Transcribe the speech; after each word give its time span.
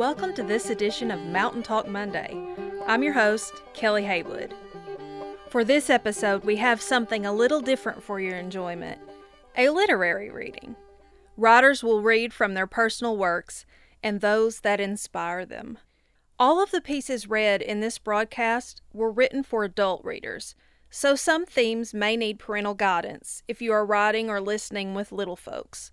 Welcome 0.00 0.32
to 0.36 0.42
this 0.42 0.70
edition 0.70 1.10
of 1.10 1.20
Mountain 1.26 1.62
Talk 1.62 1.86
Monday. 1.86 2.34
I'm 2.86 3.02
your 3.02 3.12
host, 3.12 3.62
Kelly 3.74 4.02
Haywood. 4.04 4.54
For 5.50 5.62
this 5.62 5.90
episode, 5.90 6.42
we 6.42 6.56
have 6.56 6.80
something 6.80 7.26
a 7.26 7.34
little 7.34 7.60
different 7.60 8.02
for 8.02 8.18
your 8.18 8.38
enjoyment 8.38 8.98
a 9.58 9.68
literary 9.68 10.30
reading. 10.30 10.74
Writers 11.36 11.84
will 11.84 12.00
read 12.00 12.32
from 12.32 12.54
their 12.54 12.66
personal 12.66 13.18
works 13.18 13.66
and 14.02 14.22
those 14.22 14.60
that 14.60 14.80
inspire 14.80 15.44
them. 15.44 15.76
All 16.38 16.62
of 16.62 16.70
the 16.70 16.80
pieces 16.80 17.28
read 17.28 17.60
in 17.60 17.80
this 17.80 17.98
broadcast 17.98 18.80
were 18.94 19.10
written 19.10 19.42
for 19.42 19.64
adult 19.64 20.02
readers, 20.02 20.54
so 20.88 21.14
some 21.14 21.44
themes 21.44 21.92
may 21.92 22.16
need 22.16 22.38
parental 22.38 22.72
guidance 22.72 23.42
if 23.46 23.60
you 23.60 23.70
are 23.72 23.84
writing 23.84 24.30
or 24.30 24.40
listening 24.40 24.94
with 24.94 25.12
little 25.12 25.36
folks. 25.36 25.92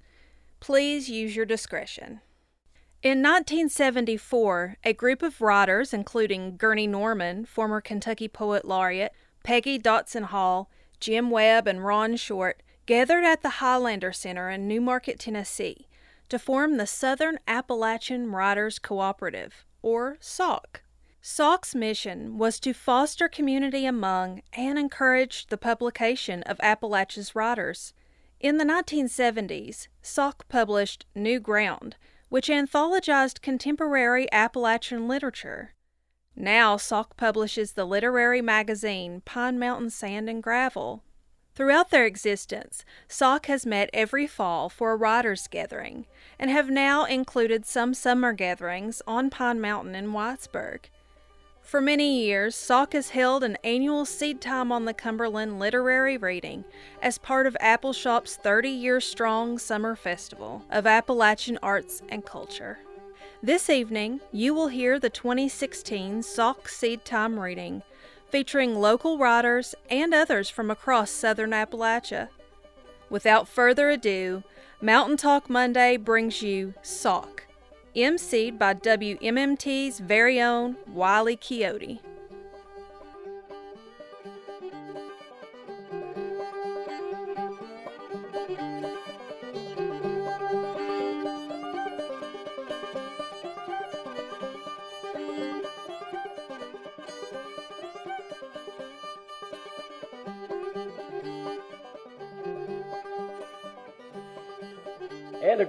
Please 0.62 1.10
use 1.10 1.36
your 1.36 1.46
discretion. 1.46 2.22
In 3.04 3.22
1974, 3.22 4.78
a 4.84 4.92
group 4.92 5.22
of 5.22 5.40
writers, 5.40 5.94
including 5.94 6.58
Gurney 6.58 6.88
Norman, 6.88 7.46
former 7.46 7.80
Kentucky 7.80 8.28
Poet 8.28 8.66
Laureate, 8.66 9.14
Peggy 9.44 9.78
Dotson 9.78 10.26
Hall, 10.26 10.72
Jim 11.00 11.30
Webb, 11.30 11.68
and 11.68 11.86
Ron 11.86 12.16
Short, 12.16 12.64
gathered 12.88 13.24
at 13.24 13.44
the 13.44 13.62
Highlander 13.62 14.12
Center 14.12 14.50
in 14.50 14.68
New 14.68 14.82
Market, 14.82 15.20
Tennessee, 15.20 15.88
to 16.30 16.40
form 16.40 16.78
the 16.78 16.88
Southern 16.88 17.38
Appalachian 17.48 18.32
Writers 18.32 18.80
Cooperative, 18.80 19.64
or 19.84 20.18
SAWC. 20.20 20.82
SAWC's 21.22 21.76
mission 21.76 22.40
was 22.40 22.60
to 22.60 22.74
foster 22.74 23.28
community 23.28 23.86
among 23.86 24.42
and 24.54 24.80
encourage 24.80 25.46
the 25.48 25.58
publication 25.58 26.42
of 26.44 26.60
Appalachia's 26.62 27.36
writers. 27.36 27.94
In 28.40 28.58
the 28.58 28.66
1970s, 28.66 29.88
SAWC 30.02 30.42
published 30.50 31.06
New 31.14 31.40
Ground, 31.40 31.96
which 32.30 32.50
anthologized 32.50 33.42
contemporary 33.42 34.32
Appalachian 34.32 35.08
literature. 35.08 35.74
Now, 36.36 36.78
SAWC 36.78 37.18
publishes 37.18 37.72
the 37.72 37.86
literary 37.86 38.42
magazine 38.42 39.22
Pine 39.26 39.58
Mountain 39.58 39.90
Sand 39.90 40.30
and 40.30 40.44
Gravel. 40.44 41.04
Throughout 41.56 41.90
their 41.90 42.06
existence, 42.06 42.86
SAWC 43.10 43.48
has 43.48 43.66
met 43.66 43.90
every 43.92 44.28
fall 44.28 44.70
for 44.70 44.92
a 44.92 44.96
writers' 44.96 45.48
gathering 45.48 46.06
and 46.38 46.52
have 46.52 46.70
now 46.70 47.06
included 47.06 47.66
some 47.66 47.96
summer 47.96 48.34
gatherings 48.34 49.02
on 49.08 49.32
Pine 49.32 49.60
Mountain 49.60 49.96
in 49.96 50.14
Whitesburg. 50.14 50.90
For 51.68 51.82
many 51.82 52.24
years, 52.24 52.56
SAWC 52.56 52.94
has 52.94 53.10
held 53.10 53.44
an 53.44 53.58
annual 53.62 54.06
Seed 54.06 54.40
Time 54.40 54.72
on 54.72 54.86
the 54.86 54.94
Cumberland 54.94 55.60
literary 55.60 56.16
reading 56.16 56.64
as 57.02 57.18
part 57.18 57.46
of 57.46 57.58
Appalshop's 57.60 58.38
30 58.38 58.70
year 58.70 59.02
strong 59.02 59.60
summer 59.60 59.94
festival 59.94 60.64
of 60.72 60.88
Appalachian 60.88 61.60
arts 61.62 62.02
and 62.08 62.24
culture. 62.24 62.80
This 63.44 63.70
evening, 63.70 64.22
you 64.32 64.54
will 64.54 64.70
hear 64.70 64.98
the 64.98 65.10
2016 65.10 66.22
SAWC 66.22 66.70
Seed 66.70 67.04
Time 67.04 67.38
reading 67.38 67.84
featuring 68.30 68.76
local 68.76 69.18
writers 69.18 69.76
and 69.90 70.14
others 70.14 70.50
from 70.50 70.72
across 70.72 71.12
southern 71.12 71.52
Appalachia. 71.52 72.30
Without 73.10 73.46
further 73.46 73.90
ado, 73.90 74.42
Mountain 74.80 75.18
Talk 75.18 75.50
Monday 75.50 75.98
brings 75.98 76.42
you 76.42 76.76
SAWC 76.82 77.42
emceed 77.98 78.60
by 78.60 78.74
WMMT's 78.76 80.00
very 80.00 80.40
own 80.40 80.78
Wiley 80.94 81.36
Coyote. 81.36 82.00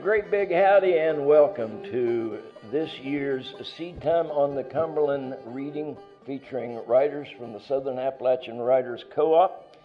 Great 0.03 0.31
big 0.31 0.53
howdy 0.53 0.97
and 0.97 1.27
welcome 1.27 1.83
to 1.83 2.39
this 2.71 2.89
year's 3.03 3.53
Seed 3.77 4.01
Time 4.01 4.27
on 4.27 4.55
the 4.55 4.63
Cumberland 4.63 5.35
reading 5.45 5.97
featuring 6.25 6.81
writers 6.87 7.27
from 7.37 7.53
the 7.53 7.59
Southern 7.67 7.99
Appalachian 7.99 8.59
Writers 8.59 9.05
Co 9.13 9.35
op. 9.35 9.77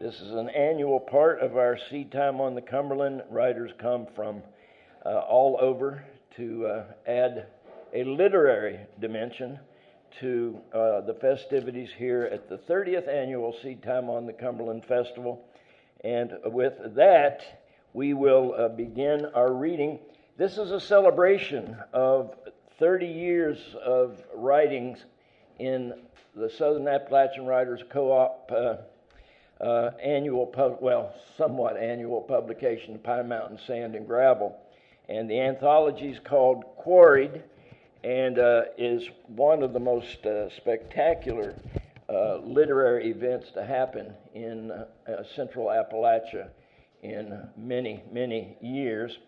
This 0.00 0.14
is 0.14 0.32
an 0.32 0.48
annual 0.48 0.98
part 0.98 1.40
of 1.40 1.58
our 1.58 1.78
Seed 1.90 2.10
Time 2.10 2.40
on 2.40 2.54
the 2.54 2.62
Cumberland. 2.62 3.22
Writers 3.28 3.70
come 3.78 4.06
from 4.16 4.42
uh, 5.04 5.18
all 5.18 5.58
over 5.60 6.04
to 6.36 6.66
uh, 6.66 6.84
add 7.06 7.48
a 7.92 8.04
literary 8.04 8.80
dimension 8.98 9.58
to 10.20 10.58
uh, 10.72 11.02
the 11.02 11.18
festivities 11.20 11.90
here 11.98 12.30
at 12.32 12.48
the 12.48 12.56
30th 12.56 13.08
annual 13.08 13.54
Seed 13.62 13.82
Time 13.82 14.08
on 14.08 14.24
the 14.24 14.32
Cumberland 14.32 14.86
Festival. 14.86 15.44
And 16.02 16.32
with 16.46 16.72
that, 16.96 17.59
we 17.92 18.14
will 18.14 18.54
uh, 18.56 18.68
begin 18.68 19.26
our 19.34 19.52
reading. 19.52 19.98
This 20.36 20.58
is 20.58 20.70
a 20.70 20.80
celebration 20.80 21.76
of 21.92 22.36
30 22.78 23.06
years 23.06 23.58
of 23.84 24.22
writings 24.34 25.04
in 25.58 25.94
the 26.34 26.48
Southern 26.48 26.86
Appalachian 26.86 27.46
Writers 27.46 27.82
Co-op 27.90 28.50
uh, 28.52 29.62
uh, 29.62 29.90
annual, 30.02 30.46
pub- 30.46 30.78
well, 30.80 31.12
somewhat 31.36 31.76
annual 31.76 32.22
publication, 32.22 32.98
Pine 32.98 33.28
Mountain 33.28 33.58
Sand 33.66 33.94
and 33.94 34.06
Gravel, 34.06 34.56
and 35.08 35.28
the 35.28 35.40
anthology 35.40 36.10
is 36.10 36.20
called 36.24 36.64
Quarried, 36.76 37.42
and 38.04 38.38
uh, 38.38 38.62
is 38.78 39.02
one 39.26 39.62
of 39.62 39.72
the 39.72 39.80
most 39.80 40.24
uh, 40.24 40.48
spectacular 40.50 41.54
uh, 42.08 42.36
literary 42.36 43.10
events 43.10 43.50
to 43.52 43.64
happen 43.64 44.14
in 44.32 44.72
Central 45.34 45.66
Appalachia 45.66 46.48
in 47.02 47.48
many, 47.56 48.02
many 48.12 48.56
years. 48.60 49.18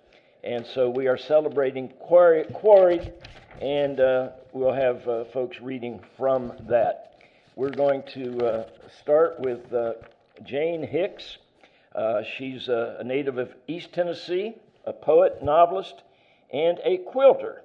And 0.45 0.67
so 0.67 0.91
we 0.91 1.07
are 1.07 1.17
celebrating 1.17 1.89
Quarried, 1.89 3.13
and 3.61 4.01
uh, 4.01 4.31
we'll 4.53 4.73
have 4.73 5.07
uh, 5.07 5.25
folks 5.27 5.61
reading 5.61 6.01
from 6.17 6.53
that. 6.69 7.17
We're 7.55 7.71
going 7.71 8.03
to 8.15 8.39
uh, 8.47 8.67
start 9.01 9.39
with 9.39 9.73
uh, 9.73 9.93
Jane 10.43 10.83
Hicks. 10.83 11.39
Uh, 11.95 12.23
she's 12.37 12.69
a, 12.69 12.97
a 13.01 13.05
native 13.05 13.39
of 13.39 13.55
East 13.69 13.93
Tennessee, 13.93 14.55
a 14.85 14.93
poet, 14.93 15.43
novelist, 15.43 16.03
and 16.53 16.81
a 16.85 16.99
quilter. 16.99 17.63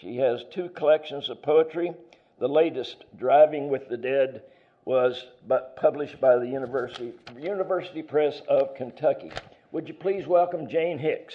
She 0.00 0.16
has 0.16 0.44
two 0.50 0.68
collections 0.70 1.28
of 1.28 1.42
poetry. 1.42 1.92
The 2.38 2.48
latest, 2.48 3.04
Driving 3.18 3.68
with 3.68 3.88
the 3.88 3.96
Dead, 3.96 4.42
was 4.86 5.26
published 5.74 6.20
by 6.20 6.38
the 6.38 6.46
University, 6.46 7.12
University 7.36 8.02
Press 8.02 8.40
of 8.48 8.74
Kentucky. 8.76 9.32
Would 9.72 9.88
you 9.88 9.94
please 9.94 10.28
welcome 10.28 10.68
Jane 10.68 10.96
Hicks? 10.96 11.34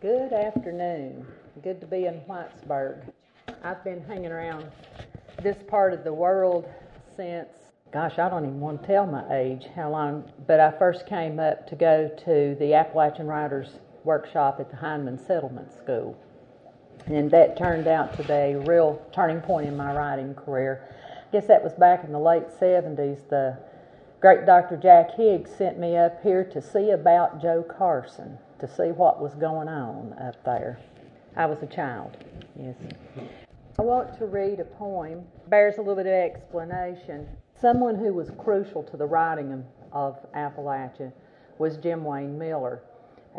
Good 0.00 0.32
afternoon. 0.32 1.26
Good 1.62 1.82
to 1.82 1.86
be 1.86 2.06
in 2.06 2.14
Whitesburg. 2.26 3.12
I've 3.62 3.84
been 3.84 4.02
hanging 4.04 4.32
around 4.32 4.64
this 5.42 5.58
part 5.68 5.92
of 5.92 6.04
the 6.04 6.14
world 6.14 6.66
since, 7.14 7.50
gosh, 7.92 8.18
I 8.18 8.30
don't 8.30 8.44
even 8.44 8.58
want 8.58 8.80
to 8.80 8.86
tell 8.86 9.06
my 9.06 9.36
age, 9.36 9.66
how 9.76 9.90
long, 9.90 10.24
but 10.46 10.60
I 10.60 10.70
first 10.78 11.06
came 11.06 11.38
up 11.38 11.66
to 11.66 11.76
go 11.76 12.10
to 12.24 12.56
the 12.58 12.72
Appalachian 12.72 13.26
Writers 13.26 13.68
Workshop 14.04 14.60
at 14.60 14.70
the 14.70 14.76
Hindman 14.76 15.18
Settlement 15.18 15.74
School. 15.74 16.16
And 17.08 17.30
that 17.30 17.56
turned 17.56 17.86
out 17.86 18.14
to 18.18 18.22
be 18.22 18.32
a 18.32 18.58
real 18.58 19.00
turning 19.12 19.40
point 19.40 19.66
in 19.66 19.76
my 19.76 19.94
writing 19.94 20.34
career. 20.34 20.94
I 21.06 21.32
guess 21.32 21.46
that 21.46 21.64
was 21.64 21.72
back 21.72 22.04
in 22.04 22.12
the 22.12 22.18
late 22.18 22.48
70s. 22.60 23.26
The 23.30 23.58
great 24.20 24.44
Dr. 24.44 24.76
Jack 24.76 25.14
Higgs 25.16 25.50
sent 25.50 25.78
me 25.78 25.96
up 25.96 26.22
here 26.22 26.44
to 26.44 26.60
see 26.60 26.90
about 26.90 27.40
Joe 27.40 27.62
Carson, 27.62 28.38
to 28.60 28.68
see 28.68 28.92
what 28.92 29.22
was 29.22 29.34
going 29.34 29.68
on 29.68 30.14
up 30.20 30.44
there. 30.44 30.78
I 31.34 31.46
was 31.46 31.62
a 31.62 31.66
child, 31.66 32.16
yes. 32.60 32.74
I 33.78 33.82
want 33.82 34.18
to 34.18 34.26
read 34.26 34.60
a 34.60 34.64
poem, 34.64 35.24
bears 35.46 35.76
a 35.76 35.80
little 35.80 35.94
bit 35.94 36.06
of 36.06 36.12
explanation. 36.12 37.26
Someone 37.58 37.94
who 37.94 38.12
was 38.12 38.30
crucial 38.38 38.82
to 38.82 38.96
the 38.96 39.06
writing 39.06 39.52
of, 39.52 39.64
of 39.92 40.32
Appalachia 40.32 41.12
was 41.58 41.78
Jim 41.78 42.04
Wayne 42.04 42.38
Miller 42.38 42.82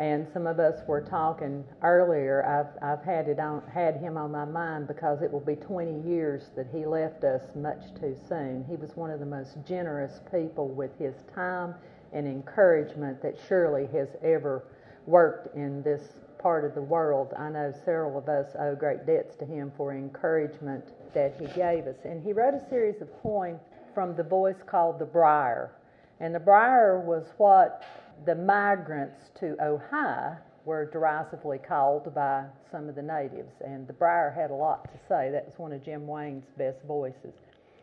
and 0.00 0.26
some 0.32 0.46
of 0.46 0.58
us 0.58 0.80
were 0.88 1.02
talking 1.02 1.62
earlier. 1.82 2.42
I've 2.46 2.82
I've 2.82 3.04
had 3.04 3.28
it 3.28 3.38
on 3.38 3.62
had 3.72 3.98
him 3.98 4.16
on 4.16 4.32
my 4.32 4.46
mind 4.46 4.88
because 4.88 5.20
it 5.20 5.30
will 5.30 5.44
be 5.44 5.56
20 5.56 6.08
years 6.08 6.50
that 6.56 6.68
he 6.72 6.86
left 6.86 7.22
us 7.22 7.42
much 7.54 7.82
too 8.00 8.16
soon. 8.26 8.64
He 8.66 8.76
was 8.76 8.96
one 8.96 9.10
of 9.10 9.20
the 9.20 9.26
most 9.26 9.58
generous 9.68 10.20
people 10.30 10.68
with 10.68 10.98
his 10.98 11.14
time 11.34 11.74
and 12.14 12.26
encouragement 12.26 13.20
that 13.22 13.36
surely 13.46 13.86
has 13.92 14.08
ever 14.24 14.64
worked 15.06 15.54
in 15.54 15.82
this 15.82 16.00
part 16.38 16.64
of 16.64 16.74
the 16.74 16.82
world. 16.82 17.34
I 17.38 17.50
know 17.50 17.70
several 17.84 18.16
of 18.16 18.26
us 18.30 18.56
owe 18.58 18.74
great 18.74 19.04
debts 19.04 19.36
to 19.36 19.44
him 19.44 19.70
for 19.76 19.92
encouragement 19.92 20.84
that 21.12 21.34
he 21.38 21.46
gave 21.48 21.86
us. 21.86 21.96
And 22.06 22.24
he 22.24 22.32
wrote 22.32 22.54
a 22.54 22.68
series 22.70 23.02
of 23.02 23.12
poems 23.22 23.60
from 23.94 24.16
the 24.16 24.22
voice 24.22 24.62
called 24.66 24.98
The 24.98 25.04
Briar. 25.04 25.72
And 26.20 26.34
the 26.34 26.40
briar 26.40 27.00
was 27.00 27.24
what 27.36 27.82
the 28.26 28.34
migrants 28.34 29.30
to 29.40 29.56
Ohio 29.62 30.36
were 30.64 30.84
derisively 30.84 31.58
called 31.58 32.14
by 32.14 32.44
some 32.70 32.88
of 32.88 32.94
the 32.94 33.02
natives, 33.02 33.54
and 33.64 33.86
the 33.86 33.92
Briar 33.92 34.30
had 34.30 34.50
a 34.50 34.54
lot 34.54 34.84
to 34.84 34.98
say. 35.08 35.30
That 35.30 35.46
was 35.46 35.58
one 35.58 35.72
of 35.72 35.84
Jim 35.84 36.06
Wayne's 36.06 36.44
best 36.58 36.82
voices. 36.86 37.34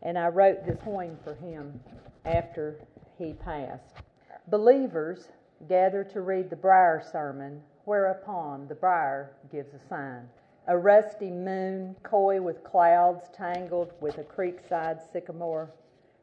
And 0.04 0.18
I 0.18 0.28
wrote 0.28 0.66
this 0.66 0.78
poem 0.84 1.18
for 1.24 1.34
him 1.36 1.80
after 2.25 2.80
he 3.18 3.34
passed. 3.34 3.95
Believers 4.50 5.30
gather 5.68 6.04
to 6.04 6.22
read 6.22 6.50
the 6.50 6.56
Briar 6.56 7.01
sermon, 7.12 7.62
whereupon 7.86 8.68
the 8.68 8.75
Briar 8.75 9.31
gives 9.51 9.74
a 9.74 9.80
sign. 9.89 10.30
A 10.68 10.78
rusty 10.78 11.31
moon, 11.31 11.95
coy 12.04 12.42
with 12.42 12.63
clouds, 12.63 13.30
tangled 13.36 13.94
with 14.01 14.18
a 14.19 14.24
creekside 14.24 15.00
sycamore, 15.12 15.72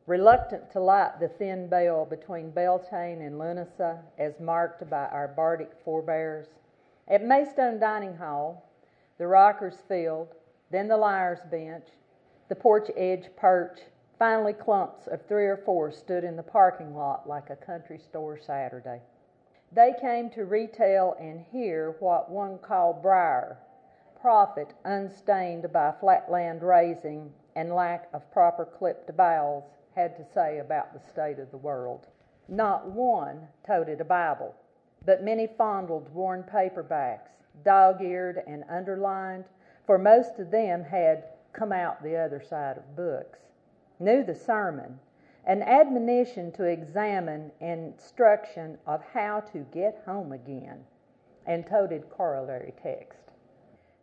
reluctant 0.06 0.70
to 0.70 0.80
light 0.80 1.18
the 1.18 1.28
thin 1.28 1.66
bell 1.66 2.04
between 2.04 2.50
Beltane 2.50 3.22
and 3.22 3.36
Lughnasa, 3.36 4.02
as 4.18 4.38
marked 4.38 4.88
by 4.90 5.06
our 5.06 5.28
bardic 5.28 5.70
forebears. 5.84 6.48
At 7.08 7.24
May 7.24 7.44
Stone 7.44 7.80
Dining 7.80 8.16
Hall, 8.16 8.70
the 9.18 9.26
rockers 9.26 9.76
filled, 9.88 10.34
then 10.70 10.88
the 10.88 10.96
liar's 10.96 11.40
bench, 11.50 11.84
the 12.48 12.54
porch 12.54 12.90
edge 12.96 13.30
perch, 13.36 13.80
finally 14.18 14.52
clumps 14.52 15.06
of 15.06 15.26
three 15.26 15.46
or 15.46 15.56
four 15.56 15.90
stood 15.90 16.24
in 16.24 16.36
the 16.36 16.42
parking 16.42 16.94
lot 16.94 17.28
like 17.28 17.48
a 17.50 17.56
country 17.56 17.98
store 17.98 18.38
Saturday. 18.38 19.00
They 19.72 19.92
came 20.00 20.30
to 20.30 20.44
retail 20.44 21.16
and 21.18 21.40
hear 21.50 21.96
what 21.98 22.30
one 22.30 22.58
called 22.58 23.02
briar, 23.02 23.58
profit 24.20 24.74
unstained 24.84 25.72
by 25.72 25.92
flatland 25.98 26.62
raising 26.62 27.32
and 27.56 27.74
lack 27.74 28.08
of 28.12 28.30
proper 28.32 28.64
clipped 28.64 29.10
vowels 29.16 29.64
had 29.94 30.16
to 30.16 30.24
say 30.32 30.58
about 30.58 30.92
the 30.92 31.08
state 31.08 31.38
of 31.38 31.50
the 31.50 31.56
world. 31.56 32.06
Not 32.48 32.90
one 32.90 33.48
toted 33.66 34.00
a 34.00 34.04
Bible, 34.04 34.54
but 35.04 35.22
many 35.22 35.46
fondled 35.46 36.12
worn 36.14 36.42
paperbacks, 36.42 37.30
dog 37.64 38.02
eared 38.02 38.42
and 38.46 38.64
underlined, 38.68 39.44
for 39.86 39.98
most 39.98 40.38
of 40.38 40.50
them 40.50 40.84
had 40.84 41.24
come 41.52 41.72
out 41.72 42.02
the 42.02 42.16
other 42.16 42.42
side 42.42 42.76
of 42.76 42.96
books. 42.96 43.38
Knew 44.00 44.24
the 44.24 44.34
sermon, 44.34 44.98
an 45.46 45.62
admonition 45.62 46.50
to 46.52 46.64
examine 46.64 47.52
instruction 47.60 48.78
of 48.86 49.02
how 49.12 49.40
to 49.40 49.58
get 49.72 50.02
home 50.04 50.32
again, 50.32 50.84
and 51.46 51.66
toted 51.66 52.08
corollary 52.10 52.72
text. 52.82 53.23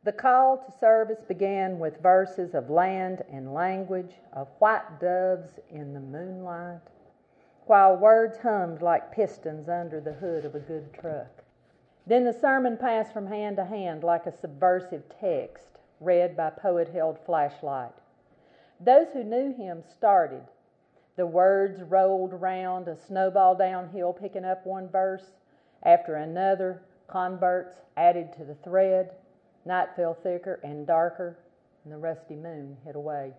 The 0.03 0.11
call 0.11 0.57
to 0.57 0.71
service 0.79 1.21
began 1.21 1.77
with 1.77 2.01
verses 2.01 2.55
of 2.55 2.71
land 2.71 3.23
and 3.31 3.53
language, 3.53 4.15
of 4.33 4.47
white 4.57 4.99
doves 4.99 5.59
in 5.69 5.93
the 5.93 5.99
moonlight, 5.99 6.81
while 7.67 7.95
words 7.95 8.37
hummed 8.37 8.81
like 8.81 9.11
pistons 9.11 9.69
under 9.69 10.01
the 10.01 10.13
hood 10.13 10.43
of 10.43 10.55
a 10.55 10.59
good 10.59 10.91
truck. 10.91 11.43
Then 12.07 12.23
the 12.23 12.33
sermon 12.33 12.77
passed 12.77 13.13
from 13.13 13.27
hand 13.27 13.57
to 13.57 13.65
hand 13.65 14.03
like 14.03 14.25
a 14.25 14.31
subversive 14.31 15.03
text 15.19 15.77
read 15.99 16.35
by 16.35 16.49
poet 16.49 16.89
held 16.89 17.19
flashlight. 17.19 17.93
Those 18.79 19.13
who 19.13 19.23
knew 19.23 19.53
him 19.53 19.83
started. 19.83 20.41
The 21.15 21.27
words 21.27 21.83
rolled 21.83 22.33
round 22.33 22.87
a 22.87 22.95
snowball 22.95 23.53
downhill, 23.53 24.13
picking 24.13 24.45
up 24.45 24.65
one 24.65 24.89
verse 24.89 25.33
after 25.83 26.15
another. 26.15 26.81
Converts 27.07 27.75
added 27.95 28.33
to 28.33 28.45
the 28.45 28.55
thread. 28.55 29.11
Night 29.63 29.89
fell 29.95 30.15
thicker 30.15 30.59
and 30.63 30.87
darker, 30.87 31.37
and 31.83 31.93
the 31.93 31.97
rusty 31.97 32.35
moon 32.35 32.77
hid 32.83 32.95
away. 32.95 33.33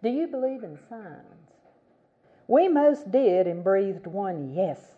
Do 0.00 0.08
you 0.08 0.28
believe 0.28 0.62
in 0.62 0.78
signs? 0.88 1.50
We 2.46 2.68
most 2.68 3.10
did 3.10 3.48
and 3.48 3.64
breathed 3.64 4.06
one 4.06 4.52
yes. 4.52 4.94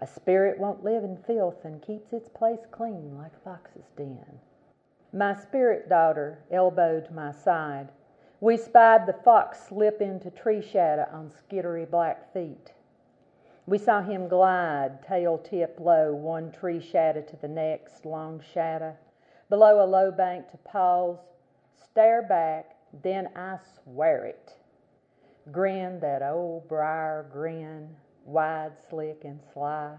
A 0.00 0.06
spirit 0.06 0.58
won't 0.58 0.82
live 0.82 1.04
in 1.04 1.18
filth 1.18 1.64
and 1.64 1.82
keeps 1.82 2.12
its 2.12 2.28
place 2.30 2.64
clean 2.70 3.18
like 3.18 3.32
a 3.34 3.40
fox's 3.40 3.90
den. 3.96 4.40
My 5.12 5.34
spirit 5.34 5.90
daughter 5.90 6.38
elbowed 6.50 7.10
my 7.10 7.32
side. 7.32 7.88
We 8.40 8.56
spied 8.56 9.04
the 9.04 9.12
fox 9.12 9.60
slip 9.68 10.00
into 10.00 10.30
tree 10.30 10.62
shadow 10.62 11.06
on 11.12 11.30
skittery 11.30 11.84
black 11.84 12.32
feet. 12.32 12.72
We 13.66 13.76
saw 13.76 14.00
him 14.00 14.26
glide, 14.26 15.02
tail 15.02 15.36
tip 15.36 15.78
low, 15.78 16.14
one 16.14 16.50
tree 16.50 16.80
shadow 16.80 17.20
to 17.20 17.36
the 17.36 17.48
next, 17.48 18.06
long 18.06 18.40
shadow 18.54 18.96
below 19.50 19.84
a 19.84 19.84
low 19.84 20.12
bank 20.12 20.48
to 20.52 20.56
pause, 20.58 21.18
stare 21.90 22.22
back, 22.22 22.76
then 23.02 23.28
I 23.34 23.58
swear 23.82 24.24
it. 24.24 24.54
Grin 25.50 25.98
that 26.00 26.22
old 26.22 26.68
briar 26.68 27.26
grin, 27.32 27.96
wide, 28.24 28.72
slick, 28.88 29.22
and 29.24 29.40
sly. 29.52 29.96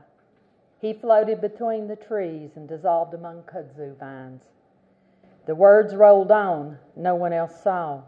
He 0.79 0.93
floated 0.93 1.41
between 1.41 1.87
the 1.87 1.95
trees 1.97 2.51
and 2.55 2.67
dissolved 2.67 3.13
among 3.13 3.43
kudzu 3.43 3.97
vines. 3.99 4.41
The 5.45 5.55
words 5.55 5.95
rolled 5.95 6.31
on, 6.31 6.77
no 6.95 7.15
one 7.15 7.33
else 7.33 7.61
saw. 7.61 8.03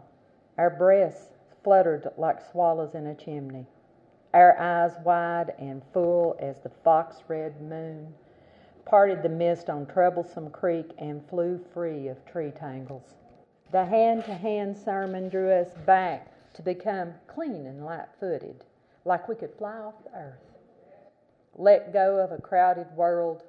Our 0.56 0.70
breasts 0.70 1.28
fluttered 1.62 2.08
like 2.16 2.40
swallows 2.50 2.94
in 2.94 3.06
a 3.06 3.14
chimney, 3.14 3.66
our 4.32 4.58
eyes 4.58 4.92
wide 5.04 5.52
and 5.58 5.82
full 5.92 6.36
as 6.40 6.56
the 6.62 6.70
fox 6.82 7.18
red 7.28 7.60
moon 7.60 8.14
parted 8.86 9.22
the 9.22 9.28
mist 9.28 9.70
on 9.70 9.86
Troublesome 9.86 10.50
Creek, 10.50 10.90
and 10.98 11.26
flew 11.28 11.60
free 11.72 12.08
of 12.08 12.24
tree 12.26 12.50
tangles. 12.50 13.14
The 13.72 13.84
hand 13.84 14.24
to 14.26 14.34
hand 14.34 14.76
sermon 14.76 15.28
drew 15.28 15.50
us 15.50 15.68
back 15.86 16.30
to 16.54 16.62
become 16.62 17.14
clean 17.26 17.66
and 17.66 17.84
light 17.84 18.08
footed, 18.20 18.64
like 19.04 19.28
we 19.28 19.34
could 19.34 19.54
fly 19.58 19.78
off 19.78 19.94
the 20.04 20.16
earth. 20.16 20.38
Let 21.56 21.92
go 21.92 22.18
of 22.18 22.32
a 22.32 22.40
crowded 22.40 22.86
world, 22.94 23.42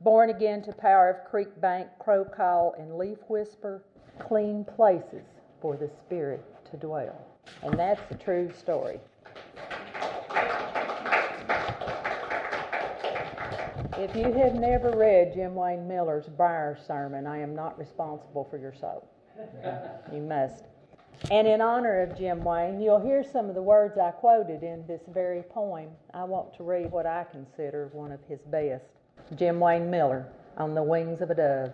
born 0.00 0.30
again 0.30 0.62
to 0.62 0.72
power 0.72 1.10
of 1.10 1.30
creek 1.30 1.60
bank, 1.60 1.88
crow 1.98 2.24
call, 2.24 2.74
and 2.78 2.98
leaf 2.98 3.18
whisper, 3.28 3.82
clean 4.18 4.64
places 4.64 5.24
for 5.60 5.76
the 5.76 5.88
spirit 5.88 6.44
to 6.70 6.76
dwell. 6.76 7.26
And 7.62 7.78
that's 7.78 8.02
the 8.08 8.16
true 8.16 8.50
story. 8.52 9.00
If 13.98 14.14
you 14.14 14.30
have 14.30 14.54
never 14.54 14.90
read 14.90 15.32
Jim 15.32 15.54
Wayne 15.54 15.88
Miller's 15.88 16.26
Briar 16.28 16.76
Sermon, 16.86 17.26
I 17.26 17.38
am 17.38 17.54
not 17.54 17.78
responsible 17.78 18.46
for 18.50 18.58
your 18.58 18.74
soul. 18.74 19.08
you 20.12 20.20
must. 20.20 20.64
And 21.30 21.48
in 21.48 21.62
honor 21.62 22.02
of 22.02 22.18
Jim 22.18 22.44
Wayne, 22.44 22.78
you'll 22.78 23.00
hear 23.00 23.24
some 23.24 23.48
of 23.48 23.54
the 23.54 23.62
words 23.62 23.96
I 23.96 24.10
quoted 24.10 24.62
in 24.62 24.86
this 24.86 25.00
very 25.08 25.42
poem. 25.42 25.88
I 26.12 26.24
want 26.24 26.54
to 26.58 26.62
read 26.62 26.92
what 26.92 27.06
I 27.06 27.24
consider 27.24 27.88
one 27.94 28.12
of 28.12 28.20
his 28.28 28.40
best 28.40 28.84
Jim 29.34 29.58
Wayne 29.58 29.90
Miller, 29.90 30.28
On 30.58 30.74
the 30.74 30.82
Wings 30.82 31.22
of 31.22 31.30
a 31.30 31.34
Dove. 31.34 31.72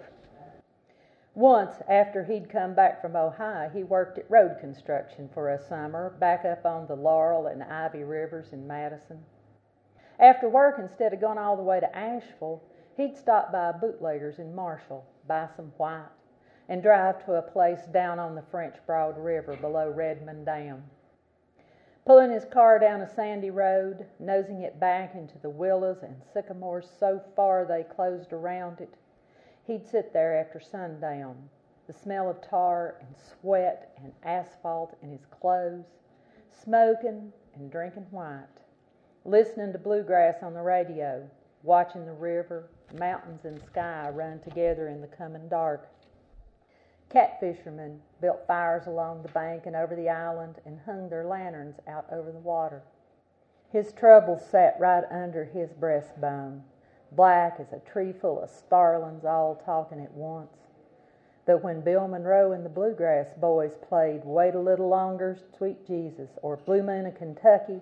Once, 1.35 1.79
after 1.89 2.23
he'd 2.23 2.49
come 2.49 2.73
back 2.73 3.03
from 3.03 3.17
Ohio, 3.17 3.69
he 3.69 3.83
worked 3.83 4.19
at 4.19 4.31
road 4.31 4.59
construction 4.61 5.29
for 5.35 5.51
a 5.51 5.59
summer 5.59 6.15
back 6.21 6.45
up 6.45 6.65
on 6.65 6.87
the 6.87 6.95
Laurel 6.95 7.49
and 7.49 7.65
Ivy 7.65 8.05
Rivers 8.05 8.53
in 8.53 8.65
Madison. 8.65 9.19
After 10.19 10.49
work, 10.49 10.79
instead 10.79 11.13
of 11.13 11.21
going 11.21 11.39
all 11.39 11.57
the 11.57 11.63
way 11.63 11.81
to 11.81 11.97
Asheville, 11.97 12.63
he'd 12.97 13.17
stop 13.17 13.51
by 13.51 13.73
bootleggers 13.73 14.39
in 14.39 14.55
Marshall, 14.55 15.07
buy 15.27 15.49
some 15.57 15.73
white, 15.79 16.11
and 16.69 16.83
drive 16.83 17.25
to 17.25 17.35
a 17.35 17.43
place 17.43 17.87
down 17.87 18.19
on 18.19 18.35
the 18.35 18.43
French 18.43 18.77
Broad 18.87 19.19
River 19.19 19.57
below 19.57 19.91
Redmond 19.91 20.47
Dam. 20.47 20.85
Pulling 22.05 22.31
his 22.31 22.45
car 22.45 22.79
down 22.79 23.01
a 23.01 23.09
sandy 23.09 23.51
road, 23.51 24.07
nosing 24.19 24.63
it 24.63 24.79
back 24.79 25.15
into 25.15 25.39
the 25.39 25.51
willows 25.51 26.03
and 26.03 26.23
sycamores 26.33 26.91
so 26.99 27.21
far 27.35 27.65
they 27.65 27.83
closed 27.85 28.33
around 28.33 28.81
it, 28.81 28.95
he'd 29.65 29.87
sit 29.87 30.13
there 30.13 30.39
after 30.39 30.61
sundown, 30.61 31.49
the 31.87 31.93
smell 31.93 32.29
of 32.29 32.41
tar 32.43 32.97
and 33.01 33.15
sweat 33.17 33.97
and 34.03 34.13
asphalt 34.25 34.97
in 35.03 35.11
his 35.11 35.25
clothes, 35.27 35.87
smoking 36.51 37.33
and 37.55 37.71
drinking 37.71 38.07
white 38.11 38.62
listening 39.25 39.73
to 39.73 39.79
bluegrass 39.79 40.43
on 40.43 40.55
the 40.55 40.63
radio, 40.63 41.29
watching 41.63 42.05
the 42.05 42.13
river, 42.13 42.69
mountains, 42.99 43.45
and 43.45 43.63
sky 43.63 44.09
run 44.13 44.41
together 44.41 44.89
in 44.89 45.01
the 45.01 45.07
coming 45.07 45.49
dark. 45.49 45.89
Catfishermen 47.11 47.99
built 48.21 48.47
fires 48.47 48.87
along 48.87 49.23
the 49.23 49.29
bank 49.29 49.67
and 49.67 49.77
over 49.77 49.95
the 49.95 50.09
island 50.09 50.57
and 50.65 50.81
hung 50.87 51.09
their 51.09 51.25
lanterns 51.25 51.77
out 51.87 52.07
over 52.11 52.33
the 52.33 52.39
water. 52.39 52.83
His 53.71 53.93
troubles 53.93 54.43
sat 54.51 54.77
right 54.81 55.05
under 55.11 55.45
his 55.45 55.71
breastbone, 55.71 56.63
black 57.13 57.59
as 57.61 57.73
a 57.73 57.91
tree 57.91 58.13
full 58.13 58.41
of 58.41 58.51
starlings 58.51 59.25
all 59.25 59.63
talking 59.65 60.01
at 60.01 60.13
once. 60.13 60.57
But 61.45 61.63
when 61.63 61.81
Bill 61.81 62.09
Monroe 62.09 62.53
and 62.53 62.65
the 62.65 62.71
Bluegrass 62.71 63.35
Boys 63.37 63.77
played 63.89 64.23
Wait 64.25 64.55
a 64.55 64.61
Little 64.61 64.89
Longer, 64.89 65.39
Sweet 65.57 65.87
Jesus, 65.87 66.31
or 66.41 66.57
Blue 66.57 66.83
Moon 66.83 67.07
of 67.07 67.17
Kentucky, 67.17 67.81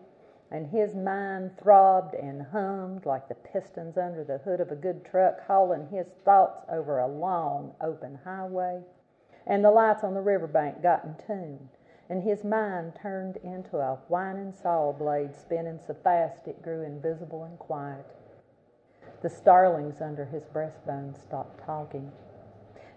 and 0.50 0.66
his 0.66 0.94
mind 0.96 1.56
throbbed 1.58 2.14
and 2.14 2.42
hummed 2.42 3.06
like 3.06 3.28
the 3.28 3.34
pistons 3.34 3.96
under 3.96 4.24
the 4.24 4.38
hood 4.38 4.60
of 4.60 4.72
a 4.72 4.76
good 4.76 5.04
truck, 5.04 5.46
hauling 5.46 5.86
his 5.90 6.06
thoughts 6.24 6.64
over 6.68 6.98
a 6.98 7.06
long, 7.06 7.72
open 7.80 8.18
highway. 8.24 8.80
And 9.46 9.64
the 9.64 9.70
lights 9.70 10.02
on 10.02 10.14
the 10.14 10.20
riverbank 10.20 10.82
got 10.82 11.04
in 11.04 11.14
tune, 11.26 11.68
and 12.08 12.22
his 12.22 12.42
mind 12.42 12.94
turned 13.00 13.36
into 13.38 13.78
a 13.78 13.98
whining 14.08 14.52
saw 14.52 14.92
blade 14.92 15.34
spinning 15.36 15.78
so 15.86 15.94
fast 15.94 16.48
it 16.48 16.62
grew 16.62 16.82
invisible 16.82 17.44
and 17.44 17.58
quiet. 17.58 18.06
The 19.22 19.30
starlings 19.30 20.00
under 20.00 20.24
his 20.24 20.44
breastbone 20.44 21.20
stopped 21.20 21.64
talking. 21.64 22.10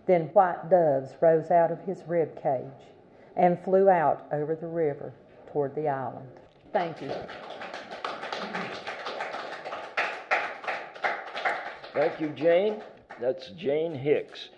Then 0.05 0.29
white 0.33 0.69
doves 0.69 1.15
rose 1.21 1.51
out 1.51 1.71
of 1.71 1.81
his 1.81 2.03
rib 2.07 2.41
cage 2.41 2.91
and 3.35 3.59
flew 3.63 3.89
out 3.89 4.25
over 4.31 4.55
the 4.55 4.67
river 4.67 5.13
toward 5.51 5.75
the 5.75 5.87
island. 5.87 6.39
Thank 6.73 7.01
you. 7.01 7.11
Thank 11.93 12.19
you, 12.19 12.29
Jane. 12.29 12.81
That's 13.21 13.51
Jane 13.51 13.93
Hicks. 13.93 14.49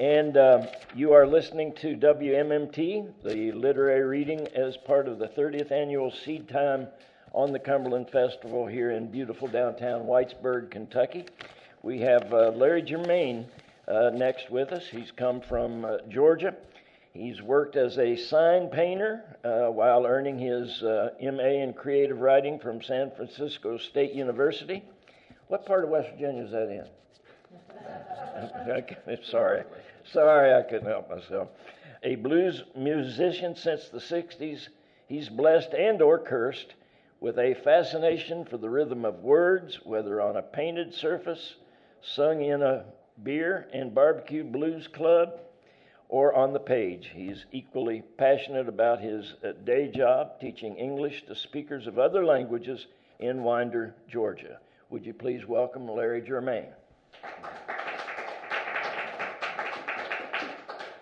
And 0.00 0.36
uh, 0.36 0.66
you 0.96 1.12
are 1.12 1.28
listening 1.28 1.72
to 1.74 1.94
WMMT, 1.94 3.12
the 3.22 3.52
literary 3.52 4.02
reading, 4.02 4.48
as 4.48 4.76
part 4.78 5.06
of 5.06 5.20
the 5.20 5.28
30th 5.28 5.70
annual 5.70 6.10
Seed 6.10 6.48
Time 6.48 6.88
on 7.32 7.52
the 7.52 7.60
Cumberland 7.60 8.10
Festival 8.10 8.66
here 8.66 8.90
in 8.90 9.06
beautiful 9.06 9.46
downtown 9.46 10.02
Whitesburg, 10.02 10.72
Kentucky. 10.72 11.26
We 11.84 12.00
have 12.00 12.32
uh, 12.32 12.50
Larry 12.50 12.82
Germain 12.82 13.46
uh, 13.86 14.10
next 14.12 14.50
with 14.50 14.72
us. 14.72 14.86
He's 14.90 15.12
come 15.12 15.40
from 15.40 15.84
uh, 15.84 15.98
Georgia. 16.08 16.56
He's 17.12 17.42
worked 17.42 17.76
as 17.76 17.98
a 17.98 18.14
sign 18.16 18.68
painter 18.68 19.36
uh, 19.44 19.70
while 19.72 20.06
earning 20.06 20.38
his 20.38 20.82
uh, 20.82 21.10
MA 21.20 21.62
in 21.62 21.72
creative 21.72 22.20
writing 22.20 22.58
from 22.60 22.80
San 22.82 23.10
Francisco 23.10 23.78
State 23.78 24.12
University. 24.12 24.84
What 25.48 25.66
part 25.66 25.82
of 25.82 25.90
West 25.90 26.10
Virginia 26.10 26.44
is 26.44 26.52
that 26.52 26.70
in? 26.70 26.86
Sorry. 29.24 29.64
Sorry, 30.12 30.54
I 30.54 30.62
couldn't 30.62 30.86
help 30.86 31.10
myself. 31.10 31.48
A 32.04 32.14
blues 32.14 32.62
musician 32.76 33.56
since 33.56 33.88
the 33.88 33.98
60s, 33.98 34.68
he's 35.08 35.28
blessed 35.28 35.74
and 35.74 36.00
or 36.00 36.18
cursed 36.18 36.74
with 37.18 37.38
a 37.38 37.54
fascination 37.64 38.44
for 38.44 38.56
the 38.56 38.70
rhythm 38.70 39.04
of 39.04 39.16
words, 39.16 39.80
whether 39.84 40.20
on 40.20 40.36
a 40.36 40.42
painted 40.42 40.94
surface, 40.94 41.56
sung 42.00 42.42
in 42.42 42.62
a 42.62 42.84
beer 43.22 43.68
and 43.74 43.94
barbecue 43.94 44.44
blues 44.44 44.86
club, 44.86 45.40
or 46.10 46.34
on 46.34 46.52
the 46.52 46.58
page. 46.60 47.12
He's 47.14 47.46
equally 47.52 48.02
passionate 48.18 48.68
about 48.68 49.00
his 49.00 49.34
uh, 49.44 49.52
day 49.64 49.88
job 49.88 50.40
teaching 50.40 50.74
English 50.76 51.24
to 51.26 51.36
speakers 51.36 51.86
of 51.86 52.00
other 52.00 52.24
languages 52.24 52.88
in 53.20 53.44
Winder, 53.44 53.94
Georgia. 54.08 54.58
Would 54.90 55.06
you 55.06 55.14
please 55.14 55.46
welcome 55.46 55.88
Larry 55.88 56.20
Germain? 56.20 56.66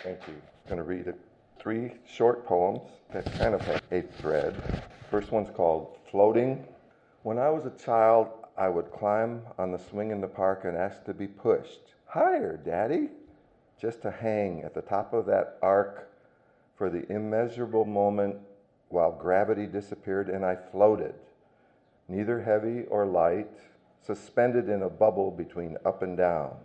Thank 0.03 0.19
you. 0.29 0.35
I'm 0.35 0.77
going 0.77 0.77
to 0.77 0.83
read 0.83 1.15
three 1.59 1.93
short 2.07 2.47
poems 2.47 2.83
that 3.11 3.25
kind 3.39 3.55
of 3.55 3.63
have 3.63 3.83
a 3.91 4.03
thread. 4.03 4.83
First 5.11 5.33
one's 5.33 5.49
called 5.57 5.97
Floating. 6.11 6.67
When 7.23 7.39
I 7.39 7.49
was 7.49 7.65
a 7.65 7.71
child, 7.83 8.29
I 8.59 8.69
would 8.69 8.93
climb 8.93 9.41
on 9.59 9.73
the 9.73 9.79
swing 9.79 10.11
in 10.11 10.21
the 10.21 10.29
park 10.29 10.67
and 10.67 10.77
ask 10.77 11.03
to 11.05 11.15
be 11.15 11.27
pushed. 11.27 11.81
Higher, 12.05 12.59
Daddy! 12.59 13.09
Just 13.79 14.03
to 14.03 14.11
hang 14.11 14.63
at 14.63 14.75
the 14.75 14.83
top 14.83 15.13
of 15.13 15.27
that 15.27 15.57
arc 15.63 16.11
for 16.77 16.91
the 16.91 17.11
immeasurable 17.11 17.85
moment 17.85 18.37
while 18.89 19.13
gravity 19.13 19.67
disappeared 19.67 20.29
and 20.29 20.45
I 20.45 20.57
floated, 20.57 21.15
neither 22.09 22.43
heavy 22.43 22.85
or 22.85 23.07
light, 23.07 23.51
suspended 24.03 24.69
in 24.69 24.83
a 24.83 24.89
bubble 24.89 25.31
between 25.31 25.77
up 25.85 26.03
and 26.03 26.17
down. 26.17 26.57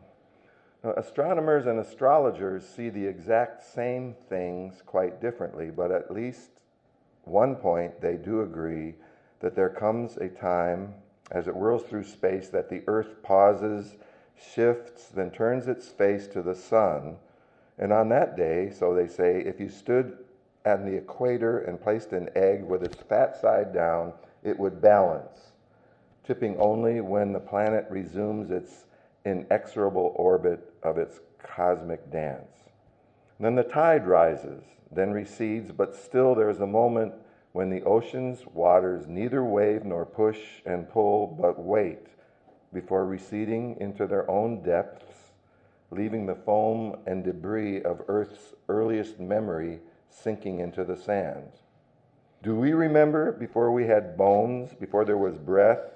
Now, 0.84 0.94
astronomers 0.94 1.66
and 1.66 1.80
astrologers 1.80 2.68
see 2.68 2.90
the 2.90 3.06
exact 3.06 3.64
same 3.64 4.16
things 4.30 4.82
quite 4.86 5.22
differently, 5.22 5.70
but 5.70 5.92
at 5.92 6.12
least 6.12 6.52
one 7.26 7.56
point 7.56 8.02
they 8.02 8.16
do 8.16 8.42
agree 8.42 8.96
that 9.40 9.56
there 9.56 9.70
comes 9.70 10.18
a 10.18 10.30
time 10.30 10.94
as 11.32 11.48
it 11.48 11.54
whirls 11.54 11.84
through 11.84 12.04
space 12.04 12.50
that 12.50 12.70
the 12.70 12.82
Earth 12.88 13.22
pauses, 13.24 13.96
shifts, 14.38 15.08
then 15.08 15.32
turns 15.32 15.68
its 15.68 15.88
face 15.88 16.28
to 16.28 16.42
the 16.42 16.56
sun. 16.56 17.18
And 17.78 17.92
on 17.92 18.10
that 18.10 18.38
day, 18.38 18.72
so 18.72 18.94
they 18.94 19.08
say, 19.08 19.42
if 19.42 19.60
you 19.60 19.70
stood 19.70 20.18
at 20.66 20.86
the 20.86 20.96
equator 20.96 21.60
and 21.60 21.82
placed 21.82 22.14
an 22.14 22.30
egg 22.36 22.64
with 22.64 22.84
its 22.84 23.02
fat 23.02 23.40
side 23.40 23.74
down, 23.74 24.14
it 24.44 24.58
would 24.58 24.82
balance, 24.82 25.52
tipping 26.26 26.58
only 26.60 27.02
when 27.02 27.34
the 27.34 27.40
planet 27.40 27.86
resumes 27.90 28.52
its 28.52 28.86
inexorable 29.26 30.14
orbit 30.16 30.74
of 30.84 30.98
its 30.98 31.20
cosmic 31.42 32.12
dance. 32.12 32.70
Then 33.40 33.56
the 33.56 33.64
tide 33.64 34.06
rises, 34.06 34.64
then 34.92 35.12
recedes, 35.12 35.72
but 35.72 35.96
still 35.96 36.36
there 36.36 36.50
is 36.50 36.60
a 36.60 36.68
moment 36.68 37.14
when 37.52 37.70
the 37.70 37.84
ocean's 37.84 38.46
waters 38.48 39.08
neither 39.08 39.44
wave 39.44 39.84
nor 39.84 40.06
push 40.06 40.40
and 40.66 40.90
pull, 40.90 41.28
but 41.28 41.60
wait 41.60 42.08
before 42.74 43.06
receding 43.06 43.78
into 43.80 44.08
their 44.08 44.30
own 44.30 44.62
depths, 44.64 45.32
leaving 45.92 46.26
the 46.26 46.36
foam 46.36 46.98
and 47.06 47.24
debris 47.24 47.82
of 47.84 48.02
Earth's 48.08 48.54
earliest 48.68 49.20
memory 49.20 49.80
sinking 50.10 50.60
into 50.60 50.84
the 50.84 50.98
sands. 50.98 51.58
Do 52.42 52.56
we 52.56 52.74
remember 52.74 53.32
before 53.32 53.72
we 53.72 53.88
had 53.88 54.18
bones, 54.18 54.74
before 54.74 55.06
there 55.06 55.18
was 55.18 55.38
breath, 55.38 55.94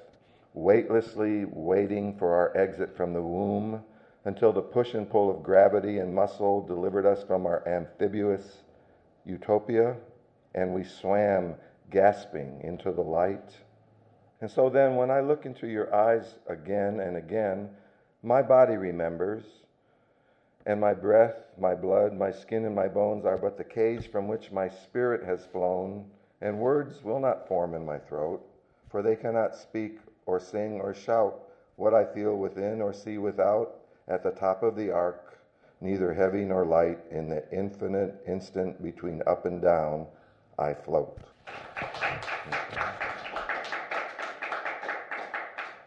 weightlessly 0.53 1.45
waiting 1.45 2.17
for 2.17 2.33
our 2.33 2.55
exit 2.55 2.95
from 2.95 3.13
the 3.13 3.21
womb 3.21 3.83
until 4.25 4.51
the 4.51 4.61
push 4.61 4.93
and 4.93 5.09
pull 5.09 5.29
of 5.29 5.43
gravity 5.43 5.99
and 5.99 6.13
muscle 6.13 6.65
delivered 6.65 7.05
us 7.05 7.23
from 7.23 7.45
our 7.45 7.67
amphibious 7.67 8.63
utopia 9.25 9.95
and 10.55 10.73
we 10.73 10.83
swam 10.83 11.55
gasping 11.91 12.59
into 12.63 12.91
the 12.91 13.01
light. 13.01 13.55
And 14.39 14.49
so 14.49 14.69
then, 14.69 14.95
when 14.95 15.09
I 15.09 15.21
look 15.21 15.45
into 15.45 15.67
your 15.67 15.93
eyes 15.93 16.35
again 16.47 16.99
and 16.99 17.17
again, 17.17 17.69
my 18.21 18.41
body 18.41 18.75
remembers, 18.75 19.43
and 20.67 20.79
my 20.79 20.93
breath, 20.93 21.35
my 21.57 21.73
blood, 21.73 22.13
my 22.13 22.31
skin, 22.31 22.65
and 22.65 22.75
my 22.75 22.87
bones 22.87 23.25
are 23.25 23.37
but 23.37 23.57
the 23.57 23.63
cage 23.63 24.11
from 24.11 24.27
which 24.27 24.51
my 24.51 24.67
spirit 24.69 25.23
has 25.23 25.45
flown, 25.45 26.05
and 26.41 26.59
words 26.59 27.03
will 27.03 27.19
not 27.19 27.47
form 27.47 27.73
in 27.73 27.85
my 27.85 27.97
throat, 27.97 28.45
for 28.91 29.01
they 29.01 29.15
cannot 29.15 29.55
speak 29.55 29.99
or 30.25 30.39
sing 30.39 30.81
or 30.81 30.93
shout 30.93 31.39
what 31.77 31.93
I 31.93 32.05
feel 32.05 32.35
within 32.35 32.81
or 32.81 32.93
see 32.93 33.17
without 33.17 33.79
at 34.07 34.23
the 34.23 34.31
top 34.31 34.61
of 34.61 34.75
the 34.75 34.91
arc, 34.91 35.39
neither 35.81 36.13
heavy 36.13 36.43
nor 36.43 36.65
light, 36.65 36.99
in 37.11 37.29
the 37.29 37.43
infinite 37.51 38.23
instant 38.27 38.81
between 38.83 39.21
up 39.25 39.45
and 39.45 39.61
down, 39.61 40.05
I 40.59 40.73
float. 40.73 41.17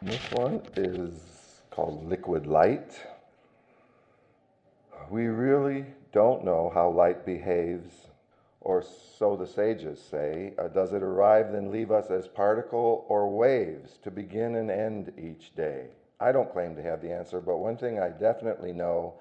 This 0.02 0.30
one 0.32 0.62
is 0.76 1.12
called 1.70 2.08
Liquid 2.08 2.46
Light. 2.46 2.98
We 5.10 5.26
really 5.26 5.84
don't 6.10 6.42
know 6.42 6.70
how 6.72 6.88
light 6.88 7.26
behaves 7.26 7.92
or 8.62 8.82
so 9.18 9.36
the 9.36 9.46
sages 9.46 10.00
say. 10.00 10.54
Uh, 10.58 10.68
does 10.68 10.94
it 10.94 11.02
arrive 11.02 11.52
then 11.52 11.70
leave 11.70 11.90
us 11.90 12.10
as 12.10 12.26
particle 12.26 13.04
or 13.08 13.28
waves 13.28 13.98
to 14.02 14.10
begin 14.10 14.54
and 14.54 14.70
end 14.70 15.12
each 15.18 15.54
day? 15.54 15.88
I 16.18 16.32
don't 16.32 16.50
claim 16.50 16.74
to 16.76 16.82
have 16.82 17.02
the 17.02 17.12
answer, 17.12 17.38
but 17.42 17.58
one 17.58 17.76
thing 17.76 18.00
I 18.00 18.08
definitely 18.08 18.72
know 18.72 19.14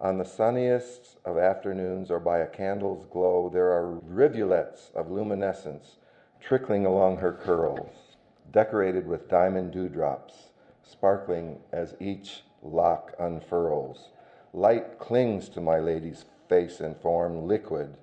on 0.00 0.18
the 0.18 0.24
sunniest 0.24 1.18
of 1.24 1.38
afternoons 1.38 2.10
or 2.10 2.18
by 2.18 2.38
a 2.38 2.48
candle's 2.48 3.06
glow, 3.12 3.48
there 3.52 3.70
are 3.70 3.94
rivulets 4.08 4.90
of 4.92 5.08
luminescence 5.08 5.98
trickling 6.40 6.84
along 6.84 7.18
her 7.18 7.32
curls, 7.32 8.09
decorated 8.52 9.06
with 9.06 9.28
diamond 9.28 9.72
dewdrops, 9.72 10.50
sparkling 10.82 11.58
as 11.72 11.94
each 12.00 12.42
lock 12.62 13.14
unfurls. 13.18 14.10
Light 14.52 14.98
clings 14.98 15.48
to 15.50 15.60
my 15.60 15.78
lady's 15.78 16.24
face 16.48 16.80
and 16.80 16.96
form, 16.96 17.46
liquid 17.46 17.96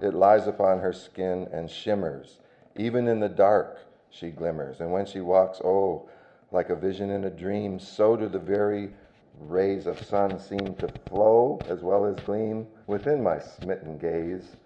it 0.00 0.14
lies 0.14 0.46
upon 0.46 0.80
her 0.80 0.92
skin 0.92 1.46
and 1.52 1.70
shimmers. 1.70 2.38
Even 2.76 3.06
in 3.06 3.20
the 3.20 3.28
dark, 3.28 3.78
she 4.08 4.30
glimmers. 4.30 4.80
And 4.80 4.90
when 4.90 5.04
she 5.04 5.20
walks, 5.20 5.60
oh, 5.62 6.08
like 6.52 6.70
a 6.70 6.76
vision 6.76 7.10
in 7.10 7.24
a 7.24 7.30
dream, 7.30 7.78
so 7.78 8.16
do 8.16 8.28
the 8.28 8.38
very 8.38 8.90
rays 9.38 9.86
of 9.86 10.02
sun 10.02 10.38
seem 10.38 10.74
to 10.76 10.88
flow 11.08 11.60
as 11.68 11.80
well 11.80 12.04
as 12.06 12.16
gleam 12.24 12.66
within 12.86 13.22
my 13.22 13.38
smitten 13.38 13.98
gaze, 13.98 14.56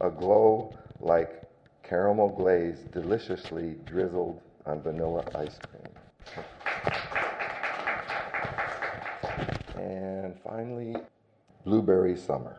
a 0.00 0.10
glow 0.10 0.74
like 1.00 1.42
caramel 1.82 2.28
glaze 2.28 2.80
deliciously 2.90 3.76
drizzled 3.84 4.40
on 4.68 4.82
vanilla 4.82 5.24
ice 5.34 5.58
cream. 5.70 6.44
And 9.76 10.38
finally, 10.44 10.94
blueberry 11.64 12.16
summer. 12.16 12.56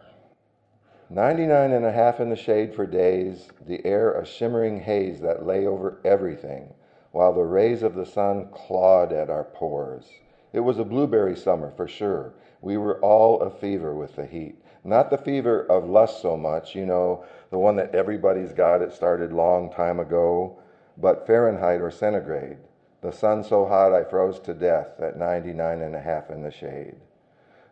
99 1.12 1.72
and 1.72 1.86
a 1.86 1.92
half 1.92 2.20
in 2.20 2.30
the 2.30 2.36
shade 2.36 2.74
for 2.74 2.86
days, 2.86 3.50
the 3.66 3.84
air 3.86 4.14
a 4.14 4.26
shimmering 4.26 4.80
haze 4.80 5.20
that 5.22 5.46
lay 5.46 5.66
over 5.66 6.00
everything, 6.06 6.74
while 7.12 7.34
the 7.34 7.44
rays 7.44 7.84
of 7.84 7.96
the 7.96 8.06
sun 8.06 8.48
clawed 8.54 9.12
at 9.12 9.30
our 9.30 9.44
pores. 9.44 10.06
It 10.54 10.60
was 10.60 10.80
a 10.80 10.84
blueberry 10.84 11.36
summer 11.36 11.72
for 11.72 11.88
sure. 11.88 12.34
We 12.62 12.78
were 12.78 13.00
all 13.02 13.42
a 13.42 13.50
fever 13.50 13.96
with 13.96 14.16
the 14.16 14.26
heat. 14.26 14.62
Not 14.84 15.10
the 15.10 15.18
fever 15.18 15.64
of 15.66 15.90
lust 15.90 16.22
so 16.22 16.38
much, 16.38 16.76
you 16.76 16.86
know, 16.86 17.26
the 17.52 17.58
one 17.58 17.76
that 17.76 17.94
everybody's 17.94 18.54
got, 18.54 18.82
it 18.82 18.94
started 18.94 19.34
long 19.34 19.72
time 19.72 20.00
ago, 20.00 20.60
but 21.02 21.26
Fahrenheit 21.26 21.82
or 21.82 21.92
centigrade. 21.92 22.58
The 23.02 23.12
sun 23.12 23.44
so 23.44 23.66
hot 23.66 23.94
I 23.94 24.04
froze 24.04 24.40
to 24.42 24.54
death 24.54 25.00
at 25.00 25.18
99 25.18 25.82
and 25.82 25.96
a 25.96 26.02
half 26.02 26.30
in 26.30 26.44
the 26.44 26.52
shade. 26.52 26.96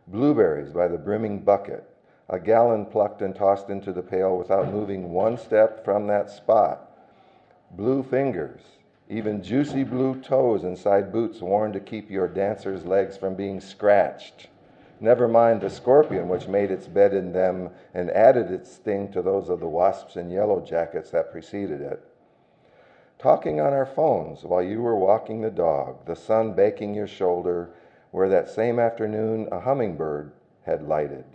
Blueberries 0.07 0.71
by 0.71 0.87
the 0.87 0.97
brimming 0.97 1.39
bucket, 1.39 1.83
a 2.29 2.39
gallon 2.39 2.85
plucked 2.85 3.21
and 3.21 3.35
tossed 3.35 3.69
into 3.69 3.91
the 3.91 4.01
pail 4.01 4.37
without 4.37 4.71
moving 4.71 5.11
one 5.11 5.37
step 5.37 5.83
from 5.83 6.07
that 6.07 6.29
spot. 6.29 6.89
Blue 7.71 8.03
fingers, 8.03 8.61
even 9.09 9.43
juicy 9.43 9.83
blue 9.83 10.21
toes 10.21 10.63
inside 10.63 11.11
boots 11.11 11.41
worn 11.41 11.73
to 11.73 11.79
keep 11.81 12.09
your 12.09 12.27
dancer's 12.27 12.85
legs 12.85 13.17
from 13.17 13.35
being 13.35 13.59
scratched. 13.59 14.47
Never 14.99 15.27
mind 15.27 15.61
the 15.61 15.69
scorpion 15.69 16.29
which 16.29 16.47
made 16.47 16.71
its 16.71 16.87
bed 16.87 17.13
in 17.13 17.33
them 17.33 17.69
and 17.93 18.09
added 18.11 18.49
its 18.51 18.71
sting 18.71 19.11
to 19.11 19.21
those 19.21 19.49
of 19.49 19.59
the 19.59 19.67
wasps 19.67 20.15
and 20.15 20.31
yellow 20.31 20.61
jackets 20.61 21.11
that 21.11 21.31
preceded 21.31 21.81
it. 21.81 22.03
Talking 23.19 23.59
on 23.59 23.73
our 23.73 23.85
phones 23.85 24.43
while 24.43 24.61
you 24.61 24.83
were 24.83 24.95
walking 24.95 25.41
the 25.41 25.49
dog, 25.49 26.05
the 26.05 26.15
sun 26.15 26.53
baking 26.53 26.93
your 26.93 27.07
shoulder, 27.07 27.71
where 28.11 28.29
that 28.29 28.47
same 28.47 28.77
afternoon 28.77 29.47
a 29.51 29.59
hummingbird 29.59 30.31
had 30.63 30.87
lighted. 30.87 31.25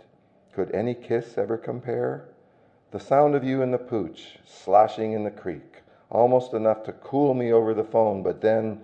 Could 0.53 0.73
any 0.73 0.93
kiss 0.93 1.37
ever 1.37 1.57
compare? 1.57 2.29
The 2.91 3.01
sound 3.01 3.35
of 3.35 3.43
you 3.43 3.61
in 3.61 3.71
the 3.71 3.77
pooch, 3.77 4.39
sloshing 4.45 5.11
in 5.11 5.25
the 5.25 5.31
creek, 5.31 5.81
almost 6.09 6.53
enough 6.53 6.83
to 6.83 6.93
cool 6.93 7.33
me 7.33 7.51
over 7.51 7.73
the 7.73 7.83
phone, 7.83 8.23
but 8.23 8.39
then 8.39 8.79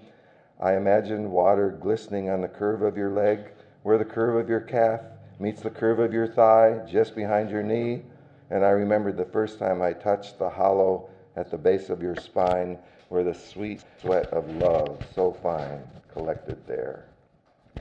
I 0.59 0.75
imagined 0.75 1.31
water 1.31 1.69
glistening 1.69 2.29
on 2.29 2.41
the 2.41 2.49
curve 2.49 2.81
of 2.81 2.97
your 2.97 3.11
leg 3.11 3.51
where 3.83 3.97
the 3.97 4.03
curve 4.03 4.35
of 4.35 4.49
your 4.49 4.59
calf 4.59 4.99
meets 5.39 5.61
the 5.61 5.69
curve 5.69 5.99
of 5.99 6.11
your 6.11 6.27
thigh 6.27 6.81
just 6.85 7.15
behind 7.15 7.49
your 7.49 7.63
knee. 7.63 8.01
And 8.49 8.65
I 8.65 8.71
remembered 8.71 9.15
the 9.15 9.23
first 9.23 9.57
time 9.57 9.81
I 9.81 9.93
touched 9.93 10.37
the 10.37 10.49
hollow 10.49 11.09
at 11.35 11.51
the 11.51 11.57
base 11.57 11.89
of 11.89 12.01
your 12.01 12.15
spine 12.15 12.77
where 13.09 13.23
the 13.23 13.33
sweet 13.33 13.83
sweat 14.01 14.27
of 14.27 14.49
love, 14.57 15.03
so 15.13 15.31
fine, 15.31 15.81
collected 16.13 16.57
there. 16.67 17.05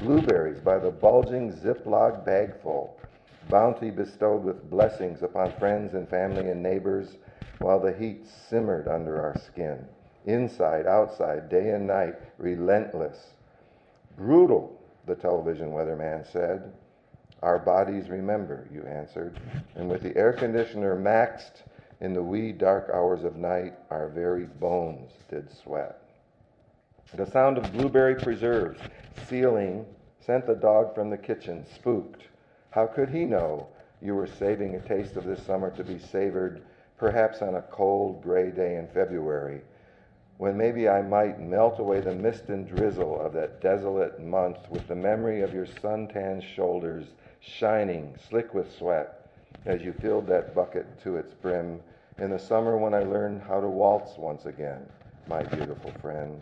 Blueberries 0.01 0.61
by 0.61 0.79
the 0.79 0.91
bulging 0.91 1.53
Ziploc 1.53 2.25
bagful, 2.25 2.99
bounty 3.49 3.91
bestowed 3.91 4.45
with 4.45 4.71
blessings 4.71 5.23
upon 5.23 5.53
friends 5.53 5.95
and 5.95 6.09
family 6.09 6.51
and 6.51 6.63
neighbors 6.63 7.17
while 7.59 7.81
the 7.81 7.93
heat 7.93 8.27
simmered 8.27 8.89
under 8.89 9.21
our 9.21 9.37
skin. 9.39 9.85
Inside, 10.27 10.87
outside, 10.87 11.49
day 11.49 11.71
and 11.71 11.87
night, 11.87 12.15
relentless. 12.39 13.35
Brutal 14.17 14.79
the 15.09 15.17
television 15.17 15.73
weatherman 15.73 16.31
said. 16.31 16.73
Our 17.43 17.59
bodies 17.59 18.09
remember, 18.09 18.69
you 18.73 18.83
answered. 18.85 19.41
And 19.75 19.89
with 19.89 20.03
the 20.03 20.17
air 20.17 20.33
conditioner 20.33 20.97
maxed 20.97 21.63
in 22.01 22.13
the 22.13 22.23
wee 22.23 22.53
dark 22.53 22.91
hours 22.93 23.25
of 23.25 23.37
night, 23.37 23.75
our 23.91 24.09
very 24.09 24.45
bones 24.45 25.11
did 25.29 25.51
sweat. 25.51 26.01
The 27.15 27.27
sound 27.27 27.59
of 27.59 27.73
blueberry 27.73 28.15
preserves 28.15 28.81
sealing 29.27 29.87
sent 30.21 30.47
the 30.47 30.55
dog 30.55 30.95
from 30.95 31.11
the 31.11 31.19
kitchen, 31.19 31.65
spooked. 31.75 32.23
How 32.71 32.87
could 32.87 33.09
he 33.09 33.25
know 33.25 33.69
you 34.01 34.15
were 34.15 34.27
saving 34.27 34.75
a 34.75 34.81
taste 34.81 35.17
of 35.17 35.25
this 35.25 35.43
summer 35.43 35.71
to 35.73 35.83
be 35.83 35.99
savored 35.99 36.63
perhaps 36.99 37.43
on 37.43 37.55
a 37.55 37.63
cold, 37.63 38.23
gray 38.23 38.51
day 38.51 38.77
in 38.77 38.87
February? 38.89 39.63
when 40.39 40.57
maybe 40.57 40.89
I 40.89 41.03
might 41.03 41.41
melt 41.41 41.81
away 41.81 42.01
the 42.01 42.15
mist 42.15 42.49
and 42.49 42.67
drizzle 42.67 43.21
of 43.21 43.33
that 43.33 43.61
desolate 43.61 44.21
month 44.21 44.71
with 44.71 44.87
the 44.87 44.95
memory 44.95 45.43
of 45.43 45.53
your 45.53 45.67
suntanned 45.67 46.45
shoulders 46.45 47.07
shining, 47.41 48.15
slick 48.29 48.55
with 48.55 48.73
sweat, 48.77 49.28
as 49.67 49.83
you 49.83 49.93
filled 49.93 50.27
that 50.27 50.55
bucket 50.55 51.01
to 51.03 51.17
its 51.17 51.35
brim 51.35 51.81
in 52.19 52.31
the 52.31 52.39
summer 52.39 52.77
when 52.77 52.95
I 52.95 53.05
learned 53.05 53.43
how 53.43 53.61
to 53.61 53.69
waltz 53.69 54.19
once 54.19 54.47
again, 54.47 54.85
my 55.29 55.43
beautiful 55.43 55.93
friend. 56.01 56.41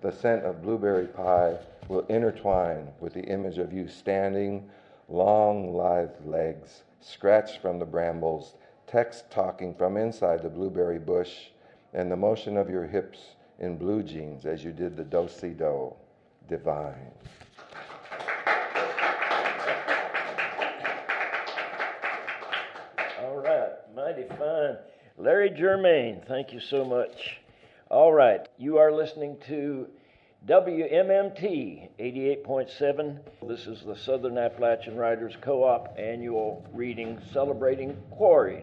The 0.00 0.12
scent 0.12 0.44
of 0.44 0.62
blueberry 0.62 1.06
pie 1.06 1.56
will 1.88 2.06
intertwine 2.06 2.88
with 3.00 3.14
the 3.14 3.24
image 3.24 3.58
of 3.58 3.72
you 3.72 3.88
standing, 3.88 4.68
long, 5.08 5.74
lithe 5.74 6.10
legs, 6.24 6.82
scratched 7.00 7.60
from 7.60 7.78
the 7.78 7.84
brambles, 7.84 8.54
text 8.86 9.30
talking 9.30 9.74
from 9.74 9.96
inside 9.96 10.42
the 10.42 10.48
blueberry 10.48 10.98
bush 10.98 11.48
and 11.92 12.10
the 12.10 12.16
motion 12.16 12.56
of 12.56 12.68
your 12.68 12.84
hips 12.84 13.36
in 13.58 13.76
blue 13.76 14.02
jeans 14.02 14.44
as 14.44 14.62
you 14.64 14.72
did 14.72 14.96
the 14.96 15.04
do 15.04 15.28
si 15.28 15.50
do, 15.50 15.92
divine. 16.48 17.12
Larry 25.26 25.50
Germain, 25.50 26.22
thank 26.28 26.52
you 26.52 26.60
so 26.60 26.84
much. 26.84 27.38
All 27.90 28.12
right, 28.12 28.48
you 28.58 28.78
are 28.78 28.92
listening 28.92 29.36
to 29.48 29.88
WMMT 30.46 31.88
88.7. 31.98 33.18
This 33.48 33.66
is 33.66 33.82
the 33.82 33.96
Southern 33.96 34.38
Appalachian 34.38 34.96
Writers 34.96 35.34
Co 35.40 35.64
op 35.64 35.98
annual 35.98 36.64
reading 36.72 37.20
celebrating 37.32 38.00
Quarry 38.12 38.62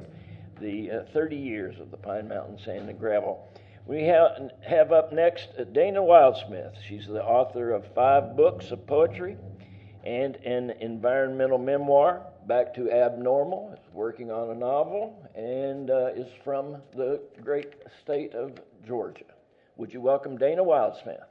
the 0.61 0.89
uh, 0.89 1.03
30 1.11 1.35
years 1.35 1.81
of 1.81 1.91
the 1.91 1.97
Pine 1.97 2.29
Mountain 2.29 2.57
Sand 2.63 2.87
and 2.87 2.97
Gravel. 2.97 3.45
We 3.85 4.03
have, 4.03 4.49
have 4.65 4.93
up 4.93 5.11
next 5.11 5.49
Dana 5.73 5.99
Wildsmith. 5.99 6.75
She's 6.87 7.07
the 7.07 7.25
author 7.25 7.71
of 7.71 7.93
five 7.93 8.37
books 8.37 8.71
of 8.71 8.87
poetry 8.87 9.35
and 10.05 10.37
an 10.37 10.69
environmental 10.79 11.57
memoir, 11.57 12.25
Back 12.47 12.73
to 12.73 12.91
Abnormal, 12.91 13.71
is 13.73 13.93
working 13.93 14.29
on 14.29 14.49
a 14.49 14.55
novel, 14.55 15.29
and 15.33 15.89
uh, 15.89 16.07
is 16.07 16.27
from 16.43 16.75
the 16.93 17.21
great 17.41 17.73
state 18.01 18.33
of 18.33 18.51
Georgia. 18.85 19.23
Would 19.77 19.93
you 19.93 20.01
welcome 20.01 20.37
Dana 20.37 20.61
Wildsmith? 20.61 21.23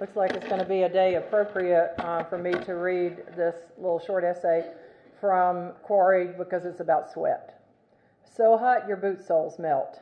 Looks 0.00 0.16
like 0.16 0.32
it's 0.32 0.46
going 0.46 0.60
to 0.60 0.66
be 0.66 0.82
a 0.84 0.88
day 0.88 1.16
appropriate 1.16 1.94
uh, 1.98 2.24
for 2.24 2.38
me 2.38 2.52
to 2.52 2.76
read 2.76 3.18
this 3.36 3.56
little 3.76 4.00
short 4.00 4.24
essay 4.24 4.64
from 5.20 5.72
Quarry 5.82 6.28
because 6.38 6.64
it's 6.64 6.80
about 6.80 7.12
sweat. 7.12 7.60
So 8.34 8.56
hot 8.56 8.88
your 8.88 8.96
boot 8.96 9.22
soles 9.22 9.58
melt. 9.58 10.00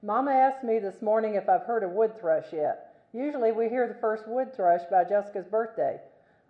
Mama 0.00 0.30
asked 0.30 0.62
me 0.62 0.78
this 0.78 1.02
morning 1.02 1.34
if 1.34 1.48
I've 1.48 1.64
heard 1.64 1.82
of 1.82 1.90
wood 1.90 2.20
thrush 2.20 2.52
yet. 2.52 2.83
Usually 3.14 3.52
we 3.52 3.68
hear 3.68 3.86
the 3.86 3.94
first 3.94 4.26
wood 4.26 4.52
thrush 4.52 4.82
by 4.90 5.04
Jessica's 5.04 5.46
birthday. 5.46 6.00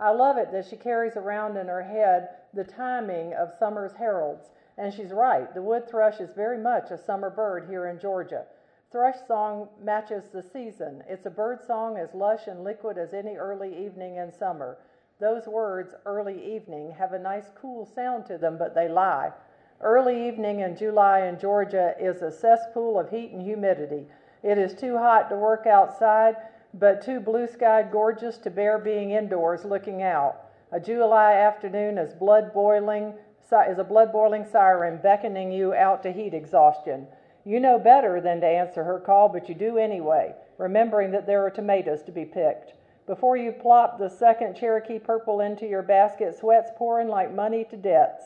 I 0.00 0.10
love 0.12 0.38
it 0.38 0.50
that 0.52 0.64
she 0.64 0.76
carries 0.76 1.14
around 1.14 1.58
in 1.58 1.66
her 1.66 1.82
head 1.82 2.30
the 2.54 2.64
timing 2.64 3.34
of 3.34 3.52
summer's 3.58 3.92
heralds. 3.92 4.48
And 4.78 4.92
she's 4.92 5.12
right, 5.12 5.52
the 5.52 5.60
wood 5.60 5.86
thrush 5.86 6.20
is 6.20 6.32
very 6.32 6.56
much 6.56 6.90
a 6.90 6.96
summer 6.96 7.28
bird 7.28 7.66
here 7.68 7.86
in 7.86 8.00
Georgia. 8.00 8.46
Thrush 8.90 9.16
song 9.28 9.68
matches 9.82 10.30
the 10.32 10.42
season. 10.42 11.04
It's 11.06 11.26
a 11.26 11.30
bird 11.30 11.62
song 11.62 11.98
as 11.98 12.14
lush 12.14 12.46
and 12.46 12.64
liquid 12.64 12.96
as 12.96 13.12
any 13.12 13.36
early 13.36 13.84
evening 13.84 14.16
in 14.16 14.32
summer. 14.32 14.78
Those 15.20 15.46
words, 15.46 15.94
early 16.06 16.56
evening, 16.56 16.92
have 16.92 17.12
a 17.12 17.18
nice 17.18 17.50
cool 17.60 17.84
sound 17.84 18.24
to 18.26 18.38
them, 18.38 18.56
but 18.56 18.74
they 18.74 18.88
lie. 18.88 19.32
Early 19.82 20.26
evening 20.26 20.60
in 20.60 20.76
July 20.76 21.26
in 21.26 21.38
Georgia 21.38 21.94
is 22.00 22.22
a 22.22 22.32
cesspool 22.32 22.98
of 22.98 23.10
heat 23.10 23.32
and 23.32 23.42
humidity. 23.42 24.06
It 24.42 24.58
is 24.58 24.74
too 24.74 24.98
hot 24.98 25.28
to 25.30 25.36
work 25.36 25.66
outside, 25.66 26.36
but 26.74 27.00
too 27.00 27.20
blue 27.20 27.46
skied 27.46 27.92
gorgeous 27.92 28.36
to 28.38 28.50
bear 28.50 28.78
being 28.78 29.12
indoors 29.12 29.64
looking 29.64 30.02
out. 30.02 30.36
A 30.72 30.80
July 30.80 31.34
afternoon 31.34 31.98
is 31.98 32.12
blood 32.14 32.52
boiling 32.52 33.14
is 33.70 33.78
a 33.78 33.84
blood 33.84 34.10
boiling 34.10 34.44
siren 34.44 34.98
beckoning 35.00 35.52
you 35.52 35.74
out 35.74 36.02
to 36.02 36.12
heat 36.12 36.34
exhaustion. 36.34 37.06
You 37.44 37.60
know 37.60 37.78
better 37.78 38.20
than 38.20 38.40
to 38.40 38.46
answer 38.46 38.82
her 38.82 38.98
call, 38.98 39.28
but 39.28 39.48
you 39.48 39.54
do 39.54 39.78
anyway, 39.78 40.34
remembering 40.58 41.12
that 41.12 41.26
there 41.26 41.44
are 41.44 41.50
tomatoes 41.50 42.02
to 42.04 42.12
be 42.12 42.24
picked. 42.24 42.72
Before 43.06 43.36
you 43.36 43.52
plop 43.52 43.98
the 43.98 44.08
second 44.08 44.56
Cherokee 44.56 44.98
purple 44.98 45.40
into 45.40 45.66
your 45.66 45.82
basket, 45.82 46.36
sweat's 46.36 46.70
pouring 46.76 47.08
like 47.08 47.34
money 47.34 47.64
to 47.70 47.76
debts. 47.76 48.24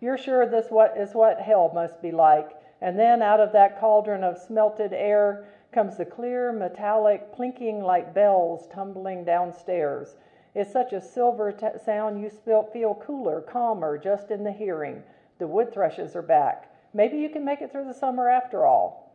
You're 0.00 0.18
sure 0.18 0.46
this 0.46 0.66
what 0.68 0.94
is 0.96 1.14
what 1.14 1.40
hell 1.40 1.72
must 1.74 2.00
be 2.02 2.12
like. 2.12 2.50
And 2.80 2.98
then 2.98 3.22
out 3.22 3.40
of 3.40 3.52
that 3.52 3.80
cauldron 3.80 4.22
of 4.22 4.38
smelted 4.38 4.92
air 4.92 5.48
comes 5.72 5.96
the 5.96 6.04
clear, 6.04 6.52
metallic, 6.52 7.34
plinking 7.34 7.82
like 7.82 8.14
bells 8.14 8.66
tumbling 8.68 9.24
downstairs. 9.24 10.16
It's 10.54 10.72
such 10.72 10.92
a 10.92 11.00
silver 11.00 11.52
t- 11.52 11.66
sound 11.84 12.20
you 12.20 12.30
feel 12.30 12.94
cooler, 12.94 13.40
calmer 13.40 13.98
just 13.98 14.30
in 14.30 14.44
the 14.44 14.52
hearing. 14.52 15.02
The 15.38 15.46
wood 15.46 15.72
thrushes 15.72 16.16
are 16.16 16.22
back. 16.22 16.72
Maybe 16.94 17.18
you 17.18 17.28
can 17.28 17.44
make 17.44 17.60
it 17.60 17.70
through 17.70 17.84
the 17.84 17.94
summer 17.94 18.28
after 18.28 18.64
all. 18.64 19.12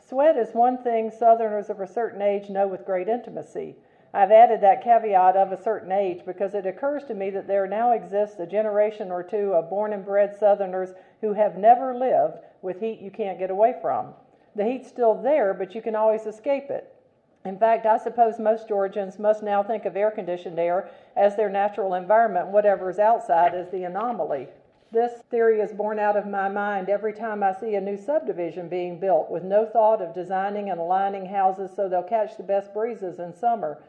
Sweat 0.00 0.36
is 0.36 0.52
one 0.52 0.78
thing 0.78 1.10
Southerners 1.10 1.70
of 1.70 1.80
a 1.80 1.86
certain 1.86 2.20
age 2.20 2.50
know 2.50 2.66
with 2.66 2.84
great 2.84 3.08
intimacy. 3.08 3.76
I've 4.12 4.32
added 4.32 4.60
that 4.60 4.82
caveat 4.82 5.36
of 5.36 5.52
a 5.52 5.62
certain 5.62 5.92
age 5.92 6.26
because 6.26 6.54
it 6.54 6.66
occurs 6.66 7.04
to 7.04 7.14
me 7.14 7.30
that 7.30 7.46
there 7.46 7.66
now 7.66 7.92
exists 7.92 8.38
a 8.38 8.46
generation 8.46 9.10
or 9.10 9.22
two 9.22 9.54
of 9.54 9.70
born 9.70 9.92
and 9.92 10.04
bred 10.04 10.36
Southerners 10.36 10.92
who 11.20 11.32
have 11.32 11.56
never 11.56 11.94
lived 11.94 12.38
with 12.60 12.80
heat 12.80 13.00
you 13.00 13.10
can't 13.10 13.38
get 13.38 13.50
away 13.50 13.74
from. 13.80 14.12
The 14.54 14.64
heat's 14.64 14.88
still 14.88 15.14
there, 15.14 15.54
but 15.54 15.74
you 15.74 15.82
can 15.82 15.96
always 15.96 16.26
escape 16.26 16.70
it. 16.70 16.94
In 17.44 17.58
fact, 17.58 17.86
I 17.86 17.98
suppose 17.98 18.38
most 18.38 18.68
Georgians 18.68 19.18
must 19.18 19.42
now 19.42 19.62
think 19.62 19.84
of 19.84 19.96
air 19.96 20.10
conditioned 20.10 20.58
air 20.58 20.90
as 21.16 21.34
their 21.34 21.50
natural 21.50 21.94
environment, 21.94 22.48
whatever 22.48 22.88
is 22.88 22.98
outside 22.98 23.54
is 23.54 23.68
the 23.70 23.84
anomaly. 23.84 24.48
This 24.92 25.22
theory 25.30 25.60
is 25.60 25.72
born 25.72 25.98
out 25.98 26.18
of 26.18 26.26
my 26.26 26.50
mind 26.50 26.90
every 26.90 27.14
time 27.14 27.42
I 27.42 27.54
see 27.54 27.74
a 27.74 27.80
new 27.80 27.96
subdivision 27.96 28.68
being 28.68 29.00
built 29.00 29.30
with 29.30 29.42
no 29.42 29.64
thought 29.64 30.02
of 30.02 30.14
designing 30.14 30.68
and 30.68 30.78
aligning 30.78 31.26
houses 31.26 31.70
so 31.74 31.88
they'll 31.88 32.02
catch 32.02 32.36
the 32.36 32.42
best 32.42 32.74
breezes 32.74 33.18
in 33.18 33.34
summer, 33.34 33.82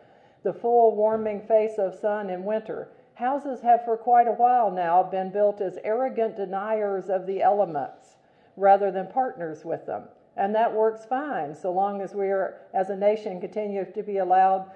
the 0.43 0.53
full 0.53 0.95
warming 0.95 1.41
face 1.41 1.77
of 1.77 1.93
sun 1.93 2.29
in 2.29 2.45
winter. 2.45 2.87
Houses 3.15 3.61
have 3.61 3.83
for 3.83 3.97
quite 3.97 4.27
a 4.27 4.31
while 4.31 4.71
now 4.71 5.03
been 5.03 5.29
built 5.29 5.59
as 5.59 5.77
arrogant 5.83 6.37
deniers 6.37 7.09
of 7.09 7.27
the 7.27 7.43
elements 7.43 8.15
rather 8.55 8.89
than 8.89 9.07
partners 9.07 9.65
with 9.65 9.85
them. 9.85 10.03
And 10.35 10.55
that 10.55 10.73
works 10.73 11.05
fine 11.05 11.55
so 11.55 11.71
long 11.71 12.01
as 12.01 12.15
we 12.15 12.27
are, 12.27 12.61
as 12.73 12.89
a 12.89 12.95
nation, 12.95 13.39
continue 13.39 13.85
to 13.85 14.03
be 14.03 14.17
allowed 14.17 14.71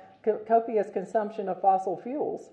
copious 0.47 0.89
consumption 0.89 1.47
of 1.49 1.61
fossil 1.61 1.97
fuels. 1.97 2.51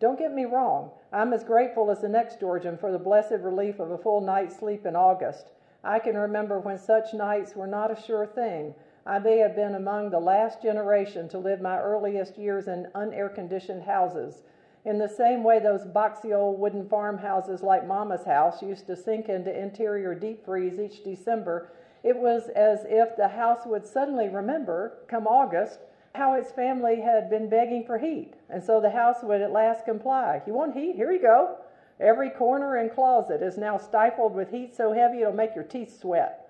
Don't 0.00 0.18
get 0.18 0.34
me 0.34 0.44
wrong, 0.44 0.90
I'm 1.12 1.32
as 1.32 1.44
grateful 1.44 1.90
as 1.90 2.00
the 2.00 2.08
next 2.08 2.40
Georgian 2.40 2.76
for 2.76 2.90
the 2.90 2.98
blessed 2.98 3.40
relief 3.40 3.78
of 3.78 3.90
a 3.90 3.98
full 3.98 4.20
night's 4.20 4.56
sleep 4.58 4.84
in 4.84 4.96
August. 4.96 5.46
I 5.84 5.98
can 5.98 6.16
remember 6.16 6.58
when 6.58 6.78
such 6.78 7.14
nights 7.14 7.54
were 7.54 7.66
not 7.66 7.90
a 7.90 8.02
sure 8.02 8.26
thing. 8.26 8.74
I 9.06 9.18
may 9.18 9.38
have 9.38 9.54
been 9.54 9.74
among 9.74 10.10
the 10.10 10.18
last 10.18 10.62
generation 10.62 11.28
to 11.28 11.38
live 11.38 11.60
my 11.60 11.78
earliest 11.78 12.36
years 12.36 12.68
in 12.68 12.88
unair 12.94 13.32
conditioned 13.32 13.84
houses. 13.84 14.42
In 14.84 14.98
the 14.98 15.08
same 15.08 15.44
way, 15.44 15.60
those 15.60 15.86
boxy 15.86 16.34
old 16.34 16.58
wooden 16.58 16.88
farmhouses 16.88 17.62
like 17.62 17.86
Mama's 17.86 18.24
house 18.24 18.62
used 18.62 18.86
to 18.86 18.96
sink 18.96 19.28
into 19.28 19.56
interior 19.56 20.14
deep 20.14 20.44
freeze 20.44 20.78
each 20.78 21.04
December, 21.04 21.70
it 22.04 22.16
was 22.16 22.48
as 22.54 22.84
if 22.86 23.16
the 23.16 23.28
house 23.28 23.66
would 23.66 23.86
suddenly 23.86 24.28
remember, 24.28 24.98
come 25.08 25.26
August, 25.26 25.80
how 26.14 26.34
its 26.34 26.52
family 26.52 27.00
had 27.00 27.28
been 27.28 27.48
begging 27.48 27.84
for 27.84 27.98
heat, 27.98 28.34
and 28.50 28.62
so 28.62 28.80
the 28.80 28.90
house 28.90 29.16
would 29.22 29.40
at 29.40 29.50
last 29.50 29.84
comply. 29.84 30.40
You 30.46 30.52
want 30.52 30.76
heat? 30.76 30.94
Here 30.94 31.10
you 31.10 31.20
go. 31.20 31.56
Every 31.98 32.28
corner 32.30 32.76
and 32.76 32.92
closet 32.92 33.42
is 33.42 33.56
now 33.56 33.78
stifled 33.78 34.34
with 34.34 34.50
heat 34.50 34.76
so 34.76 34.92
heavy 34.92 35.22
it'll 35.22 35.32
make 35.32 35.54
your 35.54 35.64
teeth 35.64 35.98
sweat. 35.98 36.40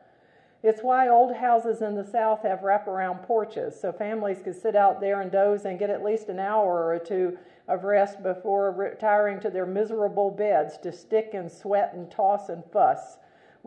It's 0.62 0.82
why 0.82 1.08
old 1.08 1.36
houses 1.36 1.82
in 1.82 1.94
the 1.94 2.04
South 2.04 2.42
have 2.42 2.60
wraparound 2.60 3.22
porches, 3.22 3.78
so 3.78 3.92
families 3.92 4.40
could 4.42 4.56
sit 4.56 4.74
out 4.74 5.00
there 5.00 5.20
and 5.20 5.30
doze 5.30 5.66
and 5.66 5.78
get 5.78 5.90
at 5.90 6.02
least 6.02 6.28
an 6.30 6.38
hour 6.38 6.88
or 6.88 6.98
two 6.98 7.38
of 7.68 7.84
rest 7.84 8.22
before 8.22 8.72
retiring 8.72 9.40
to 9.40 9.50
their 9.50 9.66
miserable 9.66 10.30
beds 10.30 10.78
to 10.78 10.90
stick 10.90 11.30
and 11.34 11.52
sweat 11.52 11.92
and 11.94 12.10
toss 12.10 12.48
and 12.48 12.64
fuss. 12.72 13.18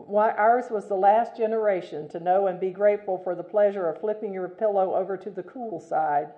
Why, 0.06 0.30
ours 0.30 0.70
was 0.70 0.86
the 0.86 0.94
last 0.94 1.36
generation 1.36 2.08
to 2.10 2.20
know 2.20 2.46
and 2.46 2.60
be 2.60 2.70
grateful 2.70 3.18
for 3.18 3.34
the 3.34 3.42
pleasure 3.42 3.88
of 3.88 3.98
flipping 3.98 4.32
your 4.32 4.48
pillow 4.48 4.94
over 4.94 5.16
to 5.16 5.28
the 5.28 5.42
cool 5.42 5.80
side. 5.80 6.28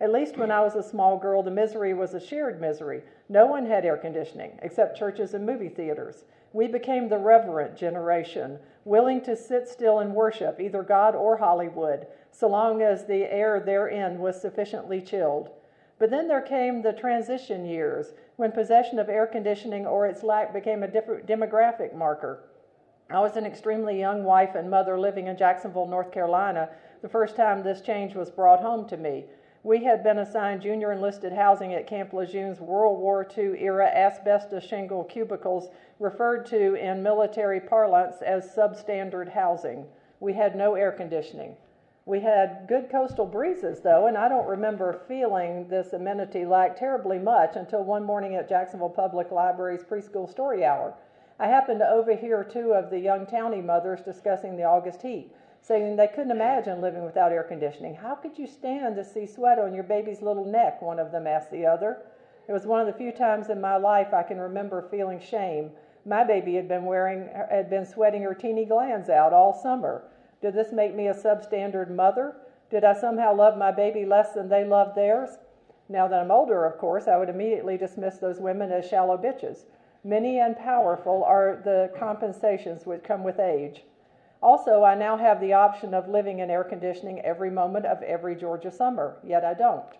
At 0.00 0.10
least 0.10 0.36
when 0.36 0.50
I 0.50 0.62
was 0.62 0.74
a 0.74 0.82
small 0.82 1.16
girl, 1.16 1.44
the 1.44 1.50
misery 1.50 1.94
was 1.94 2.12
a 2.12 2.20
shared 2.20 2.60
misery. 2.60 3.04
No 3.28 3.46
one 3.46 3.66
had 3.66 3.84
air 3.84 3.96
conditioning 3.96 4.58
except 4.62 4.98
churches 4.98 5.32
and 5.32 5.46
movie 5.46 5.68
theaters. 5.68 6.24
We 6.52 6.66
became 6.66 7.08
the 7.08 7.18
reverent 7.18 7.76
generation, 7.76 8.58
willing 8.84 9.20
to 9.22 9.36
sit 9.36 9.68
still 9.68 10.00
and 10.00 10.12
worship 10.12 10.58
either 10.58 10.82
God 10.82 11.14
or 11.14 11.36
Hollywood, 11.36 12.08
so 12.32 12.48
long 12.48 12.82
as 12.82 13.06
the 13.06 13.32
air 13.32 13.60
therein 13.60 14.18
was 14.18 14.40
sufficiently 14.40 15.00
chilled. 15.00 15.50
But 16.00 16.10
then 16.10 16.26
there 16.26 16.42
came 16.42 16.82
the 16.82 16.92
transition 16.92 17.64
years, 17.64 18.12
when 18.34 18.50
possession 18.50 18.98
of 18.98 19.08
air 19.08 19.26
conditioning 19.26 19.86
or 19.86 20.04
its 20.06 20.24
lack 20.24 20.52
became 20.52 20.82
a 20.82 20.88
demographic 20.88 21.94
marker. 21.94 22.40
I 23.10 23.20
was 23.20 23.36
an 23.36 23.46
extremely 23.46 23.98
young 23.98 24.22
wife 24.22 24.54
and 24.54 24.68
mother 24.68 25.00
living 25.00 25.28
in 25.28 25.36
Jacksonville, 25.38 25.86
North 25.86 26.12
Carolina, 26.12 26.68
the 27.00 27.08
first 27.08 27.36
time 27.36 27.62
this 27.62 27.80
change 27.80 28.14
was 28.14 28.30
brought 28.30 28.60
home 28.60 28.86
to 28.88 28.98
me. 28.98 29.24
We 29.62 29.82
had 29.84 30.02
been 30.04 30.18
assigned 30.18 30.60
junior 30.60 30.92
enlisted 30.92 31.32
housing 31.32 31.72
at 31.72 31.86
Camp 31.86 32.12
Lejeune's 32.12 32.60
World 32.60 33.00
War 33.00 33.26
II 33.36 33.58
era 33.58 33.86
asbestos 33.86 34.62
shingle 34.62 35.04
cubicles, 35.04 35.70
referred 35.98 36.44
to 36.46 36.74
in 36.74 37.02
military 37.02 37.60
parlance 37.60 38.20
as 38.20 38.54
substandard 38.54 39.30
housing. 39.30 39.86
We 40.20 40.34
had 40.34 40.54
no 40.54 40.74
air 40.74 40.92
conditioning. 40.92 41.56
We 42.04 42.20
had 42.20 42.66
good 42.68 42.90
coastal 42.90 43.26
breezes, 43.26 43.80
though, 43.80 44.06
and 44.06 44.18
I 44.18 44.28
don't 44.28 44.46
remember 44.46 44.92
feeling 45.08 45.66
this 45.68 45.94
amenity 45.94 46.44
lack 46.44 46.76
terribly 46.76 47.18
much 47.18 47.56
until 47.56 47.84
one 47.84 48.04
morning 48.04 48.34
at 48.34 48.48
Jacksonville 48.48 48.90
Public 48.90 49.30
Library's 49.30 49.82
preschool 49.82 50.28
story 50.28 50.64
hour. 50.64 50.94
I 51.40 51.46
happened 51.46 51.78
to 51.80 51.88
overhear 51.88 52.42
two 52.42 52.72
of 52.72 52.90
the 52.90 52.98
young 52.98 53.24
townie 53.24 53.64
mothers 53.64 54.00
discussing 54.00 54.56
the 54.56 54.64
August 54.64 55.02
heat, 55.02 55.32
saying 55.60 55.94
they 55.96 56.08
couldn't 56.08 56.32
imagine 56.32 56.80
living 56.80 57.04
without 57.04 57.30
air 57.30 57.44
conditioning. 57.44 57.94
How 57.94 58.16
could 58.16 58.38
you 58.38 58.46
stand 58.46 58.96
to 58.96 59.04
see 59.04 59.24
sweat 59.24 59.58
on 59.58 59.72
your 59.72 59.84
baby's 59.84 60.20
little 60.20 60.44
neck? 60.44 60.82
One 60.82 60.98
of 60.98 61.12
them 61.12 61.26
asked 61.26 61.52
the 61.52 61.64
other. 61.64 62.02
It 62.48 62.52
was 62.52 62.66
one 62.66 62.80
of 62.80 62.86
the 62.86 62.92
few 62.92 63.12
times 63.12 63.50
in 63.50 63.60
my 63.60 63.76
life 63.76 64.12
I 64.12 64.22
can 64.22 64.38
remember 64.38 64.88
feeling 64.90 65.20
shame. 65.20 65.70
My 66.04 66.24
baby 66.24 66.54
had 66.54 66.66
been 66.66 66.86
wearing 66.86 67.28
had 67.50 67.68
been 67.70 67.84
sweating 67.84 68.22
her 68.22 68.34
teeny 68.34 68.64
glands 68.64 69.08
out 69.08 69.32
all 69.32 69.52
summer. 69.52 70.04
Did 70.40 70.54
this 70.54 70.72
make 70.72 70.94
me 70.94 71.08
a 71.08 71.14
substandard 71.14 71.90
mother? 71.90 72.36
Did 72.70 72.84
I 72.84 72.94
somehow 72.94 73.34
love 73.34 73.56
my 73.56 73.70
baby 73.70 74.04
less 74.04 74.32
than 74.32 74.48
they 74.48 74.64
loved 74.64 74.96
theirs? 74.96 75.38
Now 75.88 76.08
that 76.08 76.20
I'm 76.20 76.30
older, 76.30 76.64
of 76.64 76.78
course, 76.78 77.06
I 77.06 77.16
would 77.16 77.28
immediately 77.28 77.76
dismiss 77.76 78.18
those 78.18 78.40
women 78.40 78.72
as 78.72 78.88
shallow 78.88 79.16
bitches. 79.16 79.64
Many 80.04 80.38
and 80.38 80.56
powerful 80.56 81.24
are 81.24 81.60
the 81.64 81.90
compensations 81.98 82.86
which 82.86 83.02
come 83.02 83.24
with 83.24 83.38
age. 83.38 83.82
Also, 84.40 84.84
I 84.84 84.94
now 84.94 85.16
have 85.16 85.40
the 85.40 85.52
option 85.52 85.92
of 85.92 86.08
living 86.08 86.38
in 86.38 86.50
air 86.50 86.62
conditioning 86.62 87.20
every 87.20 87.50
moment 87.50 87.86
of 87.86 88.02
every 88.02 88.36
Georgia 88.36 88.70
summer, 88.70 89.16
yet 89.24 89.44
I 89.44 89.54
don't. 89.54 89.98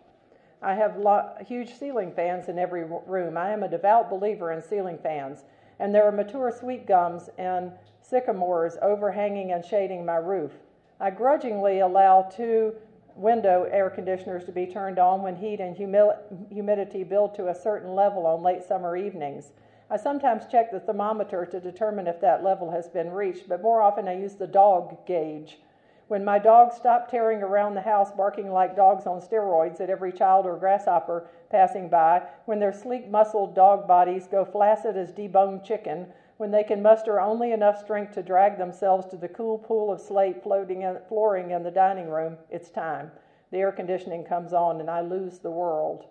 I 0.63 0.75
have 0.75 0.97
lo- 0.97 1.31
huge 1.45 1.75
ceiling 1.75 2.13
fans 2.13 2.49
in 2.49 2.59
every 2.59 2.85
room. 2.85 3.37
I 3.37 3.51
am 3.51 3.63
a 3.63 3.69
devout 3.69 4.09
believer 4.09 4.53
in 4.53 4.63
ceiling 4.63 4.99
fans, 4.99 5.45
and 5.79 5.95
there 5.95 6.05
are 6.05 6.13
mature 6.13 6.53
sweet 6.53 6.87
gums 6.87 7.31
and 7.37 7.73
sycamores 8.01 8.77
overhanging 8.81 9.53
and 9.53 9.65
shading 9.65 10.05
my 10.05 10.17
roof. 10.17 10.53
I 11.01 11.11
grudgingly 11.11 11.81
allow 11.81 12.23
two 12.23 12.75
window 13.15 13.65
air 13.71 13.91
conditioners 13.91 14.45
to 14.45 14.53
be 14.53 14.67
turned 14.67 14.99
on 14.99 15.23
when 15.23 15.37
heat 15.37 15.61
and 15.61 15.77
humi- 15.77 16.15
humidity 16.51 17.03
build 17.03 17.35
to 17.35 17.49
a 17.49 17.55
certain 17.55 17.95
level 17.95 18.27
on 18.27 18.43
late 18.43 18.63
summer 18.63 18.97
evenings. 18.97 19.53
I 19.91 19.97
sometimes 19.97 20.47
check 20.47 20.71
the 20.71 20.81
thermometer 20.81 21.47
to 21.47 21.61
determine 21.61 22.07
if 22.07 22.21
that 22.21 22.45
level 22.45 22.71
has 22.73 22.89
been 22.89 23.11
reached, 23.11 23.49
but 23.49 23.63
more 23.63 23.81
often 23.81 24.07
I 24.07 24.19
use 24.19 24.35
the 24.35 24.47
dog 24.47 25.07
gauge. 25.07 25.61
When 26.09 26.25
my 26.25 26.39
dogs 26.39 26.77
stop 26.77 27.11
tearing 27.11 27.43
around 27.43 27.75
the 27.75 27.83
house, 27.83 28.11
barking 28.11 28.51
like 28.51 28.77
dogs 28.77 29.07
on 29.07 29.21
steroids 29.21 29.81
at 29.81 29.89
every 29.91 30.13
child 30.13 30.47
or 30.47 30.57
grasshopper 30.57 31.27
passing 31.51 31.89
by, 31.89 32.23
when 32.45 32.61
their 32.61 32.73
sleek, 32.73 33.09
muscled 33.09 33.55
dog 33.55 33.87
bodies 33.87 34.27
go 34.27 34.45
flaccid 34.45 34.97
as 34.97 35.13
deboned 35.13 35.65
chicken, 35.65 36.07
when 36.37 36.51
they 36.51 36.65
can 36.65 36.83
muster 36.83 37.19
only 37.21 37.53
enough 37.53 37.79
strength 37.79 38.13
to 38.13 38.23
drag 38.23 38.59
themselves 38.59 39.07
to 39.07 39.17
the 39.17 39.29
cool 39.29 39.59
pool 39.59 39.91
of 39.91 40.01
slate 40.01 40.43
floating 40.43 40.83
in, 40.83 40.99
flooring 41.09 41.51
in 41.51 41.63
the 41.63 41.71
dining 41.71 42.09
room, 42.09 42.37
it's 42.51 42.71
time. 42.71 43.11
The 43.51 43.59
air 43.59 43.73
conditioning 43.73 44.25
comes 44.25 44.53
on, 44.53 44.81
and 44.81 44.91
I 44.91 45.01
lose 45.01 45.39
the 45.39 45.51
world. 45.51 46.05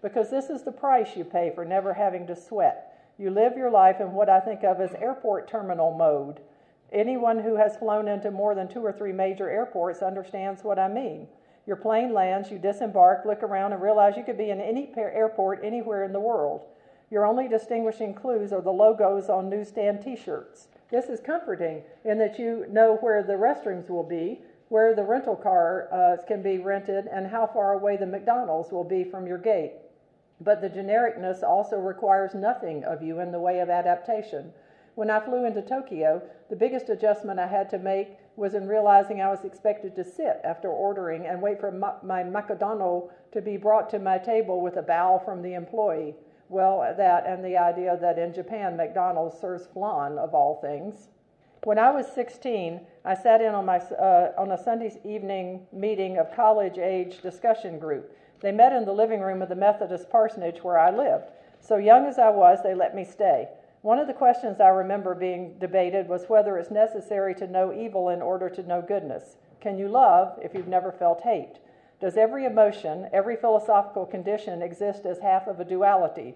Because 0.00 0.30
this 0.30 0.50
is 0.50 0.62
the 0.62 0.72
price 0.72 1.16
you 1.16 1.24
pay 1.24 1.50
for 1.50 1.64
never 1.64 1.94
having 1.94 2.26
to 2.26 2.36
sweat. 2.36 2.93
You 3.16 3.30
live 3.30 3.56
your 3.56 3.70
life 3.70 4.00
in 4.00 4.12
what 4.12 4.28
I 4.28 4.40
think 4.40 4.64
of 4.64 4.80
as 4.80 4.92
airport 4.94 5.48
terminal 5.48 5.94
mode. 5.94 6.40
Anyone 6.92 7.38
who 7.38 7.56
has 7.56 7.76
flown 7.76 8.08
into 8.08 8.30
more 8.30 8.54
than 8.54 8.68
two 8.68 8.84
or 8.84 8.92
three 8.92 9.12
major 9.12 9.48
airports 9.48 10.02
understands 10.02 10.64
what 10.64 10.78
I 10.78 10.88
mean. 10.88 11.28
Your 11.66 11.76
plane 11.76 12.12
lands, 12.12 12.50
you 12.50 12.58
disembark, 12.58 13.24
look 13.24 13.42
around, 13.42 13.72
and 13.72 13.80
realize 13.80 14.16
you 14.16 14.24
could 14.24 14.36
be 14.36 14.50
in 14.50 14.60
any 14.60 14.92
airport 14.96 15.64
anywhere 15.64 16.04
in 16.04 16.12
the 16.12 16.20
world. 16.20 16.62
Your 17.10 17.24
only 17.24 17.48
distinguishing 17.48 18.14
clues 18.14 18.52
are 18.52 18.60
the 18.60 18.72
logos 18.72 19.28
on 19.28 19.48
newsstand 19.48 20.02
t 20.02 20.16
shirts. 20.16 20.68
This 20.90 21.06
is 21.06 21.20
comforting 21.20 21.82
in 22.04 22.18
that 22.18 22.38
you 22.38 22.66
know 22.68 22.96
where 22.96 23.22
the 23.22 23.34
restrooms 23.34 23.88
will 23.88 24.02
be, 24.02 24.40
where 24.68 24.94
the 24.94 25.04
rental 25.04 25.36
car 25.36 25.88
uh, 25.92 26.22
can 26.26 26.42
be 26.42 26.58
rented, 26.58 27.06
and 27.06 27.28
how 27.28 27.46
far 27.46 27.74
away 27.74 27.96
the 27.96 28.06
McDonald's 28.06 28.72
will 28.72 28.84
be 28.84 29.04
from 29.04 29.26
your 29.26 29.38
gate. 29.38 29.72
But 30.40 30.60
the 30.60 30.70
genericness 30.70 31.42
also 31.42 31.78
requires 31.78 32.34
nothing 32.34 32.84
of 32.84 33.02
you 33.02 33.20
in 33.20 33.32
the 33.32 33.40
way 33.40 33.60
of 33.60 33.70
adaptation. 33.70 34.52
When 34.94 35.10
I 35.10 35.20
flew 35.20 35.44
into 35.44 35.62
Tokyo, 35.62 36.22
the 36.50 36.56
biggest 36.56 36.88
adjustment 36.88 37.40
I 37.40 37.46
had 37.46 37.68
to 37.70 37.78
make 37.78 38.16
was 38.36 38.54
in 38.54 38.68
realizing 38.68 39.20
I 39.20 39.30
was 39.30 39.44
expected 39.44 39.96
to 39.96 40.04
sit 40.04 40.40
after 40.44 40.68
ordering 40.68 41.26
and 41.26 41.42
wait 41.42 41.60
for 41.60 41.70
my, 41.70 42.22
macaroni 42.22 43.08
to 43.32 43.40
be 43.40 43.56
brought 43.56 43.90
to 43.90 43.98
my 43.98 44.18
table 44.18 44.60
with 44.60 44.76
a 44.76 44.82
bow 44.82 45.20
from 45.24 45.42
the 45.42 45.54
employee. 45.54 46.14
Well, 46.48 46.94
that 46.96 47.26
and 47.26 47.44
the 47.44 47.56
idea 47.56 47.96
that 48.00 48.18
in 48.18 48.32
Japan, 48.32 48.76
McDonald's 48.76 49.40
serves 49.40 49.66
flan 49.66 50.18
of 50.18 50.34
all 50.34 50.60
things. 50.60 51.08
When 51.64 51.78
I 51.78 51.90
was 51.90 52.06
16, 52.12 52.80
I 53.04 53.14
sat 53.14 53.40
in 53.40 53.54
on, 53.54 53.64
my, 53.64 53.78
uh, 53.78 54.32
on 54.36 54.52
a 54.52 54.62
Sunday 54.62 54.92
evening 55.04 55.66
meeting 55.72 56.18
of 56.18 56.34
college 56.34 56.78
age 56.78 57.22
discussion 57.22 57.78
group. 57.78 58.14
They 58.40 58.52
met 58.52 58.72
in 58.72 58.84
the 58.84 58.92
living 58.92 59.20
room 59.20 59.42
of 59.42 59.48
the 59.48 59.54
Methodist 59.54 60.10
parsonage 60.10 60.62
where 60.62 60.78
I 60.78 60.90
lived. 60.90 61.24
So 61.60 61.76
young 61.76 62.06
as 62.06 62.18
I 62.18 62.30
was, 62.30 62.58
they 62.62 62.74
let 62.74 62.94
me 62.94 63.04
stay. 63.04 63.48
One 63.82 63.98
of 63.98 64.06
the 64.06 64.14
questions 64.14 64.60
I 64.60 64.68
remember 64.68 65.14
being 65.14 65.56
debated 65.58 66.08
was 66.08 66.28
whether 66.28 66.58
it's 66.58 66.70
necessary 66.70 67.34
to 67.36 67.46
know 67.46 67.72
evil 67.72 68.08
in 68.08 68.22
order 68.22 68.48
to 68.50 68.62
know 68.62 68.82
goodness. 68.82 69.36
Can 69.60 69.78
you 69.78 69.88
love 69.88 70.38
if 70.42 70.54
you've 70.54 70.68
never 70.68 70.92
felt 70.92 71.22
hate? 71.22 71.58
Does 72.00 72.16
every 72.16 72.44
emotion, 72.44 73.08
every 73.12 73.36
philosophical 73.36 74.06
condition 74.06 74.62
exist 74.62 75.06
as 75.06 75.18
half 75.20 75.46
of 75.46 75.60
a 75.60 75.64
duality? 75.64 76.34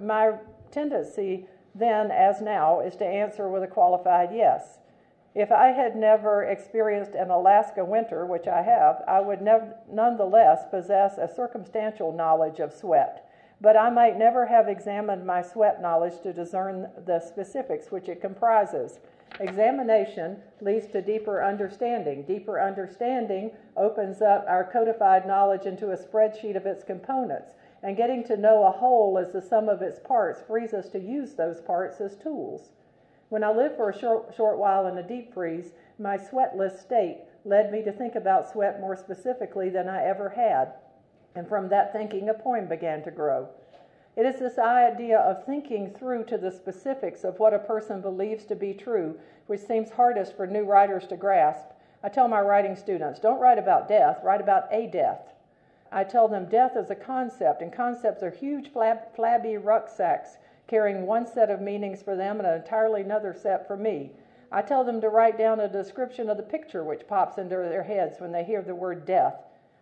My 0.00 0.34
tendency 0.70 1.46
then 1.78 2.10
as 2.10 2.40
now, 2.40 2.80
is 2.80 2.96
to 2.96 3.04
answer 3.04 3.48
with 3.48 3.62
a 3.62 3.66
qualified 3.66 4.30
yes. 4.32 4.78
If 5.36 5.52
I 5.52 5.72
had 5.72 5.96
never 5.96 6.44
experienced 6.44 7.14
an 7.14 7.28
Alaska 7.28 7.84
winter, 7.84 8.24
which 8.24 8.48
I 8.48 8.62
have, 8.62 9.04
I 9.06 9.20
would 9.20 9.42
nev- 9.42 9.74
nonetheless 9.86 10.64
possess 10.70 11.18
a 11.18 11.28
circumstantial 11.28 12.10
knowledge 12.10 12.58
of 12.58 12.72
sweat. 12.72 13.28
But 13.60 13.76
I 13.76 13.90
might 13.90 14.16
never 14.16 14.46
have 14.46 14.66
examined 14.66 15.26
my 15.26 15.42
sweat 15.42 15.82
knowledge 15.82 16.22
to 16.22 16.32
discern 16.32 16.88
the 17.04 17.20
specifics 17.20 17.90
which 17.90 18.08
it 18.08 18.22
comprises. 18.22 18.98
Examination 19.38 20.42
leads 20.62 20.86
to 20.86 21.02
deeper 21.02 21.44
understanding. 21.44 22.22
Deeper 22.22 22.58
understanding 22.58 23.50
opens 23.76 24.22
up 24.22 24.46
our 24.48 24.64
codified 24.64 25.26
knowledge 25.26 25.66
into 25.66 25.90
a 25.90 25.98
spreadsheet 25.98 26.56
of 26.56 26.64
its 26.64 26.82
components. 26.82 27.52
And 27.82 27.94
getting 27.94 28.24
to 28.24 28.38
know 28.38 28.64
a 28.64 28.70
whole 28.70 29.18
as 29.18 29.32
the 29.32 29.42
sum 29.42 29.68
of 29.68 29.82
its 29.82 29.98
parts 29.98 30.40
frees 30.40 30.72
us 30.72 30.88
to 30.88 30.98
use 30.98 31.34
those 31.34 31.60
parts 31.60 32.00
as 32.00 32.16
tools. 32.16 32.70
When 33.28 33.42
I 33.42 33.50
lived 33.50 33.76
for 33.76 33.90
a 33.90 33.98
short, 33.98 34.34
short 34.36 34.58
while 34.58 34.86
in 34.86 34.98
a 34.98 35.02
deep 35.02 35.34
freeze, 35.34 35.72
my 35.98 36.16
sweatless 36.16 36.78
state 36.78 37.18
led 37.44 37.72
me 37.72 37.82
to 37.82 37.92
think 37.92 38.14
about 38.14 38.48
sweat 38.48 38.80
more 38.80 38.94
specifically 38.94 39.68
than 39.68 39.88
I 39.88 40.04
ever 40.04 40.28
had. 40.28 40.74
And 41.34 41.48
from 41.48 41.68
that 41.68 41.92
thinking, 41.92 42.28
a 42.28 42.34
poem 42.34 42.68
began 42.68 43.02
to 43.02 43.10
grow. 43.10 43.48
It 44.16 44.24
is 44.24 44.38
this 44.38 44.58
idea 44.58 45.18
of 45.18 45.44
thinking 45.44 45.90
through 45.90 46.24
to 46.24 46.38
the 46.38 46.50
specifics 46.50 47.24
of 47.24 47.38
what 47.38 47.52
a 47.52 47.58
person 47.58 48.00
believes 48.00 48.46
to 48.46 48.56
be 48.56 48.72
true, 48.72 49.18
which 49.46 49.60
seems 49.60 49.90
hardest 49.90 50.36
for 50.36 50.46
new 50.46 50.64
writers 50.64 51.06
to 51.08 51.16
grasp. 51.16 51.68
I 52.02 52.08
tell 52.08 52.28
my 52.28 52.40
writing 52.40 52.76
students 52.76 53.20
don't 53.20 53.40
write 53.40 53.58
about 53.58 53.88
death, 53.88 54.20
write 54.22 54.40
about 54.40 54.72
a 54.72 54.86
death. 54.86 55.34
I 55.92 56.04
tell 56.04 56.28
them 56.28 56.48
death 56.48 56.76
is 56.76 56.90
a 56.90 56.94
concept, 56.94 57.60
and 57.60 57.72
concepts 57.72 58.22
are 58.22 58.30
huge, 58.30 58.72
flab- 58.72 59.14
flabby 59.14 59.56
rucksacks 59.56 60.38
carrying 60.68 61.06
one 61.06 61.26
set 61.26 61.50
of 61.50 61.60
meanings 61.60 62.02
for 62.02 62.16
them 62.16 62.38
and 62.38 62.46
an 62.46 62.60
entirely 62.60 63.02
another 63.02 63.34
set 63.34 63.66
for 63.66 63.76
me. 63.76 64.10
I 64.50 64.62
tell 64.62 64.84
them 64.84 65.00
to 65.00 65.08
write 65.08 65.38
down 65.38 65.60
a 65.60 65.68
description 65.68 66.28
of 66.28 66.36
the 66.36 66.42
picture 66.42 66.84
which 66.84 67.08
pops 67.08 67.38
into 67.38 67.56
their 67.56 67.82
heads 67.82 68.20
when 68.20 68.32
they 68.32 68.44
hear 68.44 68.62
the 68.62 68.74
word 68.74 69.04
death. 69.04 69.34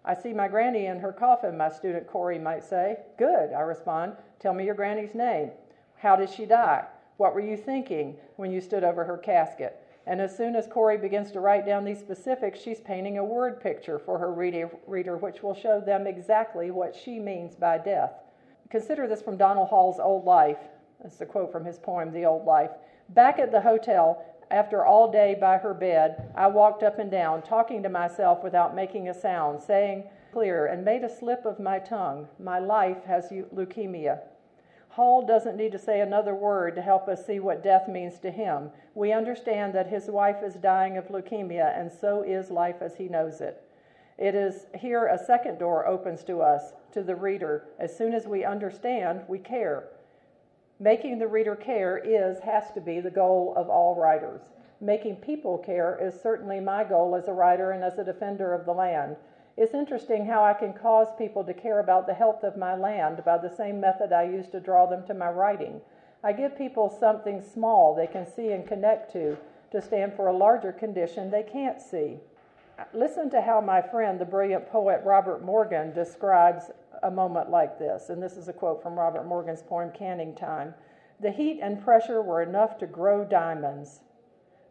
I 0.04 0.14
see 0.14 0.32
my 0.32 0.48
granny 0.48 0.86
in 0.86 1.00
her 1.00 1.12
coffin, 1.12 1.56
my 1.56 1.70
student 1.70 2.06
Corey 2.06 2.38
might 2.38 2.64
say. 2.64 2.98
Good, 3.18 3.52
I 3.52 3.60
respond. 3.60 4.14
Tell 4.38 4.52
me 4.52 4.64
your 4.64 4.74
granny's 4.74 5.14
name. 5.14 5.50
How 5.96 6.16
did 6.16 6.28
she 6.28 6.44
die? 6.44 6.84
What 7.16 7.34
were 7.34 7.40
you 7.40 7.56
thinking 7.56 8.16
when 8.36 8.50
you 8.50 8.60
stood 8.60 8.84
over 8.84 9.04
her 9.04 9.16
casket? 9.16 9.80
And 10.06 10.20
as 10.20 10.36
soon 10.36 10.54
as 10.54 10.66
Corey 10.66 10.98
begins 10.98 11.30
to 11.30 11.40
write 11.40 11.64
down 11.64 11.84
these 11.84 12.00
specifics, 12.00 12.60
she's 12.60 12.80
painting 12.80 13.16
a 13.16 13.24
word 13.24 13.62
picture 13.62 13.98
for 13.98 14.18
her 14.18 14.32
reader, 14.34 15.16
which 15.16 15.42
will 15.42 15.54
show 15.54 15.80
them 15.80 16.06
exactly 16.06 16.70
what 16.70 16.94
she 16.94 17.18
means 17.18 17.54
by 17.54 17.78
death. 17.78 18.12
Consider 18.68 19.06
this 19.06 19.22
from 19.22 19.38
Donald 19.38 19.68
Hall's 19.68 19.98
Old 19.98 20.26
Life. 20.26 20.58
That's 21.04 21.20
a 21.20 21.26
quote 21.26 21.52
from 21.52 21.66
his 21.66 21.78
poem, 21.78 22.12
The 22.12 22.24
Old 22.24 22.46
Life. 22.46 22.70
Back 23.10 23.38
at 23.38 23.52
the 23.52 23.60
hotel, 23.60 24.24
after 24.50 24.86
all 24.86 25.12
day 25.12 25.36
by 25.38 25.58
her 25.58 25.74
bed, 25.74 26.32
I 26.34 26.46
walked 26.46 26.82
up 26.82 26.98
and 26.98 27.10
down, 27.10 27.42
talking 27.42 27.82
to 27.82 27.90
myself 27.90 28.42
without 28.42 28.74
making 28.74 29.10
a 29.10 29.14
sound, 29.14 29.62
saying 29.62 30.04
clear, 30.32 30.64
and 30.64 30.82
made 30.82 31.04
a 31.04 31.14
slip 31.14 31.44
of 31.44 31.60
my 31.60 31.78
tongue. 31.78 32.26
My 32.38 32.58
life 32.58 33.04
has 33.04 33.28
leukemia. 33.54 34.20
Hall 34.88 35.26
doesn't 35.26 35.58
need 35.58 35.72
to 35.72 35.78
say 35.78 36.00
another 36.00 36.34
word 36.34 36.74
to 36.76 36.82
help 36.82 37.06
us 37.06 37.26
see 37.26 37.38
what 37.38 37.62
death 37.62 37.86
means 37.86 38.18
to 38.20 38.30
him. 38.30 38.70
We 38.94 39.12
understand 39.12 39.74
that 39.74 39.88
his 39.88 40.06
wife 40.06 40.42
is 40.42 40.54
dying 40.54 40.96
of 40.96 41.08
leukemia, 41.08 41.78
and 41.78 41.92
so 41.92 42.22
is 42.22 42.50
life 42.50 42.80
as 42.80 42.96
he 42.96 43.08
knows 43.08 43.42
it. 43.42 43.62
It 44.16 44.34
is 44.34 44.68
here 44.74 45.08
a 45.08 45.18
second 45.18 45.58
door 45.58 45.86
opens 45.86 46.24
to 46.24 46.40
us, 46.40 46.72
to 46.92 47.02
the 47.02 47.16
reader. 47.16 47.66
As 47.78 47.94
soon 47.94 48.14
as 48.14 48.26
we 48.26 48.42
understand, 48.42 49.22
we 49.28 49.38
care. 49.38 49.88
Making 50.84 51.18
the 51.18 51.26
reader 51.26 51.56
care 51.56 51.96
is, 51.96 52.40
has 52.40 52.70
to 52.72 52.80
be, 52.82 53.00
the 53.00 53.10
goal 53.10 53.54
of 53.56 53.70
all 53.70 53.94
writers. 53.94 54.42
Making 54.82 55.16
people 55.16 55.56
care 55.56 55.98
is 55.98 56.20
certainly 56.20 56.60
my 56.60 56.84
goal 56.84 57.16
as 57.16 57.26
a 57.26 57.32
writer 57.32 57.70
and 57.70 57.82
as 57.82 57.96
a 57.96 58.04
defender 58.04 58.52
of 58.52 58.66
the 58.66 58.74
land. 58.74 59.16
It's 59.56 59.72
interesting 59.72 60.26
how 60.26 60.44
I 60.44 60.52
can 60.52 60.74
cause 60.74 61.08
people 61.16 61.42
to 61.44 61.54
care 61.54 61.80
about 61.80 62.06
the 62.06 62.12
health 62.12 62.44
of 62.44 62.58
my 62.58 62.76
land 62.76 63.24
by 63.24 63.38
the 63.38 63.48
same 63.48 63.80
method 63.80 64.12
I 64.12 64.24
use 64.24 64.50
to 64.50 64.60
draw 64.60 64.84
them 64.84 65.06
to 65.06 65.14
my 65.14 65.30
writing. 65.30 65.80
I 66.22 66.34
give 66.34 66.58
people 66.58 66.90
something 66.90 67.40
small 67.40 67.94
they 67.94 68.06
can 68.06 68.26
see 68.26 68.52
and 68.52 68.68
connect 68.68 69.10
to 69.14 69.38
to 69.70 69.80
stand 69.80 70.12
for 70.12 70.26
a 70.26 70.36
larger 70.36 70.70
condition 70.70 71.30
they 71.30 71.44
can't 71.44 71.80
see. 71.80 72.18
Listen 72.92 73.30
to 73.30 73.40
how 73.40 73.60
my 73.60 73.80
friend, 73.80 74.20
the 74.20 74.24
brilliant 74.24 74.68
poet 74.68 75.00
Robert 75.04 75.44
Morgan, 75.44 75.92
describes 75.92 76.70
a 77.02 77.10
moment 77.10 77.50
like 77.50 77.78
this. 77.78 78.08
And 78.08 78.22
this 78.22 78.36
is 78.36 78.48
a 78.48 78.52
quote 78.52 78.82
from 78.82 78.98
Robert 78.98 79.26
Morgan's 79.26 79.62
poem, 79.62 79.90
Canning 79.92 80.34
Time. 80.34 80.74
The 81.20 81.30
heat 81.30 81.60
and 81.62 81.82
pressure 81.82 82.20
were 82.22 82.42
enough 82.42 82.78
to 82.78 82.86
grow 82.86 83.24
diamonds. 83.24 84.00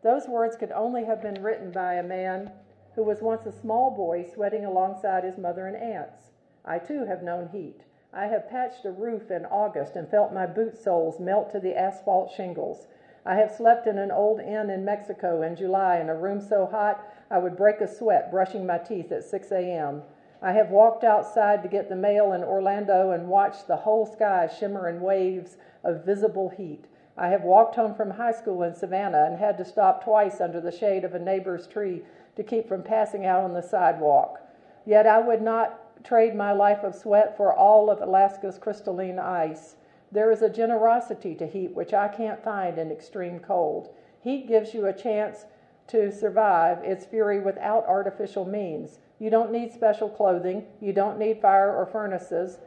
Those 0.04 0.28
words 0.28 0.58
could 0.58 0.72
only 0.72 1.06
have 1.06 1.22
been 1.22 1.42
written 1.42 1.72
by 1.72 1.96
a 1.96 2.04
man 2.04 2.52
who 2.96 3.04
was 3.04 3.22
once 3.22 3.46
a 3.46 3.52
small 3.52 3.92
boy 3.92 4.26
sweating 4.34 4.66
alongside 4.66 5.24
his 5.24 5.38
mother 5.38 5.68
and 5.68 5.78
aunts. 5.78 6.32
I 6.66 6.80
too 6.80 7.06
have 7.06 7.24
known 7.24 7.50
heat. 7.52 7.82
I 8.14 8.28
have 8.28 8.50
patched 8.50 8.86
a 8.86 8.92
roof 8.92 9.32
in 9.32 9.46
August 9.46 9.96
and 9.96 10.10
felt 10.10 10.34
my 10.34 10.46
boot 10.46 10.78
soles 10.78 11.20
melt 11.20 11.52
to 11.52 11.60
the 11.60 11.76
asphalt 11.76 12.32
shingles. 12.32 12.88
I 13.26 13.36
have 13.36 13.52
slept 13.52 13.88
in 13.88 13.98
an 13.98 14.12
old 14.12 14.42
inn 14.42 14.70
in 14.70 14.86
Mexico 14.86 15.42
in 15.42 15.56
July 15.56 16.00
in 16.00 16.10
a 16.10 16.16
room 16.16 16.42
so 16.42 16.66
hot 16.66 17.04
I 17.34 17.40
would 17.40 17.58
break 17.58 17.82
a 17.82 17.88
sweat 17.88 18.30
brushing 18.30 18.64
my 18.64 18.78
teeth 18.78 19.12
at 19.12 19.24
6 19.24 19.52
a.m. 19.52 20.04
I 20.40 20.52
have 20.52 20.70
walked 20.70 21.04
outside 21.04 21.64
to 21.64 21.68
get 21.68 21.90
the 21.90 21.96
mail 21.96 22.32
in 22.32 22.44
Orlando 22.44 23.10
and 23.10 23.28
watched 23.28 23.66
the 23.66 23.78
whole 23.78 24.06
sky 24.06 24.48
shimmer 24.48 24.88
in 24.88 25.02
waves 25.02 25.58
of 25.84 26.06
visible 26.06 26.50
heat. 26.50 26.86
I 27.18 27.30
have 27.30 27.42
walked 27.42 27.74
home 27.74 27.96
from 27.96 28.12
high 28.12 28.34
school 28.34 28.62
in 28.62 28.76
Savannah 28.76 29.26
and 29.26 29.40
had 29.40 29.58
to 29.58 29.66
stop 29.66 30.04
twice 30.04 30.42
under 30.42 30.62
the 30.62 30.72
shade 30.72 31.04
of 31.04 31.16
a 31.16 31.20
neighbor's 31.20 31.66
tree 31.66 32.04
to 32.36 32.44
keep 32.44 32.68
from 32.68 32.84
passing 32.84 33.26
out 33.26 33.44
on 33.44 33.54
the 33.54 33.64
sidewalk. 33.64 34.40
Yet 34.86 35.08
I 35.08 35.18
would 35.18 35.42
not 35.42 36.04
trade 36.04 36.36
my 36.36 36.52
life 36.52 36.84
of 36.84 36.94
sweat 36.94 37.36
for 37.36 37.52
all 37.52 37.90
of 37.90 38.00
Alaska's 38.00 38.60
crystalline 38.60 39.18
ice. 39.18 39.78
There 40.12 40.30
is 40.30 40.44
a 40.44 40.50
generosity 40.50 41.34
to 41.34 41.48
heat 41.48 41.74
which 41.74 41.96
I 41.96 42.10
can't 42.10 42.44
find 42.44 42.78
in 42.78 42.92
extreme 42.92 43.40
cold. 43.40 43.90
Heat 44.22 44.48
gives 44.48 44.76
you 44.76 44.86
a 44.86 44.94
chance 44.94 45.46
to 45.88 46.12
survive 46.12 46.80
its 46.84 47.06
fury 47.06 47.40
without 47.40 47.86
artificial 47.86 48.46
means. 48.46 49.00
You 49.20 49.30
don't 49.30 49.52
need 49.52 49.72
special 49.72 50.10
clothing. 50.10 50.66
You 50.82 50.94
don't 50.94 51.20
need 51.20 51.42
fire 51.42 51.76
or 51.76 51.86
furnaces 51.86 52.58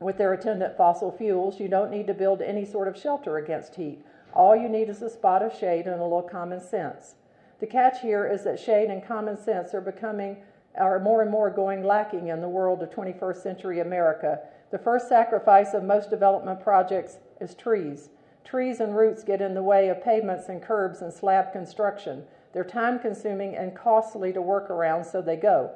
with 0.00 0.18
their 0.18 0.32
attendant 0.32 0.76
fossil 0.76 1.10
fuels. 1.10 1.60
You 1.60 1.68
don't 1.68 1.90
need 1.90 2.06
to 2.06 2.14
build 2.14 2.42
any 2.42 2.64
sort 2.64 2.88
of 2.88 2.98
shelter 2.98 3.38
against 3.38 3.76
heat. 3.76 4.04
All 4.32 4.56
you 4.56 4.68
need 4.68 4.88
is 4.88 5.00
a 5.00 5.10
spot 5.10 5.42
of 5.42 5.56
shade 5.56 5.86
and 5.86 6.00
a 6.00 6.02
little 6.02 6.22
common 6.22 6.60
sense. 6.60 7.14
The 7.60 7.66
catch 7.66 8.00
here 8.00 8.26
is 8.26 8.44
that 8.44 8.58
shade 8.58 8.90
and 8.90 9.04
common 9.04 9.38
sense 9.38 9.72
are 9.74 9.80
becoming 9.80 10.38
are 10.76 10.98
more 10.98 11.22
and 11.22 11.30
more 11.30 11.50
going 11.50 11.84
lacking 11.84 12.28
in 12.28 12.40
the 12.40 12.48
world 12.48 12.82
of 12.82 12.90
21st 12.90 13.36
century 13.36 13.80
America. 13.80 14.40
The 14.72 14.78
first 14.78 15.08
sacrifice 15.08 15.72
of 15.72 15.84
most 15.84 16.10
development 16.10 16.60
projects 16.60 17.18
is 17.40 17.54
trees. 17.54 18.10
Trees 18.44 18.78
and 18.78 18.94
roots 18.94 19.24
get 19.24 19.40
in 19.40 19.54
the 19.54 19.62
way 19.62 19.88
of 19.88 20.04
pavements 20.04 20.48
and 20.48 20.62
curbs 20.62 21.00
and 21.00 21.12
slab 21.12 21.52
construction. 21.52 22.24
They're 22.52 22.62
time 22.62 22.98
consuming 22.98 23.56
and 23.56 23.74
costly 23.74 24.32
to 24.32 24.42
work 24.42 24.70
around, 24.70 25.04
so 25.04 25.20
they 25.20 25.36
go. 25.36 25.72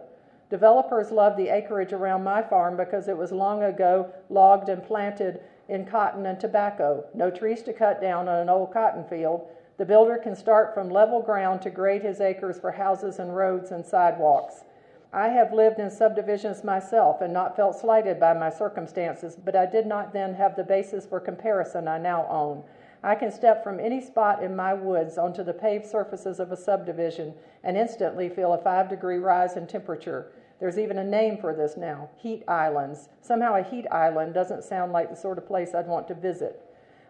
Developers 0.51 1.11
love 1.11 1.37
the 1.37 1.49
acreage 1.49 1.93
around 1.93 2.25
my 2.25 2.43
farm 2.43 2.77
because 2.77 3.09
it 3.09 3.17
was 3.17 3.33
long 3.33 3.63
ago 3.65 4.13
logged 4.31 4.69
and 4.69 4.83
planted 4.83 5.41
in 5.69 5.85
cotton 5.85 6.25
and 6.27 6.39
tobacco. 6.39 7.05
No 7.15 7.31
trees 7.31 7.63
to 7.63 7.73
cut 7.73 8.01
down 8.01 8.29
on 8.29 8.39
an 8.39 8.49
old 8.49 8.73
cotton 8.73 9.05
field, 9.05 9.49
the 9.79 9.85
builder 9.85 10.17
can 10.17 10.35
start 10.35 10.75
from 10.75 10.91
level 10.91 11.23
ground 11.23 11.63
to 11.63 11.71
grade 11.71 12.03
his 12.03 12.21
acres 12.21 12.59
for 12.59 12.73
houses 12.73 13.19
and 13.19 13.37
roads 13.37 13.71
and 13.71 13.87
sidewalks. 13.87 14.65
I 15.13 15.29
have 15.29 15.55
lived 15.55 15.79
in 15.79 15.91
subdivisions 15.91 16.63
myself 16.63 17.23
and 17.23 17.33
not 17.33 17.57
felt 17.57 17.79
slighted 17.79 18.21
by 18.21 18.35
my 18.35 18.51
circumstances, 18.51 19.37
but 19.43 19.57
I 19.57 19.65
did 19.65 19.87
not 19.87 20.13
then 20.13 20.35
have 20.35 20.55
the 20.55 20.65
basis 20.65 21.07
for 21.07 21.19
comparison 21.19 21.89
I 21.89 21.99
now 21.99 22.27
own. 22.29 22.63
I 23.03 23.15
can 23.15 23.33
step 23.33 23.65
from 23.65 23.81
any 23.81 24.01
spot 24.01 24.43
in 24.43 24.55
my 24.55 24.75
woods 24.75 25.17
onto 25.17 25.43
the 25.43 25.55
paved 25.55 25.87
surfaces 25.87 26.41
of 26.41 26.53
a 26.53 26.57
subdivision 26.57 27.33
and 27.65 27.77
instantly 27.77 28.29
feel 28.29 28.53
a 28.53 28.59
five 28.59 28.91
degree 28.91 29.19
rise 29.19 29.57
in 29.57 29.67
temperature. 29.67 30.33
There's 30.61 30.79
even 30.79 30.99
a 30.99 31.05
name 31.05 31.39
for 31.39 31.55
this 31.55 31.77
now 31.77 32.11
heat 32.17 32.43
islands. 32.49 33.09
Somehow, 33.23 33.55
a 33.55 33.63
heat 33.63 33.87
island 33.91 34.35
doesn't 34.35 34.65
sound 34.65 34.93
like 34.93 35.09
the 35.09 35.17
sort 35.17 35.39
of 35.39 35.47
place 35.47 35.75
I'd 35.75 35.87
want 35.87 36.09
to 36.09 36.15
visit. 36.15 36.61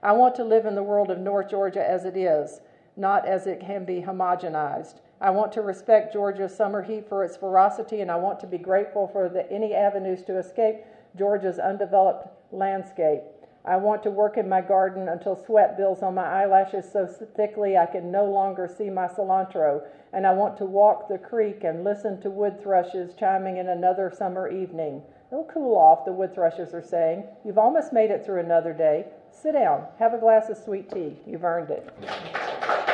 I 0.02 0.12
want 0.12 0.36
to 0.36 0.44
live 0.44 0.66
in 0.66 0.74
the 0.74 0.82
world 0.82 1.10
of 1.10 1.18
North 1.18 1.50
Georgia 1.50 1.84
as 1.84 2.04
it 2.04 2.16
is, 2.16 2.60
not 2.96 3.26
as 3.26 3.46
it 3.46 3.60
can 3.60 3.84
be 3.84 4.02
homogenized. 4.02 5.00
I 5.20 5.30
want 5.30 5.52
to 5.52 5.62
respect 5.62 6.12
Georgia's 6.12 6.54
summer 6.54 6.82
heat 6.82 7.08
for 7.08 7.24
its 7.24 7.36
ferocity, 7.36 8.00
and 8.00 8.10
I 8.10 8.16
want 8.16 8.38
to 8.40 8.46
be 8.46 8.58
grateful 8.58 9.08
for 9.08 9.28
the, 9.28 9.50
any 9.50 9.74
avenues 9.74 10.22
to 10.24 10.38
escape 10.38 10.76
Georgia's 11.16 11.58
undeveloped 11.58 12.28
landscape. 12.52 13.22
I 13.64 13.76
want 13.76 14.02
to 14.04 14.10
work 14.10 14.38
in 14.38 14.48
my 14.48 14.60
garden 14.60 15.08
until 15.08 15.36
sweat 15.36 15.76
builds 15.76 16.02
on 16.02 16.14
my 16.14 16.24
eyelashes 16.24 16.90
so 16.90 17.06
thickly 17.06 17.76
I 17.76 17.86
can 17.86 18.10
no 18.10 18.24
longer 18.24 18.66
see 18.68 18.88
my 18.88 19.08
cilantro. 19.08 19.82
And 20.12 20.26
I 20.26 20.32
want 20.32 20.56
to 20.58 20.64
walk 20.64 21.08
the 21.08 21.18
creek 21.18 21.64
and 21.64 21.84
listen 21.84 22.20
to 22.22 22.30
wood 22.30 22.62
thrushes 22.62 23.14
chiming 23.18 23.58
in 23.58 23.68
another 23.68 24.10
summer 24.16 24.48
evening. 24.48 25.02
It'll 25.30 25.44
cool 25.52 25.76
off, 25.76 26.06
the 26.06 26.12
wood 26.12 26.32
thrushes 26.32 26.72
are 26.72 26.82
saying. 26.82 27.24
You've 27.44 27.58
almost 27.58 27.92
made 27.92 28.10
it 28.10 28.24
through 28.24 28.40
another 28.40 28.72
day. 28.72 29.04
Sit 29.30 29.52
down. 29.52 29.84
Have 29.98 30.14
a 30.14 30.18
glass 30.18 30.48
of 30.48 30.56
sweet 30.56 30.90
tea. 30.90 31.18
You've 31.26 31.44
earned 31.44 31.70
it. 31.70 32.87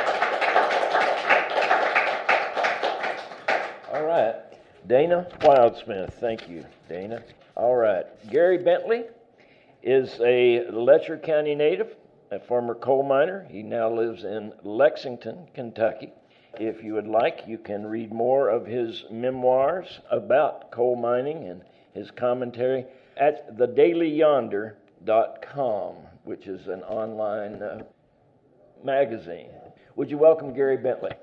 All 3.95 4.03
right. 4.03 4.35
Dana 4.87 5.27
Wildsmith. 5.39 6.13
Thank 6.15 6.49
you, 6.49 6.65
Dana. 6.89 7.23
All 7.55 7.77
right. 7.77 8.05
Gary 8.29 8.57
Bentley 8.57 9.05
is 9.81 10.19
a 10.19 10.69
Letcher 10.69 11.17
County 11.17 11.55
native, 11.55 11.95
a 12.29 12.41
former 12.41 12.75
coal 12.75 13.03
miner. 13.03 13.47
He 13.49 13.63
now 13.63 13.89
lives 13.89 14.25
in 14.25 14.51
Lexington, 14.63 15.47
Kentucky. 15.53 16.11
If 16.59 16.83
you 16.83 16.93
would 16.95 17.07
like, 17.07 17.43
you 17.47 17.57
can 17.57 17.85
read 17.85 18.11
more 18.11 18.49
of 18.49 18.65
his 18.65 19.05
memoirs 19.09 20.01
about 20.11 20.71
coal 20.71 20.97
mining 20.97 21.47
and 21.47 21.61
his 21.93 22.11
commentary 22.11 22.85
at 23.15 23.55
thedailyyonder.com, 23.55 25.95
which 26.25 26.47
is 26.47 26.67
an 26.67 26.83
online 26.83 27.63
uh, 27.63 27.83
magazine. 28.83 29.51
Would 29.95 30.11
you 30.11 30.17
welcome 30.17 30.53
Gary 30.53 30.75
Bentley? 30.75 31.13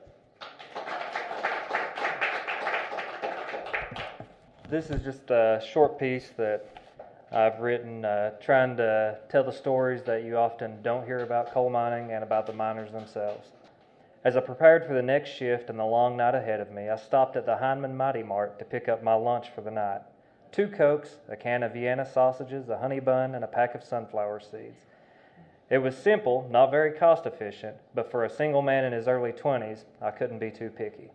This 4.72 4.88
is 4.88 5.02
just 5.02 5.30
a 5.30 5.62
short 5.62 5.98
piece 5.98 6.30
that 6.38 6.64
I've 7.30 7.60
written 7.60 8.06
uh, 8.06 8.30
trying 8.40 8.74
to 8.78 9.18
tell 9.28 9.44
the 9.44 9.52
stories 9.52 10.02
that 10.04 10.24
you 10.24 10.38
often 10.38 10.80
don't 10.80 11.04
hear 11.04 11.18
about 11.18 11.52
coal 11.52 11.68
mining 11.68 12.12
and 12.12 12.24
about 12.24 12.46
the 12.46 12.54
miners 12.54 12.90
themselves. 12.90 13.48
As 14.24 14.34
I 14.34 14.40
prepared 14.40 14.86
for 14.86 14.94
the 14.94 15.02
next 15.02 15.28
shift 15.28 15.68
and 15.68 15.78
the 15.78 15.84
long 15.84 16.16
night 16.16 16.34
ahead 16.34 16.58
of 16.58 16.70
me, 16.70 16.88
I 16.88 16.96
stopped 16.96 17.36
at 17.36 17.44
the 17.44 17.58
Heinemann 17.58 17.94
Mighty 17.94 18.22
Mart 18.22 18.58
to 18.60 18.64
pick 18.64 18.88
up 18.88 19.02
my 19.02 19.12
lunch 19.12 19.50
for 19.54 19.60
the 19.60 19.70
night. 19.70 20.00
Two 20.52 20.68
Cokes, 20.68 21.18
a 21.28 21.36
can 21.36 21.62
of 21.62 21.74
Vienna 21.74 22.06
sausages, 22.10 22.70
a 22.70 22.78
honey 22.78 22.98
bun, 22.98 23.34
and 23.34 23.44
a 23.44 23.48
pack 23.48 23.74
of 23.74 23.84
sunflower 23.84 24.40
seeds. 24.40 24.86
It 25.68 25.82
was 25.82 25.98
simple, 25.98 26.48
not 26.50 26.70
very 26.70 26.92
cost 26.92 27.26
efficient, 27.26 27.76
but 27.94 28.10
for 28.10 28.24
a 28.24 28.30
single 28.30 28.62
man 28.62 28.86
in 28.86 28.94
his 28.94 29.06
early 29.06 29.32
20s, 29.32 29.84
I 30.00 30.12
couldn't 30.12 30.38
be 30.38 30.50
too 30.50 30.70
picky. 30.70 31.10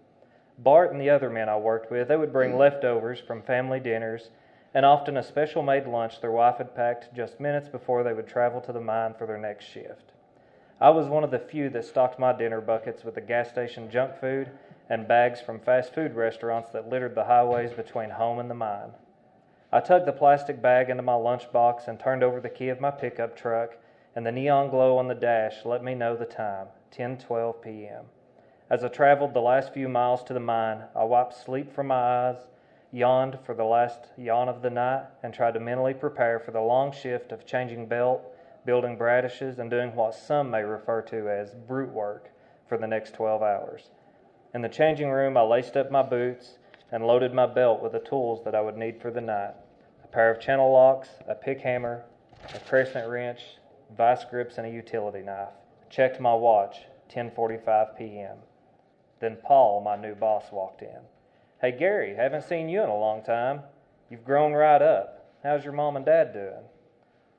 Bart 0.57 0.91
and 0.91 0.99
the 0.99 1.09
other 1.09 1.29
men 1.29 1.49
I 1.49 1.57
worked 1.57 1.91
with, 1.91 2.07
they 2.07 2.17
would 2.17 2.33
bring 2.33 2.51
hmm. 2.51 2.57
leftovers 2.57 3.19
from 3.19 3.41
family 3.41 3.79
dinners 3.79 4.29
and 4.73 4.85
often 4.85 5.17
a 5.17 5.23
special 5.23 5.63
made 5.63 5.87
lunch 5.87 6.21
their 6.21 6.31
wife 6.31 6.57
had 6.57 6.75
packed 6.75 7.13
just 7.13 7.39
minutes 7.39 7.69
before 7.69 8.03
they 8.03 8.13
would 8.13 8.27
travel 8.27 8.61
to 8.61 8.71
the 8.71 8.81
mine 8.81 9.13
for 9.17 9.25
their 9.25 9.37
next 9.37 9.65
shift. 9.65 10.11
I 10.79 10.91
was 10.91 11.07
one 11.07 11.23
of 11.23 11.31
the 11.31 11.39
few 11.39 11.69
that 11.69 11.85
stocked 11.85 12.19
my 12.19 12.33
dinner 12.33 12.61
buckets 12.61 13.03
with 13.03 13.15
the 13.15 13.21
gas 13.21 13.49
station 13.49 13.89
junk 13.89 14.19
food 14.19 14.51
and 14.89 15.07
bags 15.07 15.41
from 15.41 15.59
fast 15.59 15.93
food 15.93 16.13
restaurants 16.13 16.69
that 16.71 16.89
littered 16.89 17.15
the 17.15 17.25
highways 17.25 17.73
between 17.73 18.11
home 18.11 18.39
and 18.39 18.49
the 18.49 18.55
mine. 18.55 18.91
I 19.71 19.79
tugged 19.79 20.05
the 20.05 20.13
plastic 20.13 20.61
bag 20.61 20.89
into 20.89 21.03
my 21.03 21.13
lunchbox 21.13 21.87
and 21.87 21.99
turned 21.99 22.23
over 22.23 22.39
the 22.39 22.49
key 22.49 22.69
of 22.69 22.79
my 22.79 22.91
pickup 22.91 23.35
truck, 23.35 23.77
and 24.15 24.25
the 24.25 24.31
neon 24.31 24.69
glow 24.69 24.97
on 24.97 25.07
the 25.07 25.15
dash 25.15 25.65
let 25.65 25.83
me 25.83 25.95
know 25.95 26.15
the 26.15 26.25
time 26.25 26.67
10:12 26.91 27.61
p.m. 27.61 28.05
As 28.69 28.83
I 28.83 28.89
traveled 28.89 29.33
the 29.33 29.41
last 29.41 29.73
few 29.73 29.87
miles 29.87 30.23
to 30.25 30.33
the 30.33 30.41
mine, 30.41 30.83
I 30.93 31.05
wiped 31.05 31.33
sleep 31.33 31.71
from 31.71 31.87
my 31.87 32.27
eyes, 32.29 32.47
yawned 32.91 33.39
for 33.45 33.55
the 33.55 33.63
last 33.63 34.07
yawn 34.17 34.49
of 34.49 34.61
the 34.61 34.69
night, 34.69 35.05
and 35.23 35.33
tried 35.33 35.53
to 35.53 35.61
mentally 35.61 35.93
prepare 35.93 36.37
for 36.37 36.51
the 36.51 36.59
long 36.59 36.91
shift 36.91 37.31
of 37.31 37.45
changing 37.45 37.85
belt 37.85 38.21
building 38.67 38.97
brattices, 38.97 39.57
and 39.57 39.71
doing 39.71 39.95
what 39.95 40.13
some 40.13 40.51
may 40.51 40.61
refer 40.61 41.01
to 41.01 41.29
as 41.29 41.53
brute 41.53 41.89
work 41.89 42.29
for 42.67 42.77
the 42.77 42.85
next 42.85 43.13
12 43.13 43.41
hours. 43.41 43.89
In 44.53 44.61
the 44.61 44.67
changing 44.67 45.09
room, 45.09 45.37
I 45.37 45.41
laced 45.43 45.77
up 45.77 45.89
my 45.89 46.03
boots 46.03 46.57
and 46.91 47.07
loaded 47.07 47.33
my 47.33 47.45
belt 47.45 47.81
with 47.81 47.93
the 47.93 47.99
tools 47.99 48.43
that 48.43 48.53
I 48.53 48.59
would 48.59 48.75
need 48.75 49.01
for 49.01 49.09
the 49.09 49.21
night 49.21 49.53
a 50.03 50.07
pair 50.07 50.29
of 50.29 50.41
channel 50.41 50.69
locks, 50.73 51.07
a 51.25 51.35
pick 51.35 51.61
hammer, 51.61 52.03
a 52.53 52.59
crescent 52.59 53.09
wrench, 53.09 53.57
vice 53.95 54.25
grips, 54.25 54.57
and 54.57 54.67
a 54.67 54.69
utility 54.69 55.21
knife. 55.21 55.47
I 55.81 55.89
checked 55.89 56.19
my 56.19 56.33
watch, 56.33 56.81
10:45 57.09 57.97
p.m. 57.97 58.37
Then 59.19 59.37
Paul, 59.43 59.81
my 59.81 59.95
new 59.95 60.15
boss, 60.15 60.51
walked 60.51 60.81
in. 60.81 60.99
"Hey 61.59 61.71
Gary, 61.71 62.15
haven't 62.15 62.43
seen 62.43 62.69
you 62.69 62.83
in 62.83 62.89
a 62.89 62.97
long 62.97 63.23
time. 63.23 63.63
You've 64.09 64.25
grown 64.25 64.53
right 64.53 64.81
up. 64.81 65.25
How's 65.43 65.63
your 65.63 65.73
mom 65.73 65.95
and 65.95 66.05
dad 66.05 66.33
doing?" 66.33 66.69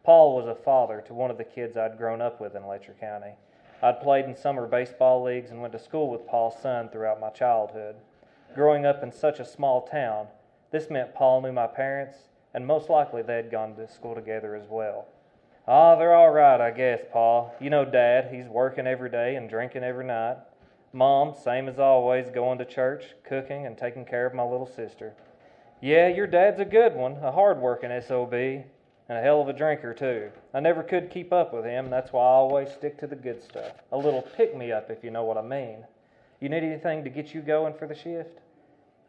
Paul 0.03 0.35
was 0.35 0.47
a 0.47 0.55
father 0.55 1.01
to 1.03 1.15
one 1.15 1.31
of 1.31 1.39
the 1.39 1.45
kids 1.45 1.77
I'd 1.77 1.99
grown 1.99 2.23
up 2.23 2.41
with 2.41 2.57
in 2.57 2.67
Letcher 2.67 2.95
County. 2.99 3.35
I'd 3.83 4.01
played 4.01 4.25
in 4.25 4.35
summer 4.35 4.67
baseball 4.67 5.23
leagues 5.23 5.51
and 5.51 5.61
went 5.61 5.73
to 5.73 5.79
school 5.79 6.09
with 6.09 6.27
Paul's 6.27 6.59
son 6.59 6.89
throughout 6.89 7.21
my 7.21 7.31
childhood. 7.31 7.97
Growing 8.55 8.85
up 8.85 9.03
in 9.03 9.13
such 9.13 9.39
a 9.39 9.45
small 9.45 9.83
town, 9.83 10.29
this 10.71 10.91
meant 10.91 11.15
Paul 11.15 11.43
knew 11.43 11.53
my 11.53 11.67
parents, 11.67 12.29
and 12.55 12.67
most 12.67 12.89
likely 12.89 13.23
they 13.23 13.37
had 13.37 13.51
gone 13.51 13.77
to 13.77 13.87
school 13.87 14.15
together 14.15 14.57
as 14.57 14.67
well. 14.67 15.07
Ah, 15.67 15.95
they're 15.97 16.15
all 16.15 16.31
right, 16.31 16.61
I 16.61 16.71
guess, 16.71 17.03
Paul. 17.13 17.55
You 17.61 17.71
know 17.71 17.85
Dad, 17.85 18.33
he's 18.33 18.49
working 18.49 18.87
every 18.87 19.11
day 19.11 19.37
and 19.37 19.49
drinking 19.49 19.85
every 19.85 20.07
night. 20.07 20.39
Mom, 20.93 21.35
same 21.35 21.69
as 21.69 21.79
always, 21.79 22.31
going 22.31 22.59
to 22.59 22.65
church, 22.65 23.15
cooking, 23.23 23.67
and 23.67 23.77
taking 23.77 24.07
care 24.07 24.27
of 24.27 24.35
my 24.35 24.43
little 24.43 24.67
sister. 24.67 25.13
Yeah, 25.83 26.09
your 26.09 26.27
dad's 26.27 26.61
a 26.61 26.65
good 26.65 26.95
one, 26.95 27.17
a 27.23 27.31
hard 27.31 27.59
working 27.61 27.91
SOB 28.01 28.33
and 28.33 29.19
a 29.19 29.21
hell 29.21 29.43
of 29.43 29.49
a 29.49 29.53
drinker, 29.53 29.93
too. 29.93 30.31
I 30.55 30.61
never 30.61 30.83
could 30.83 31.11
keep 31.11 31.33
up 31.33 31.53
with 31.53 31.65
him, 31.65 31.91
that's 31.91 32.13
why 32.13 32.23
I 32.23 32.29
always 32.29 32.71
stick 32.71 32.99
to 33.01 33.07
the 33.07 33.17
good 33.17 33.43
stuff. 33.43 33.73
A 33.93 33.99
little 33.99 34.23
pick 34.23 34.57
me 34.57 34.73
up, 34.73 34.91
if 34.91 35.05
you 35.05 35.11
know 35.11 35.25
what 35.25 35.37
I 35.37 35.43
mean. 35.43 35.85
You 36.41 36.49
need 36.49 36.63
anything 36.63 37.05
to 37.05 37.11
get 37.11 37.35
you 37.35 37.43
going 37.43 37.75
for 37.75 37.87
the 37.87 37.95
shift? 37.95 38.41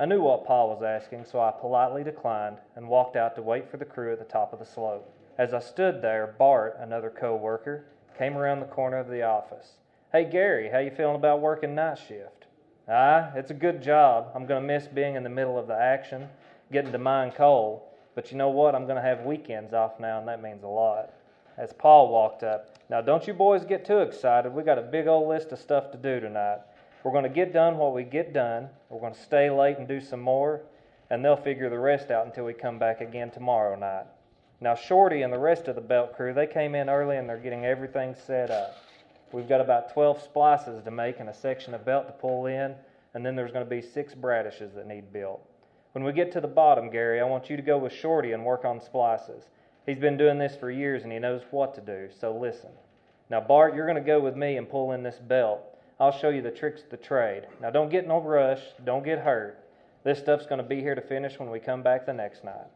I 0.02 0.06
knew 0.06 0.22
what 0.22 0.46
Pa 0.46 0.66
was 0.66 0.84
asking, 0.84 1.26
so 1.26 1.40
I 1.40 1.52
politely 1.52 2.04
declined 2.04 2.58
and 2.76 2.90
walked 2.90 3.16
out 3.16 3.36
to 3.36 3.42
wait 3.42 3.70
for 3.70 3.78
the 3.78 3.86
crew 3.86 4.12
at 4.12 4.20
the 4.20 4.26
top 4.26 4.52
of 4.52 4.60
the 4.60 4.66
slope. 4.66 5.14
As 5.38 5.54
I 5.54 5.60
stood 5.60 6.02
there, 6.02 6.36
Bart, 6.38 6.78
another 6.80 7.10
co 7.10 7.36
worker, 7.36 7.86
came 8.18 8.38
around 8.38 8.60
the 8.60 8.66
corner 8.66 8.98
of 8.98 9.08
the 9.08 9.24
office. 9.24 9.74
Hey, 10.12 10.26
Gary, 10.26 10.72
how 10.72 10.80
you 10.80 10.90
feeling 10.90 11.18
about 11.18 11.40
working 11.40 11.76
night 11.76 12.00
shift? 12.08 12.48
Ah, 12.88 13.30
it's 13.36 13.52
a 13.52 13.54
good 13.54 13.80
job. 13.80 14.32
I'm 14.34 14.48
going 14.48 14.60
to 14.60 14.68
miss 14.68 14.88
being 14.88 15.14
in 15.14 15.22
the 15.22 15.30
middle 15.30 15.56
of 15.56 15.68
the 15.68 15.80
action, 15.80 16.28
getting 16.72 16.92
to 16.94 16.98
mine 16.98 17.32
coal. 17.32 17.94
But 18.16 18.32
you 18.32 18.38
know 18.38 18.50
what? 18.50 18.74
I'm 18.74 18.86
going 18.86 18.96
to 18.96 19.04
have 19.04 19.22
weekends 19.22 19.72
off 19.72 20.00
now, 20.00 20.18
and 20.18 20.28
that 20.28 20.42
means 20.42 20.64
a 20.64 20.68
lot. 20.68 21.14
As 21.60 21.74
Paul 21.74 22.10
walked 22.10 22.42
up, 22.42 22.80
now 22.90 23.02
don't 23.02 23.28
you 23.28 23.36
boys 23.36 23.64
get 23.64 23.86
too 23.86 24.00
excited. 24.00 24.52
We 24.52 24.64
got 24.64 24.80
a 24.80 24.82
big 24.82 25.06
old 25.06 25.30
list 25.30 25.52
of 25.52 25.60
stuff 25.60 25.92
to 25.92 25.98
do 26.00 26.20
tonight. 26.20 26.62
We're 27.04 27.12
going 27.12 27.22
to 27.22 27.30
get 27.30 27.54
done 27.54 27.78
what 27.78 27.94
we 27.94 28.04
get 28.04 28.34
done. 28.34 28.70
We're 28.90 29.02
going 29.02 29.14
to 29.14 29.22
stay 29.22 29.52
late 29.52 29.78
and 29.78 29.88
do 29.88 30.02
some 30.02 30.22
more, 30.22 30.62
and 31.12 31.24
they'll 31.24 31.38
figure 31.38 31.70
the 31.70 31.78
rest 31.78 32.10
out 32.10 32.26
until 32.26 32.46
we 32.46 32.54
come 32.54 32.80
back 32.80 33.00
again 33.02 33.30
tomorrow 33.30 33.78
night. 33.78 34.08
Now, 34.60 34.74
Shorty 34.74 35.22
and 35.22 35.32
the 35.32 35.38
rest 35.38 35.68
of 35.68 35.76
the 35.76 35.82
belt 35.82 36.16
crew, 36.16 36.34
they 36.34 36.48
came 36.48 36.74
in 36.74 36.90
early 36.90 37.18
and 37.18 37.30
they're 37.30 37.38
getting 37.38 37.64
everything 37.64 38.16
set 38.26 38.50
up. 38.50 38.76
We've 39.32 39.48
got 39.48 39.62
about 39.62 39.94
12 39.94 40.22
splices 40.24 40.84
to 40.84 40.92
make 40.92 41.20
and 41.20 41.30
a 41.30 41.34
section 41.34 41.74
of 41.74 41.86
belt 41.86 42.08
to 42.08 42.14
pull 42.14 42.48
in, 42.48 42.76
and 43.14 43.26
then 43.26 43.36
there's 43.36 43.52
going 43.52 43.66
to 43.66 43.70
be 43.70 43.82
six 43.82 44.14
brattices 44.14 44.74
that 44.76 44.88
need 44.88 45.14
built. 45.14 45.42
When 45.94 46.04
we 46.04 46.14
get 46.14 46.32
to 46.34 46.42
the 46.42 46.48
bottom, 46.48 46.90
Gary, 46.90 47.20
I 47.20 47.26
want 47.26 47.50
you 47.50 47.56
to 47.56 47.62
go 47.62 47.78
with 47.78 47.94
Shorty 47.94 48.32
and 48.32 48.46
work 48.46 48.66
on 48.66 48.80
splices. 48.80 49.46
He's 49.86 49.98
been 49.98 50.18
doing 50.18 50.38
this 50.38 50.56
for 50.56 50.70
years 50.70 51.04
and 51.04 51.12
he 51.12 51.20
knows 51.20 51.42
what 51.52 51.74
to 51.76 51.82
do, 51.82 52.10
so 52.20 52.36
listen. 52.36 52.70
Now, 53.30 53.42
Bart, 53.42 53.76
you're 53.76 53.88
going 53.88 53.96
to 53.96 54.08
go 54.08 54.20
with 54.20 54.36
me 54.36 54.58
and 54.58 54.70
pull 54.70 54.92
in 54.92 55.04
this 55.04 55.18
belt. 55.18 55.62
I'll 56.00 56.18
show 56.18 56.30
you 56.30 56.42
the 56.42 56.52
tricks 56.52 56.84
of 56.84 56.90
the 56.90 56.98
trade. 56.98 57.48
Now, 57.62 57.70
don't 57.70 57.90
get 57.90 58.04
in 58.04 58.10
no 58.10 58.22
rush, 58.22 58.62
don't 58.86 59.04
get 59.04 59.20
hurt. 59.20 59.64
This 60.04 60.20
stuff's 60.20 60.46
going 60.46 60.62
to 60.62 60.68
be 60.68 60.82
here 60.82 60.96
to 60.96 61.02
finish 61.02 61.40
when 61.40 61.50
we 61.50 61.60
come 61.60 61.84
back 61.84 62.06
the 62.06 62.14
next 62.14 62.44
night. 62.44 62.68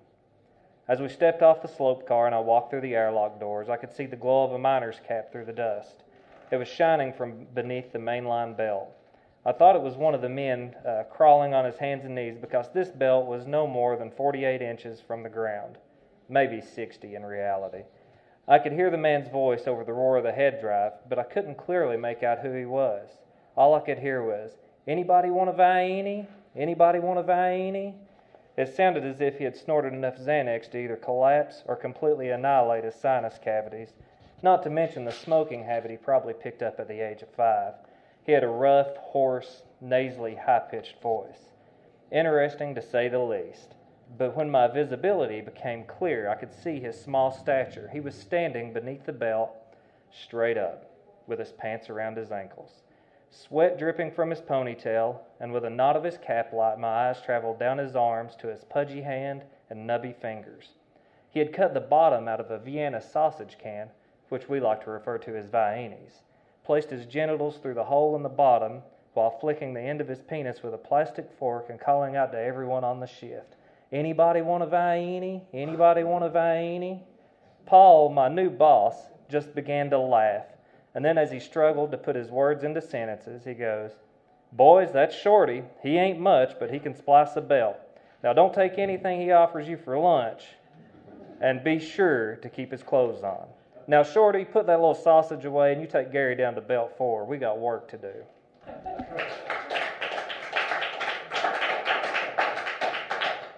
As 0.88 1.00
we 1.00 1.08
stepped 1.08 1.42
off 1.42 1.62
the 1.62 1.68
slope 1.68 2.08
car 2.08 2.26
and 2.26 2.36
I 2.36 2.40
walked 2.40 2.70
through 2.70 2.82
the 2.82 2.96
airlock 2.96 3.40
doors, 3.40 3.70
I 3.70 3.78
could 3.78 3.96
see 3.96 4.06
the 4.06 4.18
glow 4.18 4.44
of 4.44 4.52
a 4.52 4.60
miner's 4.60 5.00
cap 5.08 5.32
through 5.32 5.46
the 5.46 5.54
dust. 5.54 6.04
It 6.54 6.60
was 6.60 6.68
shining 6.68 7.14
from 7.14 7.48
beneath 7.56 7.92
the 7.92 7.98
mainline 7.98 8.56
belt. 8.56 8.96
I 9.44 9.54
thought 9.54 9.76
it 9.76 9.82
was 9.82 9.96
one 9.96 10.14
of 10.14 10.22
the 10.22 10.30
men 10.30 10.76
uh, 10.88 11.02
crawling 11.10 11.56
on 11.56 11.66
his 11.66 11.78
hands 11.78 12.06
and 12.06 12.14
knees 12.14 12.38
because 12.40 12.68
this 12.72 12.90
belt 12.90 13.26
was 13.26 13.48
no 13.48 13.66
more 13.66 13.98
than 13.98 14.12
48 14.12 14.62
inches 14.62 15.02
from 15.02 15.24
the 15.24 15.30
ground, 15.30 15.80
maybe 16.30 16.62
60 16.62 17.16
in 17.16 17.26
reality. 17.26 17.86
I 18.48 18.60
could 18.60 18.74
hear 18.74 18.92
the 18.92 19.00
man's 19.00 19.30
voice 19.30 19.64
over 19.66 19.84
the 19.84 19.94
roar 19.94 20.18
of 20.18 20.26
the 20.26 20.32
head 20.32 20.62
drive, 20.62 20.92
but 21.10 21.18
I 21.18 21.24
couldn't 21.24 21.58
clearly 21.58 21.98
make 21.98 22.22
out 22.22 22.42
who 22.42 22.54
he 22.54 22.66
was. 22.66 23.10
All 23.58 23.74
I 23.74 23.80
could 23.80 23.98
hear 23.98 24.22
was, 24.22 24.52
Anybody 24.88 25.32
want 25.32 25.50
a 25.50 25.54
Vienney? 25.54 26.28
Anybody 26.56 27.00
want 27.00 27.18
a 27.18 27.24
Vienney? 27.24 27.96
It 28.58 28.76
sounded 28.76 29.04
as 29.06 29.22
if 29.22 29.40
he 29.40 29.44
had 29.44 29.58
snorted 29.58 29.94
enough 29.94 30.20
Xanax 30.20 30.70
to 30.70 30.78
either 30.78 30.98
collapse 30.98 31.64
or 31.66 31.76
completely 31.76 32.30
annihilate 32.30 32.84
his 32.84 32.94
sinus 32.94 33.40
cavities, 33.44 33.96
not 34.44 34.62
to 34.62 34.70
mention 34.70 35.06
the 35.06 35.12
smoking 35.12 35.64
habit 35.64 35.90
he 35.90 35.98
probably 35.98 36.34
picked 36.34 36.62
up 36.62 36.78
at 36.80 36.90
the 36.90 37.00
age 37.00 37.22
of 37.22 37.30
five. 37.30 37.74
He 38.26 38.34
had 38.34 38.44
a 38.44 38.48
rough, 38.48 38.96
hoarse, 38.98 39.64
nasally, 39.80 40.36
high 40.36 40.60
pitched 40.60 41.02
voice. 41.02 41.52
Interesting 42.12 42.76
to 42.76 42.82
say 42.82 43.08
the 43.08 43.20
least. 43.20 43.76
But 44.18 44.36
when 44.36 44.50
my 44.50 44.68
visibility 44.68 45.40
became 45.42 45.86
clear, 45.86 46.30
I 46.30 46.36
could 46.36 46.54
see 46.54 46.80
his 46.80 47.02
small 47.02 47.32
stature. 47.32 47.90
He 47.92 48.02
was 48.02 48.16
standing 48.16 48.74
beneath 48.74 49.06
the 49.06 49.14
belt, 49.14 49.52
straight 50.12 50.58
up, 50.58 50.92
with 51.26 51.40
his 51.40 51.54
pants 51.54 51.90
around 51.90 52.18
his 52.18 52.32
ankles. 52.32 52.84
Sweat 53.32 53.80
dripping 53.80 54.12
from 54.12 54.30
his 54.30 54.42
ponytail, 54.42 55.20
and 55.40 55.54
with 55.54 55.66
a 55.66 55.70
knot 55.70 55.96
of 55.96 56.04
his 56.04 56.18
cap 56.18 56.54
light, 56.54 56.78
my 56.78 57.10
eyes 57.10 57.22
traveled 57.22 57.60
down 57.60 57.78
his 57.78 57.96
arms 57.96 58.36
to 58.36 58.48
his 58.48 58.64
pudgy 58.66 59.02
hand 59.02 59.44
and 59.70 59.90
nubby 59.90 60.14
fingers. 60.14 60.74
He 61.32 61.40
had 61.40 61.54
cut 61.54 61.74
the 61.74 61.80
bottom 61.80 62.28
out 62.28 62.40
of 62.40 62.52
a 62.52 62.60
Vienna 62.60 63.02
sausage 63.02 63.58
can 63.58 63.90
which 64.34 64.50
we 64.50 64.60
like 64.60 64.84
to 64.84 64.90
refer 64.90 65.20
to 65.20 65.38
as 65.38 65.46
Viennese, 65.46 66.24
placed 66.66 66.90
his 66.90 67.06
genitals 67.06 67.58
through 67.58 67.76
the 67.76 67.84
hole 67.84 68.16
in 68.16 68.24
the 68.24 68.30
bottom 68.30 68.82
while 69.14 69.38
flicking 69.40 69.76
the 69.76 69.80
end 69.80 70.02
of 70.02 70.08
his 70.08 70.22
penis 70.22 70.64
with 70.64 70.74
a 70.74 70.78
plastic 70.78 71.30
fork 71.38 71.68
and 71.70 71.80
calling 71.80 72.16
out 72.16 72.32
to 72.32 72.40
everyone 72.40 72.84
on 72.84 73.00
the 73.00 73.06
shift, 73.06 73.56
Anybody 73.92 74.42
want 74.42 74.64
a 74.64 74.66
Viennese? 74.66 75.44
Anybody 75.54 76.04
want 76.04 76.24
a 76.24 76.30
Viennese? 76.30 76.98
Paul, 77.68 78.10
my 78.10 78.28
new 78.28 78.50
boss, 78.50 78.96
just 79.30 79.54
began 79.54 79.92
to 79.92 80.00
laugh. 80.00 80.46
And 80.96 81.06
then, 81.06 81.20
as 81.20 81.32
he 81.32 81.40
struggled 81.40 81.92
to 81.92 81.98
put 82.00 82.16
his 82.16 82.32
words 82.32 82.64
into 82.64 82.82
sentences, 82.82 83.44
he 83.46 83.54
goes, 83.54 83.92
Boys, 84.52 84.92
that's 84.92 85.16
Shorty. 85.16 85.62
He 85.84 85.98
ain't 86.00 86.20
much, 86.20 86.54
but 86.60 86.74
he 86.74 86.80
can 86.80 86.96
splice 86.96 87.36
a 87.36 87.42
belt. 87.42 87.78
Now, 88.24 88.34
don't 88.34 88.54
take 88.54 88.80
anything 88.80 89.22
he 89.22 89.32
offers 89.32 89.68
you 89.68 89.78
for 89.78 89.96
lunch, 90.00 90.42
and 91.40 91.64
be 91.64 91.78
sure 91.78 92.38
to 92.38 92.50
keep 92.50 92.72
his 92.72 92.82
clothes 92.82 93.22
on. 93.22 93.46
Now, 93.88 94.02
Shorty, 94.04 94.46
put 94.46 94.66
that 94.68 94.80
little 94.80 94.96
sausage 94.96 95.44
away, 95.44 95.74
and 95.74 95.82
you 95.82 95.88
take 95.88 96.12
Gary 96.12 96.36
down 96.36 96.56
to 96.56 96.62
Belt 96.62 96.94
4. 96.98 97.26
We 97.26 97.38
got 97.38 97.60
work 97.60 97.90
to 97.90 97.98
do. 97.98 98.14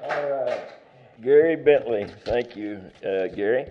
All 0.03 0.29
right. 0.29 0.61
Gary 1.21 1.55
Bentley. 1.55 2.07
Thank 2.25 2.55
you, 2.55 2.81
uh, 3.05 3.27
Gary. 3.27 3.67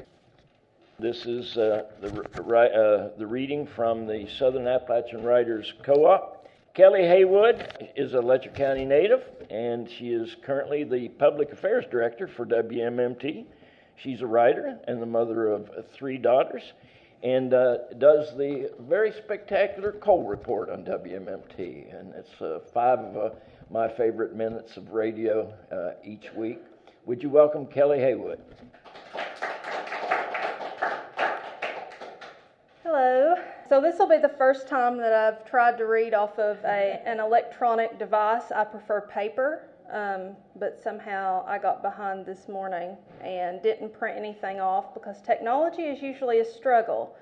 This 1.00 1.26
is 1.26 1.56
uh, 1.56 1.86
the, 2.00 2.22
uh, 2.40 3.18
the 3.18 3.26
reading 3.26 3.66
from 3.66 4.06
the 4.06 4.28
Southern 4.38 4.68
Appalachian 4.68 5.24
Writers 5.24 5.74
Co 5.82 6.06
op. 6.06 6.46
Kelly 6.72 7.02
Haywood 7.02 7.90
is 7.96 8.14
a 8.14 8.20
Letcher 8.20 8.50
County 8.50 8.84
native, 8.84 9.22
and 9.50 9.90
she 9.90 10.12
is 10.12 10.36
currently 10.42 10.84
the 10.84 11.08
Public 11.08 11.52
Affairs 11.52 11.84
Director 11.90 12.28
for 12.28 12.46
WMMT. 12.46 13.44
She's 13.96 14.20
a 14.20 14.26
writer 14.26 14.78
and 14.86 15.00
the 15.00 15.06
mother 15.06 15.48
of 15.48 15.70
three 15.92 16.18
daughters, 16.18 16.62
and 17.22 17.54
uh, 17.54 17.78
does 17.98 18.36
the 18.36 18.70
very 18.80 19.12
spectacular 19.12 19.92
coal 19.92 20.24
report 20.24 20.68
on 20.68 20.84
WMMT. 20.84 21.98
And 21.98 22.14
it's 22.14 22.40
uh, 22.40 22.60
five 22.72 22.98
of 22.98 23.16
uh, 23.16 23.34
my 23.70 23.88
favorite 23.88 24.34
minutes 24.34 24.76
of 24.76 24.90
radio 24.90 25.52
uh, 25.72 25.92
each 26.04 26.32
week. 26.34 26.60
Would 27.06 27.22
you 27.22 27.30
welcome 27.30 27.66
Kelly 27.66 27.98
Haywood? 27.98 28.40
Hello. 32.82 33.34
So 33.68 33.80
this 33.80 33.98
will 33.98 34.08
be 34.08 34.18
the 34.18 34.28
first 34.28 34.68
time 34.68 34.98
that 34.98 35.12
I've 35.12 35.48
tried 35.48 35.78
to 35.78 35.86
read 35.86 36.14
off 36.14 36.38
of 36.38 36.58
a, 36.64 37.00
an 37.06 37.18
electronic 37.20 37.98
device. 37.98 38.52
I 38.54 38.64
prefer 38.64 39.00
paper, 39.00 39.62
um, 39.90 40.36
but 40.56 40.80
somehow 40.82 41.44
I 41.46 41.58
got 41.58 41.82
behind 41.82 42.26
this 42.26 42.48
morning 42.48 42.96
and 43.22 43.62
didn't 43.62 43.92
print 43.92 44.18
anything 44.18 44.60
off 44.60 44.94
because 44.94 45.20
technology 45.20 45.82
is 45.82 46.02
usually 46.02 46.40
a 46.40 46.44
struggle. 46.44 47.16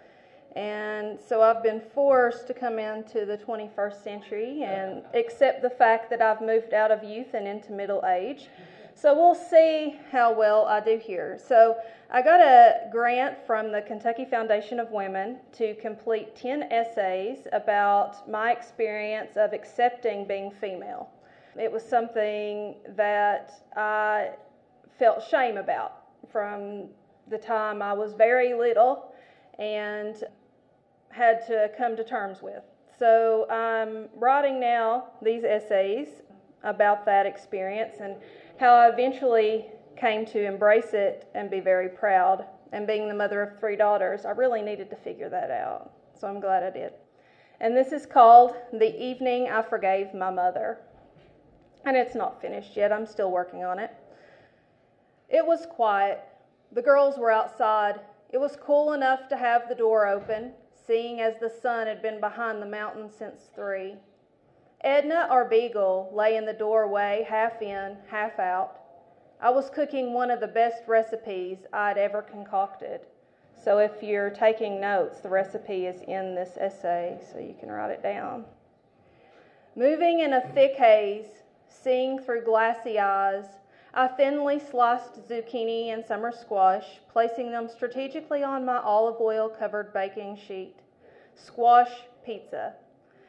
And 0.54 1.18
so 1.18 1.42
I've 1.42 1.62
been 1.62 1.80
forced 1.94 2.46
to 2.48 2.54
come 2.54 2.78
into 2.78 3.24
the 3.24 3.38
21st 3.38 4.04
century 4.04 4.62
and 4.62 5.02
accept 5.14 5.62
the 5.62 5.70
fact 5.70 6.10
that 6.10 6.20
I've 6.20 6.42
moved 6.42 6.74
out 6.74 6.90
of 6.90 7.02
youth 7.02 7.34
and 7.34 7.48
into 7.48 7.72
middle 7.72 8.04
age. 8.06 8.48
So 8.94 9.14
we'll 9.14 9.34
see 9.34 9.98
how 10.10 10.32
well 10.32 10.66
I 10.66 10.80
do 10.80 11.00
here. 11.02 11.38
So 11.42 11.76
I 12.10 12.20
got 12.20 12.40
a 12.40 12.90
grant 12.92 13.38
from 13.46 13.72
the 13.72 13.80
Kentucky 13.80 14.26
Foundation 14.26 14.78
of 14.78 14.90
Women 14.90 15.38
to 15.52 15.74
complete 15.76 16.36
10 16.36 16.64
essays 16.64 17.46
about 17.52 18.28
my 18.30 18.52
experience 18.52 19.36
of 19.36 19.54
accepting 19.54 20.26
being 20.26 20.50
female. 20.50 21.08
It 21.60 21.70
was 21.70 21.82
something 21.82 22.76
that 22.96 23.52
I 23.76 24.30
felt 24.98 25.22
shame 25.28 25.56
about 25.56 26.04
from 26.30 26.88
the 27.28 27.38
time 27.38 27.82
I 27.82 27.92
was 27.92 28.14
very 28.14 28.54
little 28.54 29.12
and 29.58 30.16
had 31.10 31.46
to 31.46 31.70
come 31.76 31.96
to 31.96 32.04
terms 32.04 32.42
with. 32.42 32.62
So 32.98 33.48
I'm 33.50 34.08
writing 34.16 34.60
now 34.60 35.08
these 35.22 35.44
essays 35.44 36.08
about 36.62 37.04
that 37.06 37.26
experience 37.26 37.96
and 38.00 38.16
how 38.58 38.74
I 38.74 38.88
eventually 38.88 39.66
came 39.96 40.24
to 40.26 40.46
embrace 40.46 40.94
it 40.94 41.28
and 41.34 41.50
be 41.50 41.60
very 41.60 41.88
proud. 41.88 42.46
And 42.72 42.86
being 42.86 43.08
the 43.08 43.14
mother 43.14 43.42
of 43.42 43.58
three 43.60 43.76
daughters, 43.76 44.24
I 44.24 44.30
really 44.30 44.62
needed 44.62 44.88
to 44.90 44.96
figure 44.96 45.28
that 45.28 45.50
out. 45.50 45.92
So 46.18 46.26
I'm 46.26 46.40
glad 46.40 46.62
I 46.62 46.70
did. 46.70 46.92
And 47.60 47.76
this 47.76 47.92
is 47.92 48.06
called 48.06 48.56
The 48.72 48.98
Evening 49.00 49.48
I 49.50 49.62
Forgave 49.62 50.14
My 50.14 50.30
Mother. 50.30 50.78
And 51.84 51.96
it's 51.96 52.14
not 52.14 52.40
finished 52.40 52.76
yet, 52.76 52.92
I'm 52.92 53.06
still 53.06 53.30
working 53.30 53.64
on 53.64 53.78
it. 53.78 53.90
It 55.28 55.44
was 55.44 55.66
quiet. 55.66 56.20
The 56.72 56.82
girls 56.82 57.18
were 57.18 57.30
outside. 57.30 58.00
It 58.30 58.38
was 58.38 58.56
cool 58.60 58.92
enough 58.92 59.28
to 59.28 59.36
have 59.36 59.68
the 59.68 59.74
door 59.74 60.06
open, 60.06 60.52
seeing 60.86 61.20
as 61.20 61.34
the 61.40 61.50
sun 61.50 61.86
had 61.86 62.02
been 62.02 62.20
behind 62.20 62.62
the 62.62 62.66
mountain 62.66 63.10
since 63.10 63.50
three. 63.54 63.96
Edna, 64.82 65.26
our 65.30 65.44
beagle, 65.44 66.10
lay 66.14 66.36
in 66.36 66.44
the 66.44 66.52
doorway, 66.52 67.26
half 67.28 67.62
in, 67.62 67.96
half 68.08 68.38
out. 68.38 68.80
I 69.40 69.50
was 69.50 69.70
cooking 69.70 70.12
one 70.12 70.30
of 70.30 70.40
the 70.40 70.46
best 70.46 70.82
recipes 70.86 71.58
I'd 71.72 71.98
ever 71.98 72.22
concocted. 72.22 73.00
So 73.62 73.78
if 73.78 74.02
you're 74.02 74.30
taking 74.30 74.80
notes, 74.80 75.20
the 75.20 75.28
recipe 75.28 75.86
is 75.86 76.02
in 76.02 76.34
this 76.34 76.56
essay, 76.56 77.20
so 77.32 77.38
you 77.38 77.54
can 77.58 77.70
write 77.70 77.90
it 77.90 78.02
down. 78.02 78.44
Moving 79.76 80.20
in 80.20 80.32
a 80.32 80.48
thick 80.52 80.74
haze, 80.76 81.41
seeing 81.82 82.18
through 82.18 82.44
glassy 82.44 82.98
eyes, 82.98 83.44
I 83.94 84.08
thinly 84.08 84.58
sliced 84.58 85.28
zucchini 85.28 85.92
and 85.92 86.04
summer 86.04 86.32
squash, 86.32 87.00
placing 87.12 87.50
them 87.50 87.68
strategically 87.68 88.42
on 88.42 88.64
my 88.64 88.78
olive 88.78 89.20
oil 89.20 89.48
covered 89.48 89.92
baking 89.92 90.36
sheet. 90.36 90.76
Squash 91.34 91.90
pizza. 92.24 92.74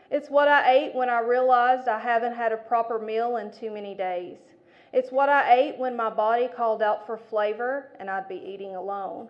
It's 0.10 0.30
what 0.30 0.48
I 0.48 0.72
ate 0.72 0.96
when 0.96 1.10
I 1.10 1.20
realized 1.20 1.88
I 1.88 2.00
haven't 2.00 2.36
had 2.36 2.52
a 2.52 2.58
proper 2.58 3.00
meal 3.00 3.38
in 3.38 3.52
too 3.52 3.72
many 3.72 3.96
days. 3.96 4.38
It's 4.94 5.12
what 5.12 5.28
I 5.28 5.54
ate 5.54 5.78
when 5.78 5.96
my 5.96 6.10
body 6.10 6.48
called 6.48 6.84
out 6.84 7.06
for 7.06 7.18
flavor 7.18 7.90
and 8.00 8.10
I'd 8.10 8.30
be 8.30 8.36
eating 8.36 8.76
alone. 8.76 9.28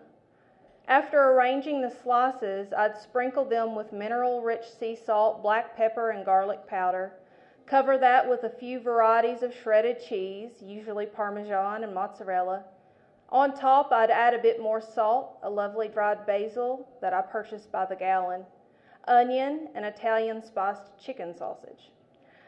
After 0.86 1.30
arranging 1.30 1.80
the 1.80 1.90
slices, 1.90 2.74
I'd 2.74 2.98
sprinkle 2.98 3.46
them 3.46 3.74
with 3.74 3.92
mineral 3.92 4.42
rich 4.42 4.66
sea 4.78 4.94
salt, 4.94 5.42
black 5.42 5.74
pepper, 5.74 6.10
and 6.10 6.24
garlic 6.24 6.66
powder. 6.66 7.14
Cover 7.66 7.96
that 7.98 8.28
with 8.28 8.44
a 8.44 8.50
few 8.50 8.78
varieties 8.78 9.42
of 9.42 9.54
shredded 9.54 10.00
cheese, 10.00 10.62
usually 10.62 11.06
Parmesan 11.06 11.82
and 11.82 11.94
mozzarella. 11.94 12.64
On 13.30 13.54
top, 13.54 13.90
I'd 13.90 14.10
add 14.10 14.34
a 14.34 14.38
bit 14.38 14.60
more 14.60 14.80
salt, 14.80 15.38
a 15.42 15.48
lovely 15.48 15.88
dried 15.88 16.26
basil 16.26 16.88
that 17.00 17.14
I 17.14 17.22
purchased 17.22 17.72
by 17.72 17.86
the 17.86 17.96
gallon, 17.96 18.44
onion, 19.08 19.68
and 19.74 19.84
Italian 19.84 20.42
spiced 20.42 20.98
chicken 21.02 21.34
sausage. 21.36 21.90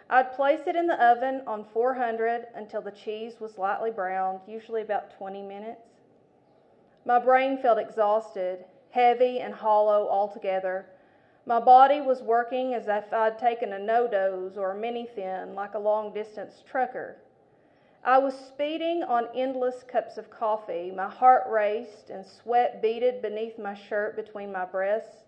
I'd 0.09 0.35
place 0.35 0.61
it 0.67 0.77
in 0.77 0.87
the 0.87 1.03
oven 1.05 1.43
on 1.47 1.65
400 1.73 2.49
until 2.55 2.83
the 2.83 2.93
cheese 2.93 3.41
was 3.41 3.59
lightly 3.59 3.91
browned, 3.91 4.41
usually 4.47 4.83
about 4.83 5.17
20 5.17 5.43
minutes. 5.43 5.81
My 7.05 7.19
brain 7.19 7.59
felt 7.59 7.79
exhausted, 7.79 8.65
heavy 8.91 9.41
and 9.41 9.55
hollow 9.55 10.09
altogether. 10.09 10.87
My 11.49 11.61
body 11.61 12.01
was 12.01 12.23
working 12.23 12.75
as 12.75 12.89
if 12.89 13.13
I'd 13.13 13.39
taken 13.39 13.73
a 13.73 13.79
NoDoz 13.79 14.57
or 14.57 14.73
a 14.73 14.77
mini 14.77 15.07
thin, 15.15 15.55
like 15.55 15.75
a 15.75 15.79
long 15.79 16.13
distance 16.13 16.65
trucker. 16.69 17.19
I 18.03 18.19
was 18.19 18.35
speeding 18.35 19.05
on 19.05 19.29
endless 19.33 19.85
cups 19.85 20.19
of 20.19 20.29
coffee. 20.29 20.93
My 20.95 21.09
heart 21.09 21.45
raced 21.49 22.11
and 22.11 22.27
sweat 22.27 22.83
beaded 22.83 23.23
beneath 23.23 23.61
my 23.61 23.75
shirt 23.75 24.17
between 24.17 24.51
my 24.51 24.65
breasts. 24.65 25.25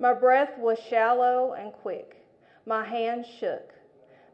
My 0.00 0.12
breath 0.12 0.58
was 0.58 0.80
shallow 0.80 1.52
and 1.52 1.72
quick. 1.72 2.26
My 2.66 2.84
hands 2.84 3.28
shook. 3.28 3.72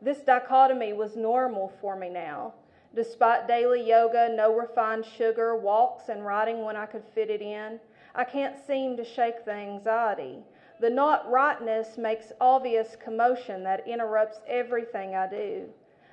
This 0.01 0.21
dichotomy 0.21 0.95
was 0.95 1.15
normal 1.15 1.75
for 1.83 1.95
me 1.95 2.09
now. 2.09 2.55
Despite 2.95 3.47
daily 3.47 3.87
yoga, 3.87 4.31
no 4.35 4.57
refined 4.57 5.05
sugar, 5.05 5.55
walks, 5.57 6.09
and 6.09 6.25
writing 6.25 6.65
when 6.65 6.77
I 6.77 6.87
could 6.87 7.05
fit 7.15 7.29
it 7.29 7.43
in, 7.43 7.81
I 8.15 8.25
can't 8.25 8.57
seem 8.67 8.97
to 8.97 9.05
shake 9.05 9.45
the 9.45 9.53
anxiety. 9.53 10.43
The 10.81 10.91
not 10.91 11.29
rightness 11.31 11.99
makes 11.99 12.33
obvious 12.41 12.97
commotion 12.97 13.65
that 13.65 13.87
interrupts 13.87 14.41
everything 14.47 15.15
I 15.15 15.29
do. 15.29 15.71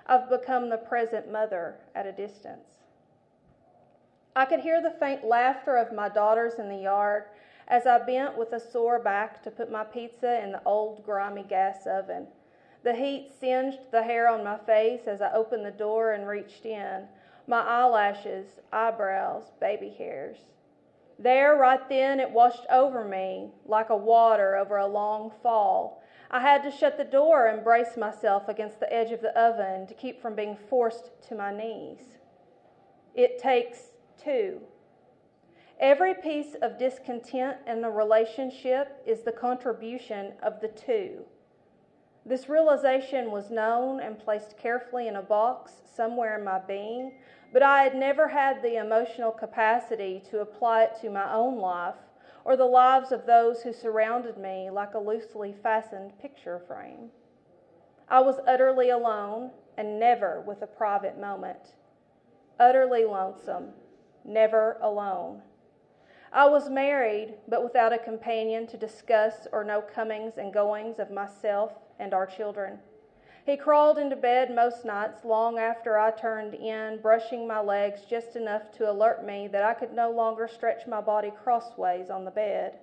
I've 0.08 0.30
become 0.30 0.70
the 0.70 0.78
present 0.78 1.32
mother 1.32 1.76
at 1.94 2.06
a 2.08 2.12
distance. 2.12 2.80
I 4.36 4.46
could 4.46 4.60
hear 4.60 4.82
the 4.82 4.92
faint 4.92 5.24
laughter 5.24 5.78
of 5.78 5.94
my 5.94 6.10
daughters 6.10 6.56
in 6.56 6.70
the 6.70 6.78
yard 6.78 7.26
as 7.68 7.86
I 7.88 8.00
bent 8.00 8.38
with 8.38 8.54
a 8.54 8.60
sore 8.60 9.00
back 9.00 9.42
to 9.44 9.52
put 9.52 9.72
my 9.72 9.84
pizza 9.84 10.44
in 10.44 10.52
the 10.52 10.64
old 10.66 11.06
grimy 11.06 11.44
gas 11.44 11.88
oven. 11.88 12.28
The 12.84 12.94
heat 12.94 13.32
singed 13.40 13.80
the 13.92 14.04
hair 14.04 14.28
on 14.28 14.44
my 14.44 14.58
face 14.58 15.08
as 15.08 15.22
I 15.22 15.32
opened 15.34 15.66
the 15.66 15.72
door 15.72 16.14
and 16.14 16.28
reached 16.28 16.66
in. 16.66 17.08
My 17.48 17.62
eyelashes, 17.62 18.60
eyebrows, 18.72 19.52
baby 19.60 19.90
hairs. 19.90 20.38
There, 21.18 21.56
right 21.56 21.88
then, 21.88 22.20
it 22.20 22.32
washed 22.32 22.66
over 22.70 23.06
me 23.06 23.52
like 23.66 23.90
a 23.90 23.96
water 23.96 24.58
over 24.58 24.78
a 24.78 24.88
long 24.88 25.32
fall. 25.42 26.04
I 26.30 26.42
had 26.42 26.64
to 26.64 26.72
shut 26.72 26.98
the 26.98 27.04
door 27.04 27.48
and 27.48 27.64
brace 27.64 27.96
myself 27.96 28.50
against 28.50 28.80
the 28.80 28.92
edge 28.92 29.12
of 29.12 29.22
the 29.22 29.38
oven 29.40 29.88
to 29.88 29.94
keep 29.94 30.22
from 30.22 30.36
being 30.36 30.58
forced 30.70 31.12
to 31.30 31.36
my 31.36 31.56
knees. 31.56 32.18
It 33.14 33.40
takes 33.40 33.94
two. 34.22 34.62
Every 35.80 36.14
piece 36.14 36.56
of 36.62 36.78
discontent 36.78 37.58
in 37.68 37.82
the 37.82 37.90
relationship 37.90 39.02
is 39.06 39.22
the 39.22 39.32
contribution 39.32 40.34
of 40.42 40.60
the 40.62 40.70
two. 40.70 41.26
This 42.26 42.50
realization 42.50 43.30
was 43.30 43.52
known 43.52 44.00
and 44.00 44.18
placed 44.18 44.58
carefully 44.58 45.08
in 45.08 45.18
a 45.18 45.22
box 45.22 45.74
somewhere 45.96 46.38
in 46.38 46.44
my 46.44 46.60
being, 46.60 47.14
but 47.54 47.64
I 47.64 47.84
had 47.84 47.96
never 47.96 48.28
had 48.28 48.62
the 48.62 48.78
emotional 48.78 49.32
capacity 49.32 50.22
to 50.30 50.42
apply 50.42 50.84
it 50.84 50.96
to 51.02 51.10
my 51.10 51.34
own 51.34 51.58
life 51.58 51.96
or 52.44 52.56
the 52.56 52.66
lives 52.66 53.12
of 53.12 53.26
those 53.26 53.62
who 53.64 53.74
surrounded 53.74 54.38
me 54.38 54.70
like 54.70 54.94
a 54.94 55.00
loosely 55.00 55.54
fastened 55.64 56.18
picture 56.22 56.60
frame. 56.68 57.10
I 58.08 58.20
was 58.20 58.40
utterly 58.48 58.90
alone 58.92 59.52
and 59.78 60.00
never 60.00 60.42
with 60.42 60.62
a 60.62 60.68
private 60.68 61.20
moment. 61.20 61.76
Utterly 62.60 63.04
lonesome, 63.04 63.70
never 64.24 64.78
alone. 64.82 65.42
I 66.32 66.48
was 66.48 66.70
married, 66.70 67.36
but 67.48 67.64
without 67.64 67.94
a 67.94 67.98
companion 67.98 68.68
to 68.68 68.78
discuss 68.78 69.48
or 69.52 69.64
know 69.64 69.82
comings 69.82 70.34
and 70.38 70.54
goings 70.54 71.00
of 71.00 71.10
myself 71.10 71.74
and 72.00 72.14
our 72.14 72.26
children. 72.26 72.80
He 73.46 73.58
crawled 73.58 74.00
into 74.00 74.16
bed 74.16 74.50
most 74.50 74.86
nights 74.86 75.24
long 75.24 75.60
after 75.60 76.00
I 76.00 76.10
turned 76.10 76.56
in, 76.56 76.98
brushing 76.98 77.46
my 77.46 77.60
legs 77.60 78.02
just 78.02 78.36
enough 78.36 78.72
to 78.72 78.90
alert 78.90 79.24
me 79.24 79.48
that 79.50 79.62
I 79.62 79.76
could 79.76 79.94
no 79.94 80.10
longer 80.10 80.48
stretch 80.48 80.88
my 80.88 81.00
body 81.00 81.32
crossways 81.32 82.10
on 82.10 82.26
the 82.26 82.32
bed. 82.32 82.80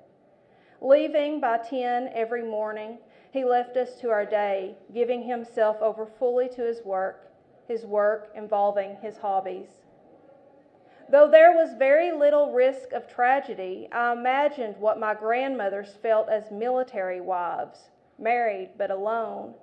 Leaving 0.80 1.40
by 1.40 1.58
10 1.58 2.10
every 2.14 2.44
morning, 2.44 2.98
he 3.32 3.44
left 3.44 3.76
us 3.76 3.98
to 4.00 4.10
our 4.10 4.24
day, 4.24 4.76
giving 4.94 5.22
himself 5.22 5.82
over 5.82 6.06
fully 6.06 6.48
to 6.50 6.62
his 6.62 6.84
work, 6.84 7.32
his 7.66 7.84
work 7.84 8.30
involving 8.36 8.94
his 9.02 9.18
hobbies. 9.18 9.80
Though 11.08 11.26
there 11.26 11.52
was 11.52 11.74
very 11.74 12.12
little 12.12 12.52
risk 12.52 12.92
of 12.92 13.08
tragedy, 13.08 13.88
I 13.90 14.12
imagined 14.12 14.76
what 14.76 15.00
my 15.00 15.14
grandmothers 15.14 15.96
felt 16.00 16.28
as 16.28 16.52
military 16.52 17.20
wives, 17.20 17.90
married 18.16 18.70
but 18.78 18.92
alone. 18.92 19.54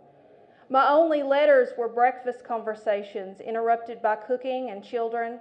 My 0.72 0.88
only 0.88 1.24
letters 1.24 1.76
were 1.76 1.88
breakfast 1.88 2.43
conversations 2.43 3.41
interrupted 3.41 4.03
by 4.03 4.17
cooking 4.17 4.70
and 4.70 4.84
children, 4.84 5.39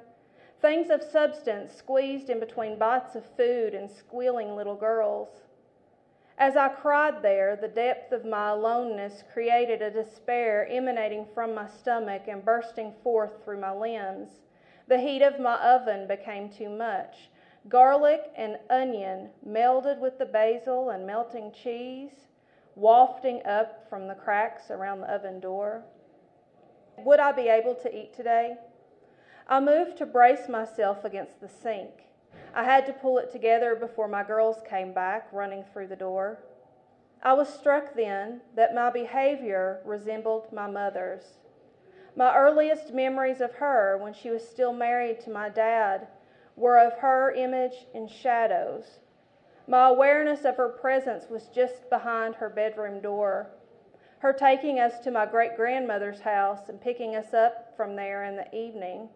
things 0.63 0.89
of 0.89 1.03
substance 1.03 1.75
squeezed 1.75 2.31
in 2.31 2.41
between 2.41 2.79
bites 2.79 3.15
of 3.15 3.27
food 3.37 3.75
and 3.75 3.91
squealing 3.91 4.57
little 4.57 4.75
girls. 4.75 5.43
As 6.39 6.57
I 6.57 6.69
cried 6.71 7.21
there, 7.21 7.57
the 7.57 7.69
depth 7.69 8.11
of 8.11 8.25
my 8.25 8.51
aloneness 8.51 9.23
created 9.31 9.83
a 9.83 9.91
despair 9.91 10.67
emanating 10.67 11.27
from 11.35 11.55
my 11.55 11.67
stomach 11.67 12.23
and 12.27 12.43
bursting 12.43 12.95
forth 13.03 13.45
through 13.45 13.61
my 13.61 13.73
limbs. 13.73 14.41
The 14.87 14.99
heat 14.99 15.21
of 15.21 15.39
my 15.39 15.57
oven 15.57 16.07
became 16.07 16.49
too 16.49 16.71
much. 16.71 17.29
Garlic 17.69 18.31
and 18.35 18.59
onion 18.71 19.29
melded 19.47 19.99
with 19.99 20.17
the 20.17 20.25
basil 20.25 20.89
and 20.89 21.07
melting 21.07 21.53
cheese, 21.53 22.28
wafting 22.79 23.45
up 23.45 23.89
from 23.91 24.07
the 24.07 24.15
cracks 24.15 24.71
around 24.71 25.01
the 25.01 25.13
oven 25.13 25.41
door. 25.41 25.83
Would 26.97 27.19
I 27.19 27.33
be 27.33 27.49
able 27.49 27.75
to 27.75 27.95
eat 27.95 28.15
today? 28.15 28.55
I 29.49 29.59
moved 29.59 29.99
to 29.99 30.07
brace 30.07 30.49
myself 30.49 31.05
against 31.05 31.41
the 31.41 31.49
sink. 31.49 31.91
I 32.55 32.63
had 32.63 32.87
to 32.87 32.93
pull 32.93 33.19
it 33.19 33.33
together 33.33 33.75
before 33.75 34.07
my 34.07 34.23
girls 34.23 34.59
came 34.69 34.93
back, 34.93 35.29
running 35.33 35.65
through 35.73 35.89
the 35.89 35.97
door. 35.97 36.39
I 37.21 37.33
was 37.33 37.49
struck 37.49 37.97
then 37.97 38.43
that 38.55 38.77
my 38.77 38.91
behavior 38.91 39.81
resembled 39.85 40.53
my 40.53 40.71
mother's. 40.71 41.25
My 42.15 42.33
earliest 42.37 42.95
memories 42.95 43.41
of 43.41 43.55
her, 43.55 43.99
when 44.01 44.15
she 44.15 44.31
was 44.31 44.47
still 44.47 44.73
married 44.73 45.21
to 45.23 45.31
my 45.31 45.49
dad, 45.49 46.07
were 46.55 46.79
of 46.79 46.99
her 47.01 47.33
image 47.33 47.87
in 47.93 48.07
shadows. 48.07 49.01
My 49.69 49.89
awareness 49.89 50.47
of 50.47 50.57
her 50.57 50.71
presence 50.71 51.27
was 51.29 51.49
just 51.55 51.91
behind 51.91 52.37
her 52.37 52.49
bedroom 52.49 53.03
door. 53.03 53.51
Her 54.21 54.33
taking 54.33 54.81
us 54.81 54.99
to 55.01 55.11
my 55.11 55.27
great 55.27 55.57
grandmother's 55.57 56.21
house 56.21 56.71
and 56.71 56.81
picking 56.81 57.15
us 57.15 57.35
up 57.35 57.77
from 57.77 57.95
there 57.95 58.25
in 58.25 58.35
the 58.35 58.57
evening. 58.57 59.11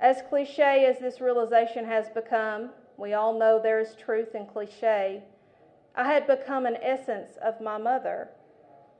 As 0.00 0.22
cliche 0.28 0.86
as 0.86 0.98
this 0.98 1.20
realization 1.20 1.84
has 1.84 2.08
become, 2.08 2.70
we 2.96 3.14
all 3.14 3.38
know 3.38 3.60
there 3.62 3.78
is 3.78 3.94
truth 3.94 4.34
in 4.34 4.46
cliche. 4.46 5.22
I 5.94 6.04
had 6.12 6.26
become 6.26 6.66
an 6.66 6.78
essence 6.82 7.38
of 7.40 7.60
my 7.60 7.78
mother. 7.78 8.30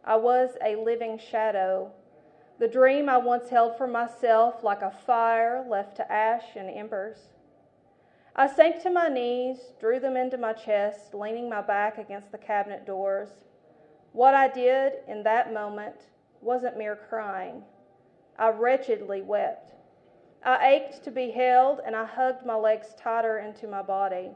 I 0.04 0.14
was 0.14 0.50
a 0.64 0.76
living 0.76 1.18
shadow. 1.18 1.90
The 2.60 2.68
dream 2.68 3.08
I 3.08 3.16
once 3.18 3.48
held 3.48 3.76
for 3.76 3.88
myself, 3.88 4.62
like 4.62 4.82
a 4.82 4.96
fire 5.04 5.66
left 5.68 5.96
to 5.96 6.10
ash 6.10 6.54
and 6.54 6.70
embers. 6.70 7.18
I 8.38 8.48
sank 8.48 8.82
to 8.82 8.90
my 8.90 9.08
knees, 9.08 9.72
drew 9.80 9.98
them 9.98 10.14
into 10.14 10.36
my 10.36 10.52
chest, 10.52 11.14
leaning 11.14 11.48
my 11.48 11.62
back 11.62 11.96
against 11.96 12.30
the 12.30 12.36
cabinet 12.36 12.84
doors. 12.84 13.30
What 14.12 14.34
I 14.34 14.46
did 14.46 14.92
in 15.08 15.22
that 15.22 15.54
moment 15.54 16.10
wasn't 16.42 16.76
mere 16.76 16.96
crying. 16.96 17.64
I 18.38 18.50
wretchedly 18.50 19.22
wept. 19.22 19.72
I 20.44 20.68
ached 20.68 21.02
to 21.04 21.10
be 21.10 21.30
held, 21.30 21.80
and 21.86 21.96
I 21.96 22.04
hugged 22.04 22.44
my 22.44 22.56
legs 22.56 22.94
tighter 22.98 23.38
into 23.38 23.66
my 23.66 23.80
body. 23.80 24.32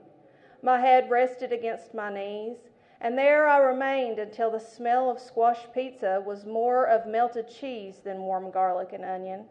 My 0.62 0.80
head 0.80 1.10
rested 1.10 1.52
against 1.52 1.92
my 1.92 2.10
knees, 2.10 2.56
and 3.02 3.18
there 3.18 3.46
I 3.46 3.58
remained 3.58 4.18
until 4.18 4.50
the 4.50 4.60
smell 4.60 5.10
of 5.10 5.20
squash 5.20 5.66
pizza 5.74 6.22
was 6.24 6.46
more 6.46 6.86
of 6.86 7.06
melted 7.06 7.48
cheese 7.48 8.00
than 8.02 8.22
warm 8.22 8.50
garlic 8.50 8.94
and 8.94 9.04
onion. 9.04 9.44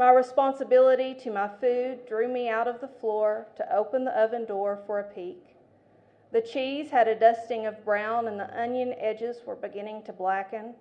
My 0.00 0.12
responsibility 0.12 1.12
to 1.16 1.30
my 1.30 1.46
food 1.60 2.06
drew 2.06 2.26
me 2.26 2.48
out 2.48 2.66
of 2.66 2.80
the 2.80 2.88
floor 2.88 3.48
to 3.56 3.76
open 3.76 4.06
the 4.06 4.18
oven 4.18 4.46
door 4.46 4.82
for 4.86 4.98
a 4.98 5.04
peek. 5.04 5.58
The 6.32 6.40
cheese 6.40 6.88
had 6.88 7.06
a 7.06 7.14
dusting 7.14 7.66
of 7.66 7.84
brown, 7.84 8.26
and 8.26 8.40
the 8.40 8.58
onion 8.58 8.94
edges 8.96 9.42
were 9.44 9.56
beginning 9.56 10.04
to 10.04 10.14
blacken. 10.14 10.74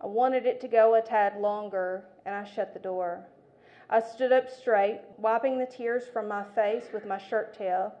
I 0.00 0.08
wanted 0.08 0.44
it 0.44 0.60
to 0.62 0.66
go 0.66 0.96
a 0.96 1.00
tad 1.00 1.40
longer, 1.40 2.04
and 2.26 2.34
I 2.34 2.42
shut 2.42 2.74
the 2.74 2.80
door. 2.80 3.28
I 3.88 4.00
stood 4.00 4.32
up 4.32 4.50
straight, 4.50 5.02
wiping 5.18 5.56
the 5.56 5.66
tears 5.66 6.08
from 6.08 6.26
my 6.26 6.42
face 6.42 6.88
with 6.92 7.06
my 7.06 7.18
shirt 7.18 7.54
tail. 7.54 7.94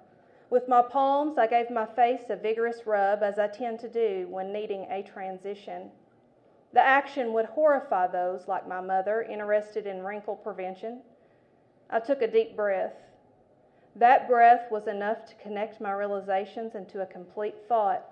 With 0.50 0.66
my 0.66 0.82
palms, 0.82 1.38
I 1.38 1.46
gave 1.46 1.70
my 1.70 1.86
face 1.86 2.30
a 2.30 2.34
vigorous 2.34 2.84
rub, 2.84 3.22
as 3.22 3.38
I 3.38 3.46
tend 3.46 3.78
to 3.78 3.88
do 3.88 4.26
when 4.28 4.52
needing 4.52 4.90
a 4.90 5.04
transition. 5.04 5.92
The 6.72 6.80
action 6.80 7.32
would 7.32 7.46
horrify 7.46 8.06
those 8.06 8.48
like 8.48 8.66
my 8.66 8.80
mother, 8.80 9.22
interested 9.22 9.86
in 9.86 10.02
wrinkle 10.02 10.36
prevention. 10.36 11.02
I 11.90 12.00
took 12.00 12.22
a 12.22 12.26
deep 12.26 12.56
breath. 12.56 12.94
That 13.96 14.26
breath 14.26 14.70
was 14.70 14.86
enough 14.86 15.26
to 15.26 15.34
connect 15.34 15.80
my 15.80 15.92
realizations 15.92 16.74
into 16.74 17.02
a 17.02 17.06
complete 17.06 17.56
thought. 17.68 18.04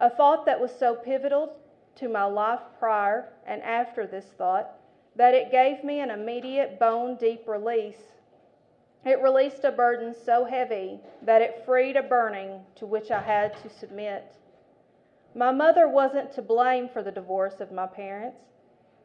A 0.00 0.08
thought 0.08 0.46
that 0.46 0.60
was 0.60 0.72
so 0.74 0.94
pivotal 0.94 1.56
to 1.96 2.08
my 2.08 2.24
life 2.24 2.60
prior 2.78 3.28
and 3.46 3.62
after 3.62 4.06
this 4.06 4.24
thought 4.38 4.70
that 5.14 5.34
it 5.34 5.50
gave 5.50 5.84
me 5.84 6.00
an 6.00 6.10
immediate 6.10 6.80
bone 6.80 7.16
deep 7.16 7.46
release. 7.46 8.00
It 9.04 9.20
released 9.20 9.64
a 9.64 9.70
burden 9.70 10.14
so 10.14 10.46
heavy 10.46 11.00
that 11.22 11.42
it 11.42 11.64
freed 11.66 11.96
a 11.96 12.02
burning 12.02 12.64
to 12.76 12.86
which 12.86 13.10
I 13.10 13.20
had 13.20 13.54
to 13.62 13.68
submit. 13.68 14.24
My 15.34 15.50
mother 15.50 15.88
wasn't 15.88 16.32
to 16.32 16.42
blame 16.42 16.88
for 16.88 17.02
the 17.02 17.10
divorce 17.10 17.60
of 17.60 17.72
my 17.72 17.86
parents. 17.86 18.38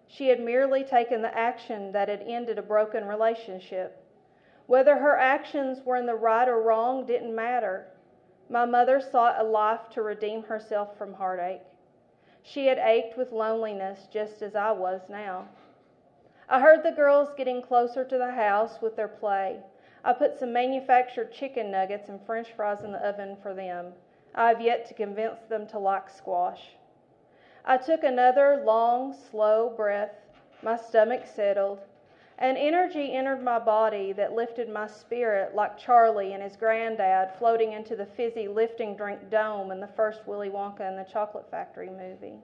She 0.07 0.27
had 0.27 0.39
merely 0.39 0.83
taken 0.83 1.21
the 1.21 1.37
action 1.37 1.91
that 1.93 2.09
had 2.09 2.21
ended 2.21 2.57
a 2.57 2.61
broken 2.61 3.07
relationship. 3.07 4.03
Whether 4.65 4.97
her 4.97 5.17
actions 5.17 5.85
were 5.85 5.95
in 5.95 6.05
the 6.05 6.15
right 6.15 6.47
or 6.47 6.61
wrong 6.61 7.05
didn't 7.05 7.33
matter. 7.33 7.87
My 8.49 8.65
mother 8.65 8.99
sought 8.99 9.39
a 9.39 9.43
life 9.43 9.89
to 9.91 10.01
redeem 10.01 10.43
herself 10.43 10.97
from 10.97 11.13
heartache. 11.13 11.61
She 12.43 12.67
had 12.67 12.77
ached 12.77 13.17
with 13.17 13.31
loneliness 13.31 14.07
just 14.11 14.41
as 14.41 14.55
I 14.55 14.71
was 14.71 15.09
now. 15.09 15.47
I 16.49 16.61
heard 16.61 16.83
the 16.83 16.91
girls 16.91 17.33
getting 17.35 17.61
closer 17.61 18.05
to 18.05 18.17
the 18.17 18.31
house 18.31 18.81
with 18.81 18.95
their 18.95 19.07
play. 19.07 19.61
I 20.03 20.13
put 20.13 20.37
some 20.37 20.53
manufactured 20.53 21.31
chicken 21.31 21.71
nuggets 21.71 22.07
and 22.07 22.21
french 22.25 22.53
fries 22.53 22.83
in 22.83 22.93
the 22.93 23.05
oven 23.05 23.37
for 23.41 23.53
them. 23.53 23.93
I 24.37 24.49
have 24.49 24.61
yet 24.61 24.85
to 24.87 24.93
convince 24.93 25.39
them 25.49 25.65
to 25.69 25.79
like 25.79 26.11
squash. 26.11 26.61
I 27.65 27.77
took 27.77 28.03
another 28.03 28.61
long, 28.63 29.15
slow 29.31 29.73
breath. 29.75 30.13
My 30.61 30.77
stomach 30.77 31.23
settled. 31.25 31.79
An 32.37 32.55
energy 32.55 33.13
entered 33.13 33.43
my 33.43 33.57
body 33.57 34.13
that 34.13 34.33
lifted 34.33 34.69
my 34.69 34.85
spirit 34.85 35.55
like 35.55 35.75
Charlie 35.75 36.33
and 36.33 36.43
his 36.43 36.55
granddad 36.55 37.31
floating 37.39 37.73
into 37.73 37.95
the 37.95 38.05
fizzy 38.05 38.47
lifting 38.47 38.95
drink 38.95 39.31
dome 39.31 39.71
in 39.71 39.79
the 39.79 39.87
first 39.87 40.27
Willy 40.27 40.49
Wonka 40.49 40.81
and 40.81 40.99
the 40.99 41.11
Chocolate 41.11 41.49
Factory 41.49 41.89
movie. 41.89 42.37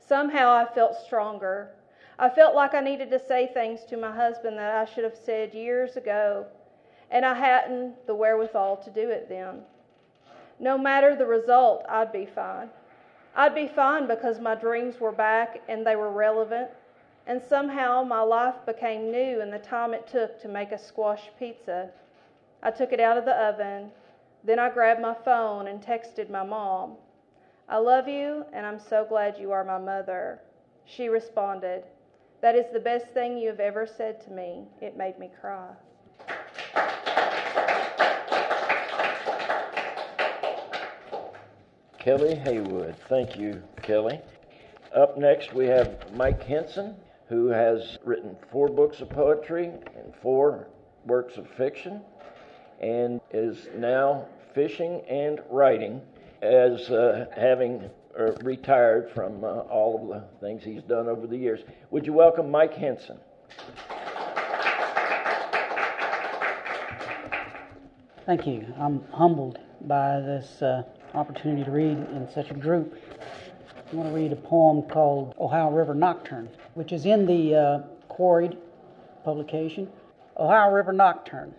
Somehow 0.00 0.50
I 0.50 0.66
felt 0.74 0.96
stronger. 0.96 1.70
I 2.18 2.28
felt 2.28 2.56
like 2.56 2.74
I 2.74 2.80
needed 2.80 3.08
to 3.10 3.20
say 3.20 3.46
things 3.46 3.84
to 3.84 3.96
my 3.96 4.12
husband 4.12 4.58
that 4.58 4.74
I 4.74 4.84
should 4.84 5.04
have 5.04 5.16
said 5.16 5.54
years 5.54 5.96
ago, 5.96 6.46
and 7.08 7.24
I 7.24 7.34
hadn't 7.34 8.04
the 8.08 8.16
wherewithal 8.16 8.78
to 8.78 8.90
do 8.90 9.10
it 9.10 9.28
then. 9.28 9.62
No 10.64 10.78
matter 10.78 11.14
the 11.14 11.26
result, 11.26 11.84
I'd 11.90 12.10
be 12.10 12.24
fine. 12.24 12.70
I'd 13.36 13.54
be 13.54 13.68
fine 13.68 14.06
because 14.06 14.40
my 14.40 14.54
dreams 14.54 14.98
were 14.98 15.12
back 15.12 15.60
and 15.68 15.86
they 15.86 15.94
were 15.94 16.10
relevant, 16.10 16.70
and 17.26 17.42
somehow 17.42 18.02
my 18.02 18.22
life 18.22 18.54
became 18.64 19.10
new 19.10 19.42
in 19.42 19.50
the 19.50 19.58
time 19.58 19.92
it 19.92 20.06
took 20.06 20.40
to 20.40 20.48
make 20.48 20.72
a 20.72 20.78
squash 20.78 21.28
pizza. 21.38 21.90
I 22.62 22.70
took 22.70 22.94
it 22.94 22.98
out 23.00 23.18
of 23.18 23.26
the 23.26 23.34
oven. 23.34 23.90
Then 24.42 24.58
I 24.58 24.70
grabbed 24.70 25.02
my 25.02 25.12
phone 25.12 25.66
and 25.66 25.82
texted 25.82 26.30
my 26.30 26.44
mom. 26.44 26.96
I 27.68 27.76
love 27.76 28.08
you, 28.08 28.46
and 28.54 28.64
I'm 28.64 28.80
so 28.80 29.04
glad 29.04 29.36
you 29.36 29.52
are 29.52 29.64
my 29.64 29.76
mother. 29.78 30.40
She 30.86 31.10
responded, 31.10 31.84
That 32.40 32.54
is 32.56 32.72
the 32.72 32.80
best 32.80 33.08
thing 33.08 33.36
you 33.36 33.48
have 33.48 33.60
ever 33.60 33.86
said 33.86 34.18
to 34.22 34.30
me. 34.30 34.64
It 34.80 34.96
made 34.96 35.18
me 35.18 35.30
cry. 35.42 35.74
Kelly 42.04 42.34
Haywood. 42.34 42.96
Thank 43.08 43.38
you, 43.38 43.62
Kelly. 43.80 44.20
Up 44.94 45.16
next, 45.16 45.54
we 45.54 45.64
have 45.68 46.14
Mike 46.14 46.42
Henson, 46.42 46.96
who 47.30 47.46
has 47.46 47.96
written 48.04 48.36
four 48.52 48.68
books 48.68 49.00
of 49.00 49.08
poetry 49.08 49.68
and 49.68 50.14
four 50.20 50.68
works 51.06 51.38
of 51.38 51.48
fiction, 51.56 52.02
and 52.82 53.22
is 53.32 53.68
now 53.78 54.26
fishing 54.54 55.00
and 55.08 55.40
writing 55.48 56.02
as 56.42 56.90
uh, 56.90 57.24
having 57.34 57.88
uh, 58.20 58.32
retired 58.42 59.10
from 59.14 59.42
uh, 59.42 59.60
all 59.60 59.98
of 60.02 60.08
the 60.08 60.46
things 60.46 60.62
he's 60.62 60.82
done 60.82 61.08
over 61.08 61.26
the 61.26 61.38
years. 61.38 61.60
Would 61.90 62.04
you 62.04 62.12
welcome 62.12 62.50
Mike 62.50 62.74
Henson? 62.74 63.16
Thank 68.26 68.46
you. 68.46 68.74
I'm 68.78 69.02
humbled 69.10 69.58
by 69.80 70.20
this 70.20 70.60
uh, 70.60 70.82
opportunity 71.14 71.64
to 71.64 71.70
read 71.70 71.96
in 71.96 72.28
such 72.34 72.50
a 72.50 72.54
group. 72.54 72.98
I 73.92 73.96
want 73.96 74.08
to 74.08 74.14
read 74.14 74.32
a 74.32 74.36
poem 74.36 74.82
called 74.82 75.34
Ohio 75.38 75.70
River 75.70 75.94
Nocturne, 75.94 76.48
which 76.74 76.92
is 76.92 77.06
in 77.06 77.26
the 77.26 77.54
uh, 77.54 77.78
Quarried 78.08 78.56
publication. 79.24 79.88
Ohio 80.36 80.72
River 80.72 80.92
Nocturne. 80.92 81.54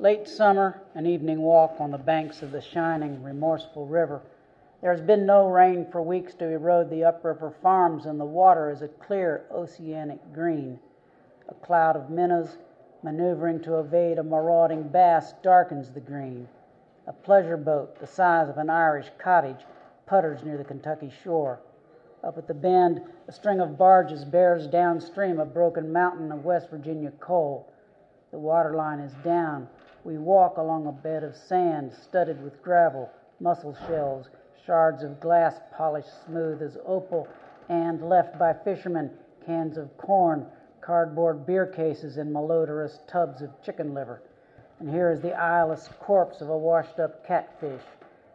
Late 0.00 0.26
summer, 0.26 0.82
an 0.94 1.06
evening 1.06 1.40
walk 1.40 1.76
on 1.78 1.92
the 1.92 1.98
banks 1.98 2.42
of 2.42 2.50
the 2.50 2.60
shining, 2.60 3.22
remorseful 3.22 3.86
river. 3.86 4.20
There 4.80 4.90
has 4.90 5.00
been 5.00 5.24
no 5.24 5.46
rain 5.46 5.86
for 5.90 6.02
weeks 6.02 6.34
to 6.34 6.48
erode 6.48 6.90
the 6.90 7.04
upriver 7.04 7.54
farms, 7.62 8.06
and 8.06 8.18
the 8.18 8.24
water 8.24 8.70
is 8.70 8.82
a 8.82 8.88
clear 8.88 9.44
oceanic 9.52 10.18
green. 10.34 10.80
A 11.48 11.54
cloud 11.54 11.96
of 11.96 12.10
minnows 12.10 12.58
maneuvering 13.02 13.60
to 13.62 13.78
evade 13.78 14.18
a 14.18 14.22
marauding 14.22 14.82
bass 14.88 15.34
darkens 15.42 15.90
the 15.90 16.00
green. 16.00 16.48
A 17.06 17.12
pleasure 17.12 17.58
boat 17.58 17.98
the 17.98 18.06
size 18.06 18.48
of 18.48 18.56
an 18.56 18.70
Irish 18.70 19.10
cottage 19.18 19.66
putters 20.06 20.42
near 20.42 20.56
the 20.56 20.64
Kentucky 20.64 21.10
shore. 21.22 21.60
Up 22.22 22.38
at 22.38 22.46
the 22.46 22.54
bend, 22.54 23.02
a 23.28 23.32
string 23.32 23.60
of 23.60 23.76
barges 23.76 24.24
bears 24.24 24.66
downstream 24.66 25.38
a 25.38 25.44
broken 25.44 25.92
mountain 25.92 26.32
of 26.32 26.46
West 26.46 26.70
Virginia 26.70 27.10
coal. 27.20 27.70
The 28.30 28.38
water 28.38 28.74
line 28.74 29.00
is 29.00 29.12
down. 29.22 29.68
We 30.04 30.16
walk 30.16 30.56
along 30.56 30.86
a 30.86 30.92
bed 30.92 31.22
of 31.22 31.36
sand 31.36 31.92
studded 31.92 32.42
with 32.42 32.62
gravel, 32.62 33.10
mussel 33.38 33.74
shells, 33.86 34.30
shards 34.64 35.02
of 35.02 35.20
glass 35.20 35.60
polished 35.76 36.24
smooth 36.24 36.62
as 36.62 36.78
opal, 36.86 37.28
and 37.68 38.00
left 38.08 38.38
by 38.38 38.54
fishermen 38.54 39.10
cans 39.44 39.76
of 39.76 39.94
corn, 39.98 40.46
cardboard 40.80 41.44
beer 41.44 41.66
cases, 41.66 42.16
and 42.16 42.32
malodorous 42.32 43.00
tubs 43.06 43.42
of 43.42 43.60
chicken 43.60 43.92
liver. 43.92 44.22
And 44.80 44.90
here 44.90 45.10
is 45.10 45.20
the 45.20 45.34
eyeless 45.34 45.88
corpse 46.00 46.40
of 46.40 46.48
a 46.48 46.56
washed 46.56 46.98
up 46.98 47.26
catfish. 47.26 47.82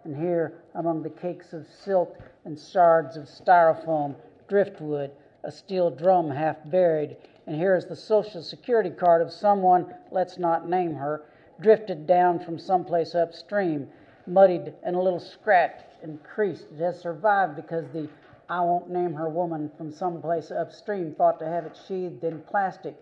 And 0.04 0.16
here, 0.16 0.54
among 0.76 1.04
the 1.04 1.10
cakes 1.10 1.54
of 1.54 1.68
silt 1.68 2.16
and 2.46 2.58
shards 2.58 3.18
of 3.18 3.26
styrofoam, 3.26 4.16
driftwood, 4.48 5.12
a 5.44 5.52
steel 5.52 5.90
drum 5.90 6.30
half 6.30 6.58
buried. 6.66 7.18
And 7.46 7.56
here 7.56 7.76
is 7.76 7.86
the 7.86 7.96
social 7.96 8.42
security 8.42 8.90
card 8.90 9.22
of 9.22 9.32
someone, 9.32 9.94
let's 10.12 10.38
not 10.38 10.70
name 10.70 10.96
her, 10.96 11.24
drifted 11.60 12.08
down 12.08 12.40
from 12.40 12.58
someplace 12.58 13.16
upstream, 13.16 13.90
muddied 14.26 14.74
and 14.84 14.96
a 14.96 15.02
little 15.02 15.20
scratched 15.20 15.86
and 16.02 16.24
creased. 16.24 16.68
It 16.72 16.80
has 16.80 17.00
survived 17.00 17.56
because 17.56 17.86
the 17.92 18.10
I 18.50 18.62
won't 18.62 18.90
name 18.90 19.14
her 19.14 19.30
woman 19.30 19.70
from 19.78 19.92
someplace 19.92 20.50
upstream 20.50 21.14
thought 21.14 21.38
to 21.40 21.46
have 21.46 21.66
it 21.66 21.78
sheathed 21.88 22.24
in 22.24 22.42
plastic 22.42 22.96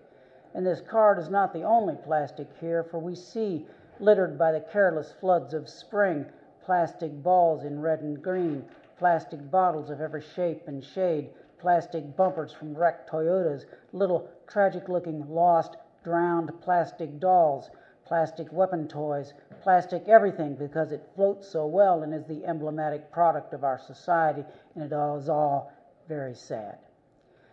and 0.57 0.65
this 0.65 0.81
card 0.81 1.19
is 1.19 1.29
not 1.29 1.53
the 1.53 1.61
only 1.61 1.93
plastic 2.03 2.47
here, 2.59 2.83
for 2.83 2.97
we 2.97 3.13
see, 3.13 3.63
littered 3.99 4.39
by 4.39 4.51
the 4.51 4.59
careless 4.59 5.13
floods 5.19 5.53
of 5.53 5.69
spring, 5.69 6.25
plastic 6.65 7.11
balls 7.21 7.63
in 7.63 7.79
red 7.79 8.01
and 8.01 8.23
green, 8.23 8.65
plastic 8.97 9.51
bottles 9.51 9.91
of 9.91 10.01
every 10.01 10.23
shape 10.33 10.67
and 10.67 10.83
shade, 10.83 11.29
plastic 11.59 12.15
bumpers 12.15 12.51
from 12.51 12.75
wrecked 12.75 13.07
Toyotas, 13.07 13.65
little 13.93 14.27
tragic 14.47 14.89
looking 14.89 15.29
lost, 15.29 15.77
drowned 16.03 16.51
plastic 16.59 17.19
dolls, 17.19 17.69
plastic 18.03 18.51
weapon 18.51 18.87
toys, 18.87 19.35
plastic 19.61 20.07
everything 20.07 20.55
because 20.55 20.91
it 20.91 21.07
floats 21.13 21.47
so 21.47 21.67
well 21.67 22.01
and 22.01 22.15
is 22.15 22.25
the 22.25 22.43
emblematic 22.47 23.11
product 23.11 23.53
of 23.53 23.63
our 23.63 23.77
society, 23.77 24.43
and 24.73 24.83
it 24.85 24.91
all 24.91 25.19
is 25.19 25.29
all 25.29 25.71
very 26.07 26.33
sad. 26.33 26.79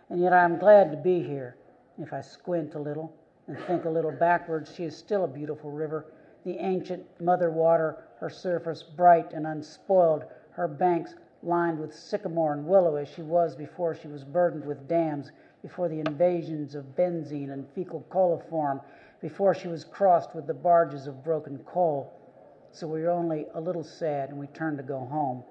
And 0.08 0.22
yet 0.22 0.32
I 0.32 0.42
am 0.42 0.58
glad 0.58 0.90
to 0.90 0.96
be 0.96 1.22
here 1.22 1.56
if 1.98 2.12
I 2.12 2.20
squint 2.20 2.74
a 2.74 2.78
little 2.78 3.14
and 3.46 3.58
think 3.66 3.84
a 3.84 3.90
little 3.90 4.12
backwards, 4.12 4.74
she 4.74 4.84
is 4.84 4.96
still 4.96 5.24
a 5.24 5.28
beautiful 5.28 5.70
river. 5.70 6.06
The 6.44 6.58
ancient 6.58 7.04
mother 7.20 7.50
water, 7.50 8.04
her 8.18 8.30
surface 8.30 8.82
bright 8.82 9.32
and 9.32 9.46
unspoiled, 9.46 10.24
her 10.50 10.68
banks 10.68 11.14
lined 11.42 11.78
with 11.78 11.94
sycamore 11.94 12.54
and 12.54 12.66
willow 12.66 12.96
as 12.96 13.08
she 13.08 13.22
was 13.22 13.54
before 13.54 13.94
she 13.94 14.08
was 14.08 14.24
burdened 14.24 14.64
with 14.64 14.88
dams, 14.88 15.30
before 15.62 15.88
the 15.88 16.00
invasions 16.00 16.74
of 16.74 16.96
benzene 16.96 17.50
and 17.50 17.66
fecal 17.74 18.04
coliform, 18.10 18.82
before 19.20 19.54
she 19.54 19.68
was 19.68 19.84
crossed 19.84 20.34
with 20.34 20.46
the 20.46 20.54
barges 20.54 21.06
of 21.06 21.24
broken 21.24 21.58
coal. 21.58 22.12
So 22.72 22.86
we 22.86 23.02
were 23.02 23.10
only 23.10 23.46
a 23.54 23.60
little 23.60 23.84
sad 23.84 24.30
and 24.30 24.38
we 24.38 24.46
turned 24.48 24.78
to 24.78 24.82
go 24.82 24.98
home. 24.98 25.44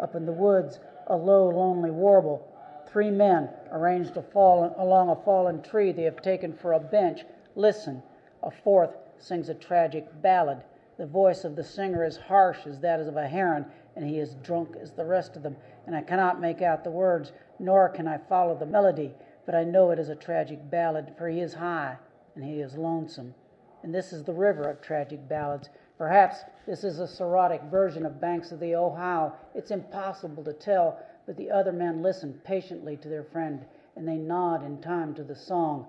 Up 0.00 0.14
in 0.14 0.26
the 0.26 0.32
woods, 0.32 0.80
a 1.06 1.16
low, 1.16 1.48
lonely 1.48 1.90
warble 1.90 2.47
Three 2.90 3.10
men 3.10 3.50
arranged 3.70 4.16
a 4.16 4.22
fallen, 4.22 4.72
along 4.76 5.10
a 5.10 5.16
fallen 5.16 5.62
tree 5.62 5.92
they 5.92 6.04
have 6.04 6.22
taken 6.22 6.52
for 6.52 6.72
a 6.72 6.80
bench. 6.80 7.24
Listen. 7.54 8.02
A 8.42 8.50
fourth 8.50 8.96
sings 9.18 9.48
a 9.48 9.54
tragic 9.54 10.06
ballad. 10.22 10.62
The 10.96 11.06
voice 11.06 11.44
of 11.44 11.54
the 11.54 11.64
singer 11.64 12.04
is 12.04 12.16
harsh 12.16 12.66
as 12.66 12.80
that 12.80 13.00
of 13.00 13.16
a 13.16 13.28
heron, 13.28 13.66
and 13.94 14.06
he 14.06 14.18
is 14.18 14.34
drunk 14.36 14.76
as 14.80 14.92
the 14.92 15.04
rest 15.04 15.36
of 15.36 15.42
them. 15.42 15.56
And 15.86 15.94
I 15.94 16.02
cannot 16.02 16.40
make 16.40 16.62
out 16.62 16.82
the 16.82 16.90
words, 16.90 17.32
nor 17.58 17.88
can 17.88 18.08
I 18.08 18.18
follow 18.18 18.56
the 18.56 18.66
melody, 18.66 19.14
but 19.44 19.54
I 19.54 19.64
know 19.64 19.90
it 19.90 19.98
is 19.98 20.08
a 20.08 20.14
tragic 20.14 20.70
ballad, 20.70 21.12
for 21.16 21.28
he 21.28 21.40
is 21.40 21.54
high 21.54 21.96
and 22.34 22.44
he 22.44 22.60
is 22.60 22.76
lonesome. 22.76 23.34
And 23.82 23.94
this 23.94 24.12
is 24.12 24.24
the 24.24 24.32
river 24.32 24.62
of 24.62 24.80
tragic 24.80 25.28
ballads. 25.28 25.68
Perhaps 25.98 26.44
this 26.66 26.84
is 26.84 27.00
a 27.00 27.08
Soratic 27.08 27.62
version 27.62 28.06
of 28.06 28.20
Banks 28.20 28.52
of 28.52 28.60
the 28.60 28.76
Ohio. 28.76 29.34
It's 29.54 29.72
impossible 29.72 30.44
to 30.44 30.52
tell, 30.52 31.00
but 31.28 31.36
the 31.36 31.50
other 31.50 31.72
men 31.72 32.02
listen 32.02 32.40
patiently 32.42 32.96
to 32.96 33.08
their 33.10 33.22
friend, 33.22 33.62
and 33.96 34.08
they 34.08 34.16
nod 34.16 34.64
in 34.64 34.80
time 34.80 35.14
to 35.14 35.22
the 35.22 35.34
song. 35.34 35.86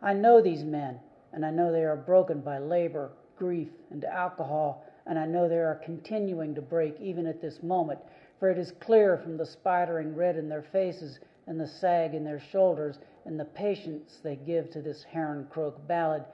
I 0.00 0.14
know 0.14 0.40
these 0.40 0.64
men, 0.64 0.98
and 1.34 1.44
I 1.44 1.50
know 1.50 1.70
they 1.70 1.84
are 1.84 1.94
broken 1.94 2.40
by 2.40 2.56
labor, 2.56 3.10
grief, 3.36 3.68
and 3.90 4.02
alcohol, 4.02 4.82
and 5.04 5.18
I 5.18 5.26
know 5.26 5.46
they 5.46 5.58
are 5.58 5.78
continuing 5.84 6.54
to 6.54 6.62
break 6.62 6.98
even 7.02 7.26
at 7.26 7.42
this 7.42 7.62
moment, 7.62 7.98
for 8.38 8.48
it 8.48 8.56
is 8.56 8.72
clear 8.80 9.18
from 9.18 9.36
the 9.36 9.44
spidering 9.44 10.16
red 10.16 10.38
in 10.38 10.48
their 10.48 10.62
faces 10.62 11.20
and 11.46 11.60
the 11.60 11.66
sag 11.66 12.14
in 12.14 12.24
their 12.24 12.40
shoulders 12.40 12.98
and 13.26 13.38
the 13.38 13.44
patience 13.44 14.20
they 14.22 14.36
give 14.36 14.70
to 14.70 14.80
this 14.80 15.04
heron 15.04 15.46
croak 15.50 15.86
ballad. 15.86 16.24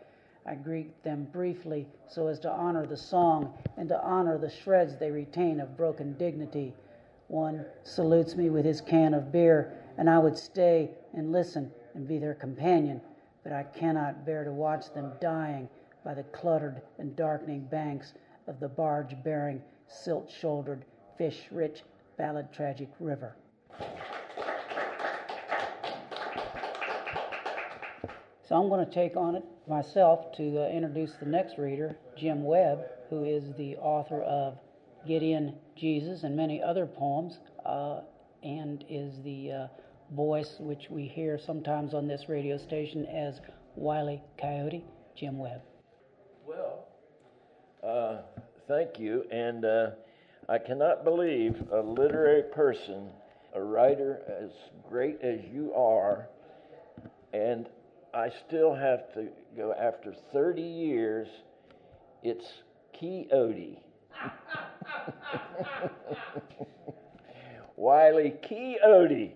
I 0.47 0.55
greet 0.55 1.03
them 1.03 1.27
briefly 1.33 1.89
so 2.07 2.29
as 2.29 2.39
to 2.41 2.51
honor 2.53 2.87
the 2.87 2.97
song 2.97 3.53
and 3.77 3.89
to 3.89 4.01
honor 4.01 4.39
the 4.39 4.49
shreds 4.49 4.97
they 4.97 5.11
retain 5.11 5.59
of 5.59 5.77
broken 5.77 6.13
dignity. 6.13 6.73
One 7.29 7.67
salutes 7.83 8.37
me 8.37 8.49
with 8.49 8.65
his 8.65 8.81
can 8.81 9.13
of 9.13 9.31
beer, 9.31 9.73
and 9.99 10.09
I 10.09 10.19
would 10.19 10.37
stay 10.37 10.91
and 11.13 11.31
listen 11.31 11.71
and 11.95 12.09
be 12.09 12.19
their 12.19 12.35
companion, 12.35 13.03
but 13.45 13.53
I 13.53 13.65
cannot 13.65 14.25
bear 14.25 14.45
to 14.45 14.51
watch 14.51 14.93
them 14.95 15.13
dying 15.21 15.69
by 16.05 16.15
the 16.15 16.23
cluttered 16.25 16.81
and 16.99 17.15
darkening 17.15 17.67
banks 17.67 18.15
of 18.47 18.61
the 18.61 18.69
barge 18.69 19.15
bearing, 19.23 19.63
silt 19.87 20.31
shouldered, 20.31 20.87
fish 21.19 21.49
rich, 21.51 21.83
ballad 22.17 22.51
tragic 22.51 22.89
river. 22.99 23.37
So 28.49 28.57
I'm 28.57 28.71
going 28.71 28.85
to 28.85 28.91
take 28.91 29.15
on 29.15 29.35
it 29.35 29.45
myself 29.69 30.33
to 30.39 30.65
uh, 30.65 30.69
introduce 30.69 31.13
the 31.17 31.27
next 31.27 31.59
reader, 31.59 31.99
Jim 32.17 32.43
Webb, 32.45 32.87
who 33.11 33.25
is 33.25 33.53
the 33.59 33.77
author 33.77 34.23
of 34.23 34.59
Get 35.09 35.23
In 35.23 35.55
Jesus 35.75 36.23
and 36.23 36.37
many 36.37 36.63
other 36.63 36.85
poems, 36.85 37.39
uh, 37.65 38.01
and 38.43 38.85
is 38.91 39.15
the 39.25 39.51
uh, 39.53 39.67
voice 40.15 40.57
which 40.61 40.91
we 40.91 41.07
hear 41.07 41.39
sometimes 41.39 41.95
on 41.95 42.07
this 42.07 42.29
radio 42.29 42.59
station 42.59 43.07
as 43.07 43.41
Wiley 43.75 44.21
Coyote, 44.39 44.85
Jim 45.17 45.39
Webb. 45.39 45.63
Well, 46.47 46.89
uh, 47.83 48.19
thank 48.69 48.99
you, 48.99 49.25
and 49.31 49.65
uh, 49.65 49.91
I 50.47 50.59
cannot 50.59 51.05
believe 51.05 51.57
a 51.73 51.81
literary 51.81 52.43
person, 52.43 53.09
a 53.55 53.63
writer 53.63 54.21
as 54.29 54.51
great 54.91 55.23
as 55.23 55.41
you 55.51 55.73
are, 55.73 56.29
and 57.33 57.67
I 58.13 58.29
still 58.47 58.75
have 58.75 59.11
to 59.15 59.29
go 59.57 59.73
after 59.73 60.15
30 60.35 60.61
years 60.61 61.29
It's 62.23 62.47
Quixote. 62.93 63.81
Wiley 67.77 68.35
Quixote. 68.47 69.35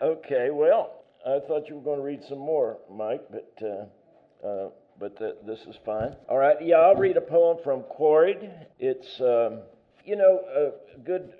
Okay, 0.00 0.50
well, 0.50 1.04
I 1.26 1.38
thought 1.46 1.68
you 1.68 1.76
were 1.76 1.82
going 1.82 1.98
to 1.98 2.04
read 2.04 2.22
some 2.28 2.38
more, 2.38 2.78
Mike, 2.90 3.24
but 3.30 3.52
uh, 3.62 4.46
uh, 4.46 4.68
but 4.98 5.18
this 5.18 5.60
is 5.68 5.76
fine. 5.84 6.14
All 6.28 6.38
right, 6.38 6.56
yeah, 6.60 6.76
I'll 6.76 6.96
read 6.96 7.16
a 7.16 7.20
poem 7.20 7.58
from 7.62 7.82
Quarried. 7.82 8.50
It's 8.78 9.20
um, 9.20 9.60
you 10.04 10.16
know 10.16 10.40
a 10.54 10.98
good 11.00 11.34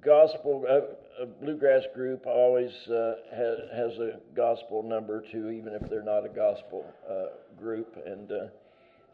gospel. 0.00 0.64
A, 0.68 1.22
a 1.22 1.26
bluegrass 1.26 1.84
group 1.94 2.26
always 2.26 2.72
uh, 2.88 3.14
has, 3.30 3.58
has 3.74 3.98
a 3.98 4.18
gospel 4.34 4.82
number 4.82 5.22
too, 5.30 5.50
even 5.50 5.72
if 5.72 5.88
they're 5.88 6.02
not 6.02 6.26
a 6.26 6.28
gospel 6.28 6.84
uh, 7.08 7.26
group, 7.56 7.96
and 8.04 8.30
uh, 8.30 8.46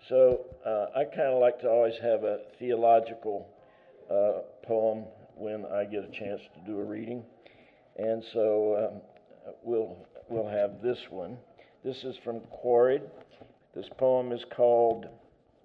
so 0.08 0.46
uh, 0.64 0.86
I 0.98 1.04
kind 1.04 1.28
of 1.28 1.40
like 1.40 1.60
to 1.60 1.68
always 1.68 1.94
have 2.02 2.24
a 2.24 2.40
theological 2.58 3.46
uh, 4.10 4.42
poem 4.66 5.04
when 5.36 5.64
I 5.66 5.84
get 5.84 6.04
a 6.04 6.10
chance 6.10 6.40
to 6.54 6.70
do 6.70 6.78
a 6.80 6.84
reading, 6.84 7.22
and 7.96 8.22
so 8.32 8.90
um, 8.92 9.52
we'll 9.62 9.96
we'll 10.28 10.48
have 10.48 10.82
this 10.82 10.98
one. 11.10 11.36
This 11.84 12.04
is 12.04 12.16
from 12.24 12.40
Quarried. 12.50 13.02
This 13.74 13.88
poem 13.96 14.32
is 14.32 14.44
called 14.54 15.06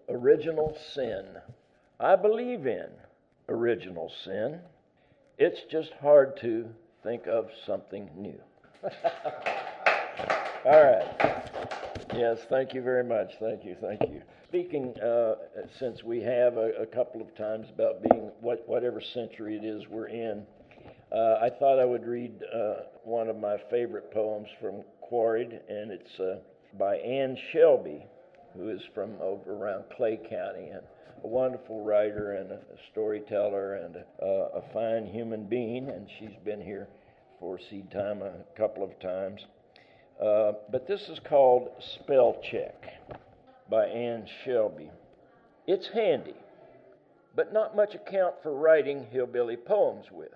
Original 0.10 0.78
Sin. 0.94 1.26
I 2.00 2.16
believe 2.16 2.68
in 2.68 2.90
original 3.50 4.12
sin. 4.24 4.60
It's 5.38 5.62
just 5.72 5.92
hard 6.02 6.38
to 6.42 6.68
think 7.04 7.28
of 7.28 7.50
something 7.66 8.10
new. 8.16 8.40
All 10.66 10.84
right. 10.84 11.65
Yes, 12.14 12.38
thank 12.50 12.74
you 12.74 12.82
very 12.82 13.04
much. 13.04 13.32
Thank 13.40 13.66
you, 13.66 13.76
thank 13.82 14.02
you. 14.02 14.22
Speaking, 14.48 14.94
uh, 15.00 15.36
since 15.80 16.04
we 16.04 16.22
have 16.22 16.56
a, 16.58 16.72
a, 16.82 16.86
couple 16.86 17.20
of 17.20 17.36
times 17.36 17.68
about 17.74 18.04
being 18.04 18.32
what, 18.42 18.64
whatever 18.68 19.02
century 19.02 19.58
it 19.58 19.66
is 19.66 19.84
we're 19.90 20.08
in, 20.08 20.46
uh, 21.12 21.40
I 21.42 21.50
thought 21.50 21.80
I 21.80 21.86
would 21.86 22.06
read 22.06 22.32
uh, 22.54 22.74
one 23.04 23.28
of 23.28 23.38
my 23.38 23.58
favorite 23.70 24.12
poems 24.12 24.48
from 24.62 24.84
Quarried, 25.02 25.60
and 25.68 25.92
it's 25.92 26.20
uh, 26.20 26.38
by 26.78 26.98
Anne 26.98 27.38
Shelby, 27.52 28.06
who 28.56 28.70
is 28.70 28.82
from 28.94 29.16
over 29.22 29.54
around 29.54 29.86
Clay 29.98 30.18
County, 30.18 30.70
and 30.70 30.82
a 31.24 31.28
wonderful 31.28 31.84
writer 31.84 32.34
and 32.34 32.52
a, 32.52 32.60
storyteller 32.92 33.76
and 33.76 33.96
a, 33.96 34.26
a 34.26 34.62
fine 34.74 35.06
human 35.08 35.46
being, 35.46 35.90
and 35.90 36.08
she's 36.20 36.38
been 36.44 36.62
here 36.62 36.88
for 37.40 37.60
seed 37.70 37.92
time 37.92 38.22
a 38.22 38.34
couple 38.58 38.84
of 38.84 38.98
times. 39.00 39.42
Uh, 40.22 40.54
but 40.72 40.88
this 40.88 41.02
is 41.10 41.20
called 41.28 41.70
Spell 41.96 42.38
Check 42.50 42.86
by 43.70 43.86
Anne 43.86 44.26
Shelby. 44.44 44.90
It's 45.68 45.90
handy, 45.94 46.36
but 47.36 47.52
not 47.52 47.76
much 47.76 47.96
account 47.96 48.36
for 48.42 48.54
writing 48.56 49.08
hillbilly 49.12 49.58
poems 49.58 50.06
with. 50.12 50.30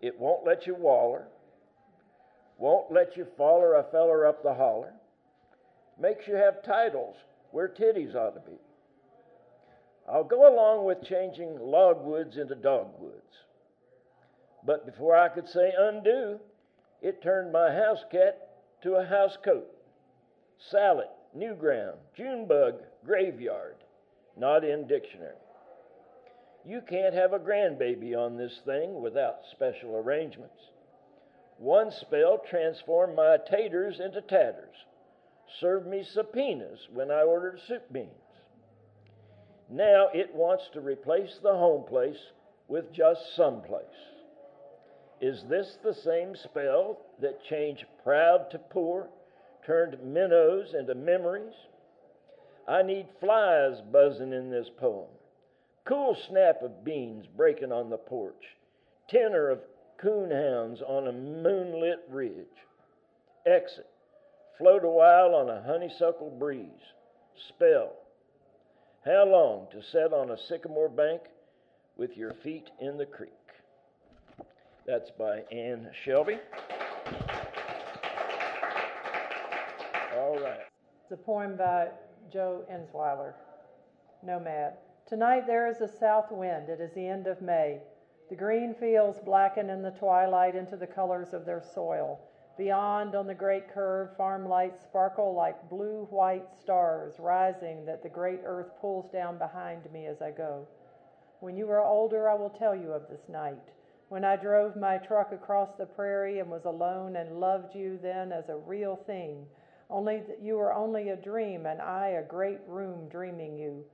It 0.00 0.18
won't 0.18 0.44
let 0.44 0.66
you 0.66 0.74
waller, 0.74 1.28
won't 2.58 2.92
let 2.92 3.16
you 3.16 3.26
foller 3.36 3.74
a 3.74 3.84
feller 3.92 4.26
up 4.26 4.42
the 4.42 4.54
holler, 4.54 4.92
makes 6.00 6.26
you 6.26 6.34
have 6.34 6.64
titles 6.64 7.16
where 7.52 7.68
titties 7.68 8.16
ought 8.16 8.34
to 8.34 8.50
be. 8.50 8.58
I'll 10.08 10.24
go 10.24 10.52
along 10.52 10.84
with 10.84 11.04
changing 11.04 11.58
logwoods 11.60 12.36
into 12.38 12.56
dogwoods. 12.56 13.22
But 14.66 14.84
before 14.84 15.16
I 15.16 15.28
could 15.28 15.48
say 15.48 15.72
undo, 15.78 16.40
it 17.00 17.22
turned 17.22 17.52
my 17.52 17.72
house 17.72 18.04
cat 18.10 18.53
to 18.84 18.96
a 18.96 19.04
house 19.04 19.36
coat. 19.42 19.66
Salad, 20.70 21.08
new 21.34 21.54
ground, 21.54 21.96
June 22.16 22.46
bug, 22.46 22.74
graveyard, 23.04 23.76
not 24.36 24.62
in 24.62 24.86
dictionary. 24.86 25.34
You 26.66 26.80
can't 26.88 27.14
have 27.14 27.32
a 27.32 27.38
grandbaby 27.38 28.14
on 28.14 28.36
this 28.36 28.60
thing 28.64 29.02
without 29.02 29.38
special 29.52 29.96
arrangements. 29.96 30.60
One 31.58 31.90
spell 31.90 32.42
transformed 32.48 33.16
my 33.16 33.38
taters 33.50 34.00
into 34.00 34.20
tatters, 34.20 34.76
served 35.60 35.86
me 35.86 36.04
subpoenas 36.12 36.80
when 36.92 37.10
I 37.10 37.22
ordered 37.22 37.60
soup 37.66 37.90
beans. 37.90 38.10
Now 39.70 40.08
it 40.12 40.34
wants 40.34 40.64
to 40.74 40.80
replace 40.80 41.38
the 41.42 41.54
home 41.54 41.84
place 41.84 42.20
with 42.68 42.92
just 42.92 43.20
some 43.34 43.62
place. 43.62 43.84
Is 45.24 45.42
this 45.48 45.78
the 45.82 45.94
same 45.94 46.36
spell 46.36 46.98
that 47.22 47.42
changed 47.44 47.86
proud 48.02 48.50
to 48.50 48.58
poor, 48.58 49.08
turned 49.64 49.96
minnows 50.04 50.74
into 50.78 50.94
memories? 50.94 51.54
I 52.68 52.82
need 52.82 53.06
flies 53.20 53.80
buzzing 53.90 54.34
in 54.34 54.50
this 54.50 54.68
poem, 54.78 55.08
cool 55.86 56.14
snap 56.28 56.60
of 56.60 56.84
beans 56.84 57.24
breaking 57.38 57.72
on 57.72 57.88
the 57.88 57.96
porch, 57.96 58.44
tenor 59.08 59.48
of 59.48 59.60
coonhounds 59.96 60.82
on 60.82 61.08
a 61.08 61.12
moonlit 61.12 62.04
ridge. 62.10 62.60
Exit, 63.46 63.88
float 64.58 64.84
a 64.84 64.90
while 64.90 65.34
on 65.34 65.48
a 65.48 65.62
honeysuckle 65.62 66.36
breeze. 66.38 66.92
Spell, 67.48 67.94
how 69.06 69.24
long 69.24 69.68
to 69.72 69.82
set 69.90 70.12
on 70.12 70.32
a 70.32 70.36
sycamore 70.36 70.90
bank 70.90 71.22
with 71.96 72.14
your 72.14 72.34
feet 72.34 72.68
in 72.78 72.98
the 72.98 73.06
creek? 73.06 73.43
That's 74.86 75.10
by 75.10 75.44
Anne 75.50 75.88
Shelby. 76.04 76.36
All 80.14 80.38
right. 80.38 80.60
It's 81.02 81.12
a 81.12 81.16
poem 81.16 81.56
by 81.56 81.88
Joe 82.30 82.66
Enzweiler, 82.70 83.32
Nomad. 84.22 84.74
Tonight 85.08 85.46
there 85.46 85.70
is 85.70 85.80
a 85.80 85.88
south 85.88 86.30
wind. 86.30 86.68
It 86.68 86.82
is 86.82 86.92
the 86.92 87.06
end 87.06 87.26
of 87.26 87.40
May. 87.40 87.78
The 88.28 88.36
green 88.36 88.74
fields 88.74 89.18
blacken 89.24 89.70
in 89.70 89.80
the 89.80 89.90
twilight 89.92 90.54
into 90.54 90.76
the 90.76 90.86
colors 90.86 91.32
of 91.32 91.46
their 91.46 91.62
soil. 91.74 92.20
Beyond, 92.58 93.14
on 93.14 93.26
the 93.26 93.34
great 93.34 93.72
curve, 93.72 94.14
farm 94.18 94.46
lights 94.46 94.82
sparkle 94.82 95.34
like 95.34 95.70
blue 95.70 96.06
white 96.10 96.46
stars 96.60 97.14
rising 97.18 97.86
that 97.86 98.02
the 98.02 98.10
great 98.10 98.40
earth 98.44 98.68
pulls 98.82 99.10
down 99.10 99.38
behind 99.38 99.90
me 99.92 100.06
as 100.06 100.20
I 100.20 100.30
go. 100.30 100.68
When 101.40 101.56
you 101.56 101.70
are 101.70 101.82
older, 101.82 102.28
I 102.28 102.34
will 102.34 102.50
tell 102.50 102.76
you 102.76 102.92
of 102.92 103.08
this 103.08 103.28
night 103.30 103.73
when 104.14 104.24
I 104.24 104.36
drove 104.36 104.76
my 104.76 104.96
truck 104.96 105.32
across 105.32 105.70
the 105.76 105.86
prairie 105.86 106.38
and 106.38 106.48
was 106.48 106.66
alone 106.66 107.16
and 107.16 107.40
loved 107.40 107.74
you 107.74 107.98
then 108.00 108.30
as 108.30 108.48
a 108.48 108.54
real 108.54 108.94
thing, 108.94 109.44
only 109.90 110.22
you 110.40 110.56
were 110.56 110.72
only 110.72 111.08
a 111.08 111.16
dream 111.16 111.66
and 111.66 111.82
I 111.82 112.10
a 112.10 112.22
great 112.22 112.60
room 112.68 113.08
dreaming 113.08 113.58
you. 113.58 113.84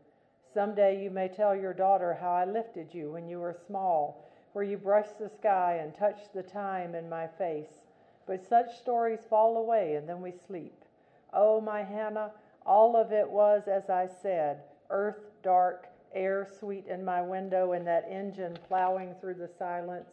Someday 0.52 1.02
you 1.02 1.10
may 1.10 1.28
tell 1.28 1.56
your 1.56 1.72
daughter 1.72 2.18
how 2.20 2.32
I 2.32 2.44
lifted 2.44 2.92
you 2.92 3.10
when 3.10 3.30
you 3.30 3.38
were 3.38 3.56
small, 3.66 4.28
where 4.52 4.62
you 4.62 4.76
brushed 4.76 5.18
the 5.18 5.30
sky 5.30 5.80
and 5.82 5.94
touched 5.94 6.34
the 6.34 6.42
time 6.42 6.94
in 6.94 7.08
my 7.08 7.26
face. 7.26 7.80
But 8.26 8.44
such 8.44 8.78
stories 8.78 9.20
fall 9.26 9.56
away 9.56 9.94
and 9.94 10.06
then 10.06 10.20
we 10.20 10.34
sleep. 10.46 10.84
Oh, 11.32 11.62
my 11.62 11.82
Hannah, 11.82 12.32
all 12.66 12.94
of 12.94 13.10
it 13.10 13.30
was 13.30 13.62
as 13.66 13.88
I 13.88 14.06
said 14.06 14.64
earth 14.90 15.30
dark, 15.42 15.86
air 16.14 16.48
sweet 16.58 16.86
in 16.86 17.04
my 17.04 17.22
window 17.22 17.72
and 17.72 17.86
that 17.86 18.08
engine 18.10 18.58
plowing 18.68 19.14
through 19.20 19.34
the 19.34 19.50
silence. 19.58 20.10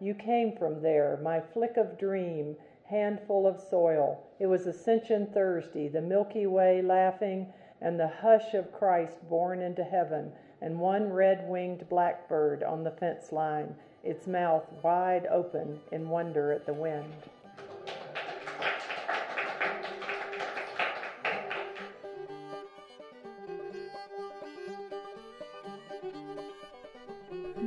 You 0.00 0.14
came 0.14 0.56
from 0.56 0.82
there, 0.82 1.18
my 1.22 1.40
flick 1.40 1.76
of 1.76 1.98
dream, 1.98 2.56
handful 2.84 3.46
of 3.46 3.60
soil. 3.60 4.22
It 4.38 4.46
was 4.46 4.66
Ascension 4.66 5.26
Thursday, 5.26 5.88
the 5.88 6.00
Milky 6.00 6.46
Way 6.46 6.82
laughing, 6.82 7.52
and 7.80 7.98
the 7.98 8.08
hush 8.08 8.54
of 8.54 8.72
Christ 8.72 9.28
born 9.28 9.62
into 9.62 9.84
heaven, 9.84 10.32
and 10.60 10.80
one 10.80 11.12
red 11.12 11.48
winged 11.48 11.88
blackbird 11.88 12.62
on 12.62 12.84
the 12.84 12.90
fence 12.90 13.32
line, 13.32 13.74
its 14.02 14.26
mouth 14.26 14.66
wide 14.82 15.26
open 15.26 15.80
in 15.92 16.08
wonder 16.08 16.52
at 16.52 16.66
the 16.66 16.74
wind. 16.74 17.12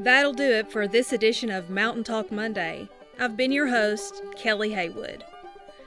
That'll 0.04 0.34
do 0.34 0.52
it 0.52 0.70
for 0.70 0.86
this 0.86 1.14
edition 1.14 1.50
of 1.50 1.70
Mountain 1.70 2.04
Talk 2.04 2.30
Monday. 2.30 2.90
I've 3.18 3.38
been 3.38 3.54
your 3.54 3.70
host, 3.70 4.22
Kelly 4.36 4.74
Haywood. 4.74 5.24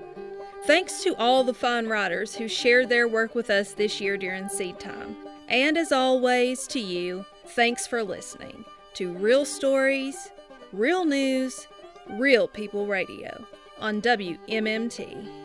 Thanks 0.65 1.03
to 1.03 1.13
all 1.17 1.43
the 1.43 1.53
fine 1.53 1.87
writers 1.87 2.35
who 2.35 2.47
shared 2.47 2.87
their 2.87 3.05
work 3.05 3.35
with 3.35 3.49
us 3.49 3.73
this 3.73 3.99
year 3.99 4.17
during 4.17 4.47
seed 4.47 4.79
time. 4.79 5.17
And 5.47 5.77
as 5.77 5.91
always, 5.91 6.67
to 6.67 6.79
you, 6.79 7.25
thanks 7.47 7.85
for 7.85 8.03
listening 8.03 8.65
to 8.95 9.13
Real 9.13 9.45
Stories, 9.45 10.31
Real 10.73 11.05
News, 11.05 11.67
Real 12.09 12.47
People 12.47 12.87
Radio 12.87 13.45
on 13.79 14.01
WMMT. 14.01 15.44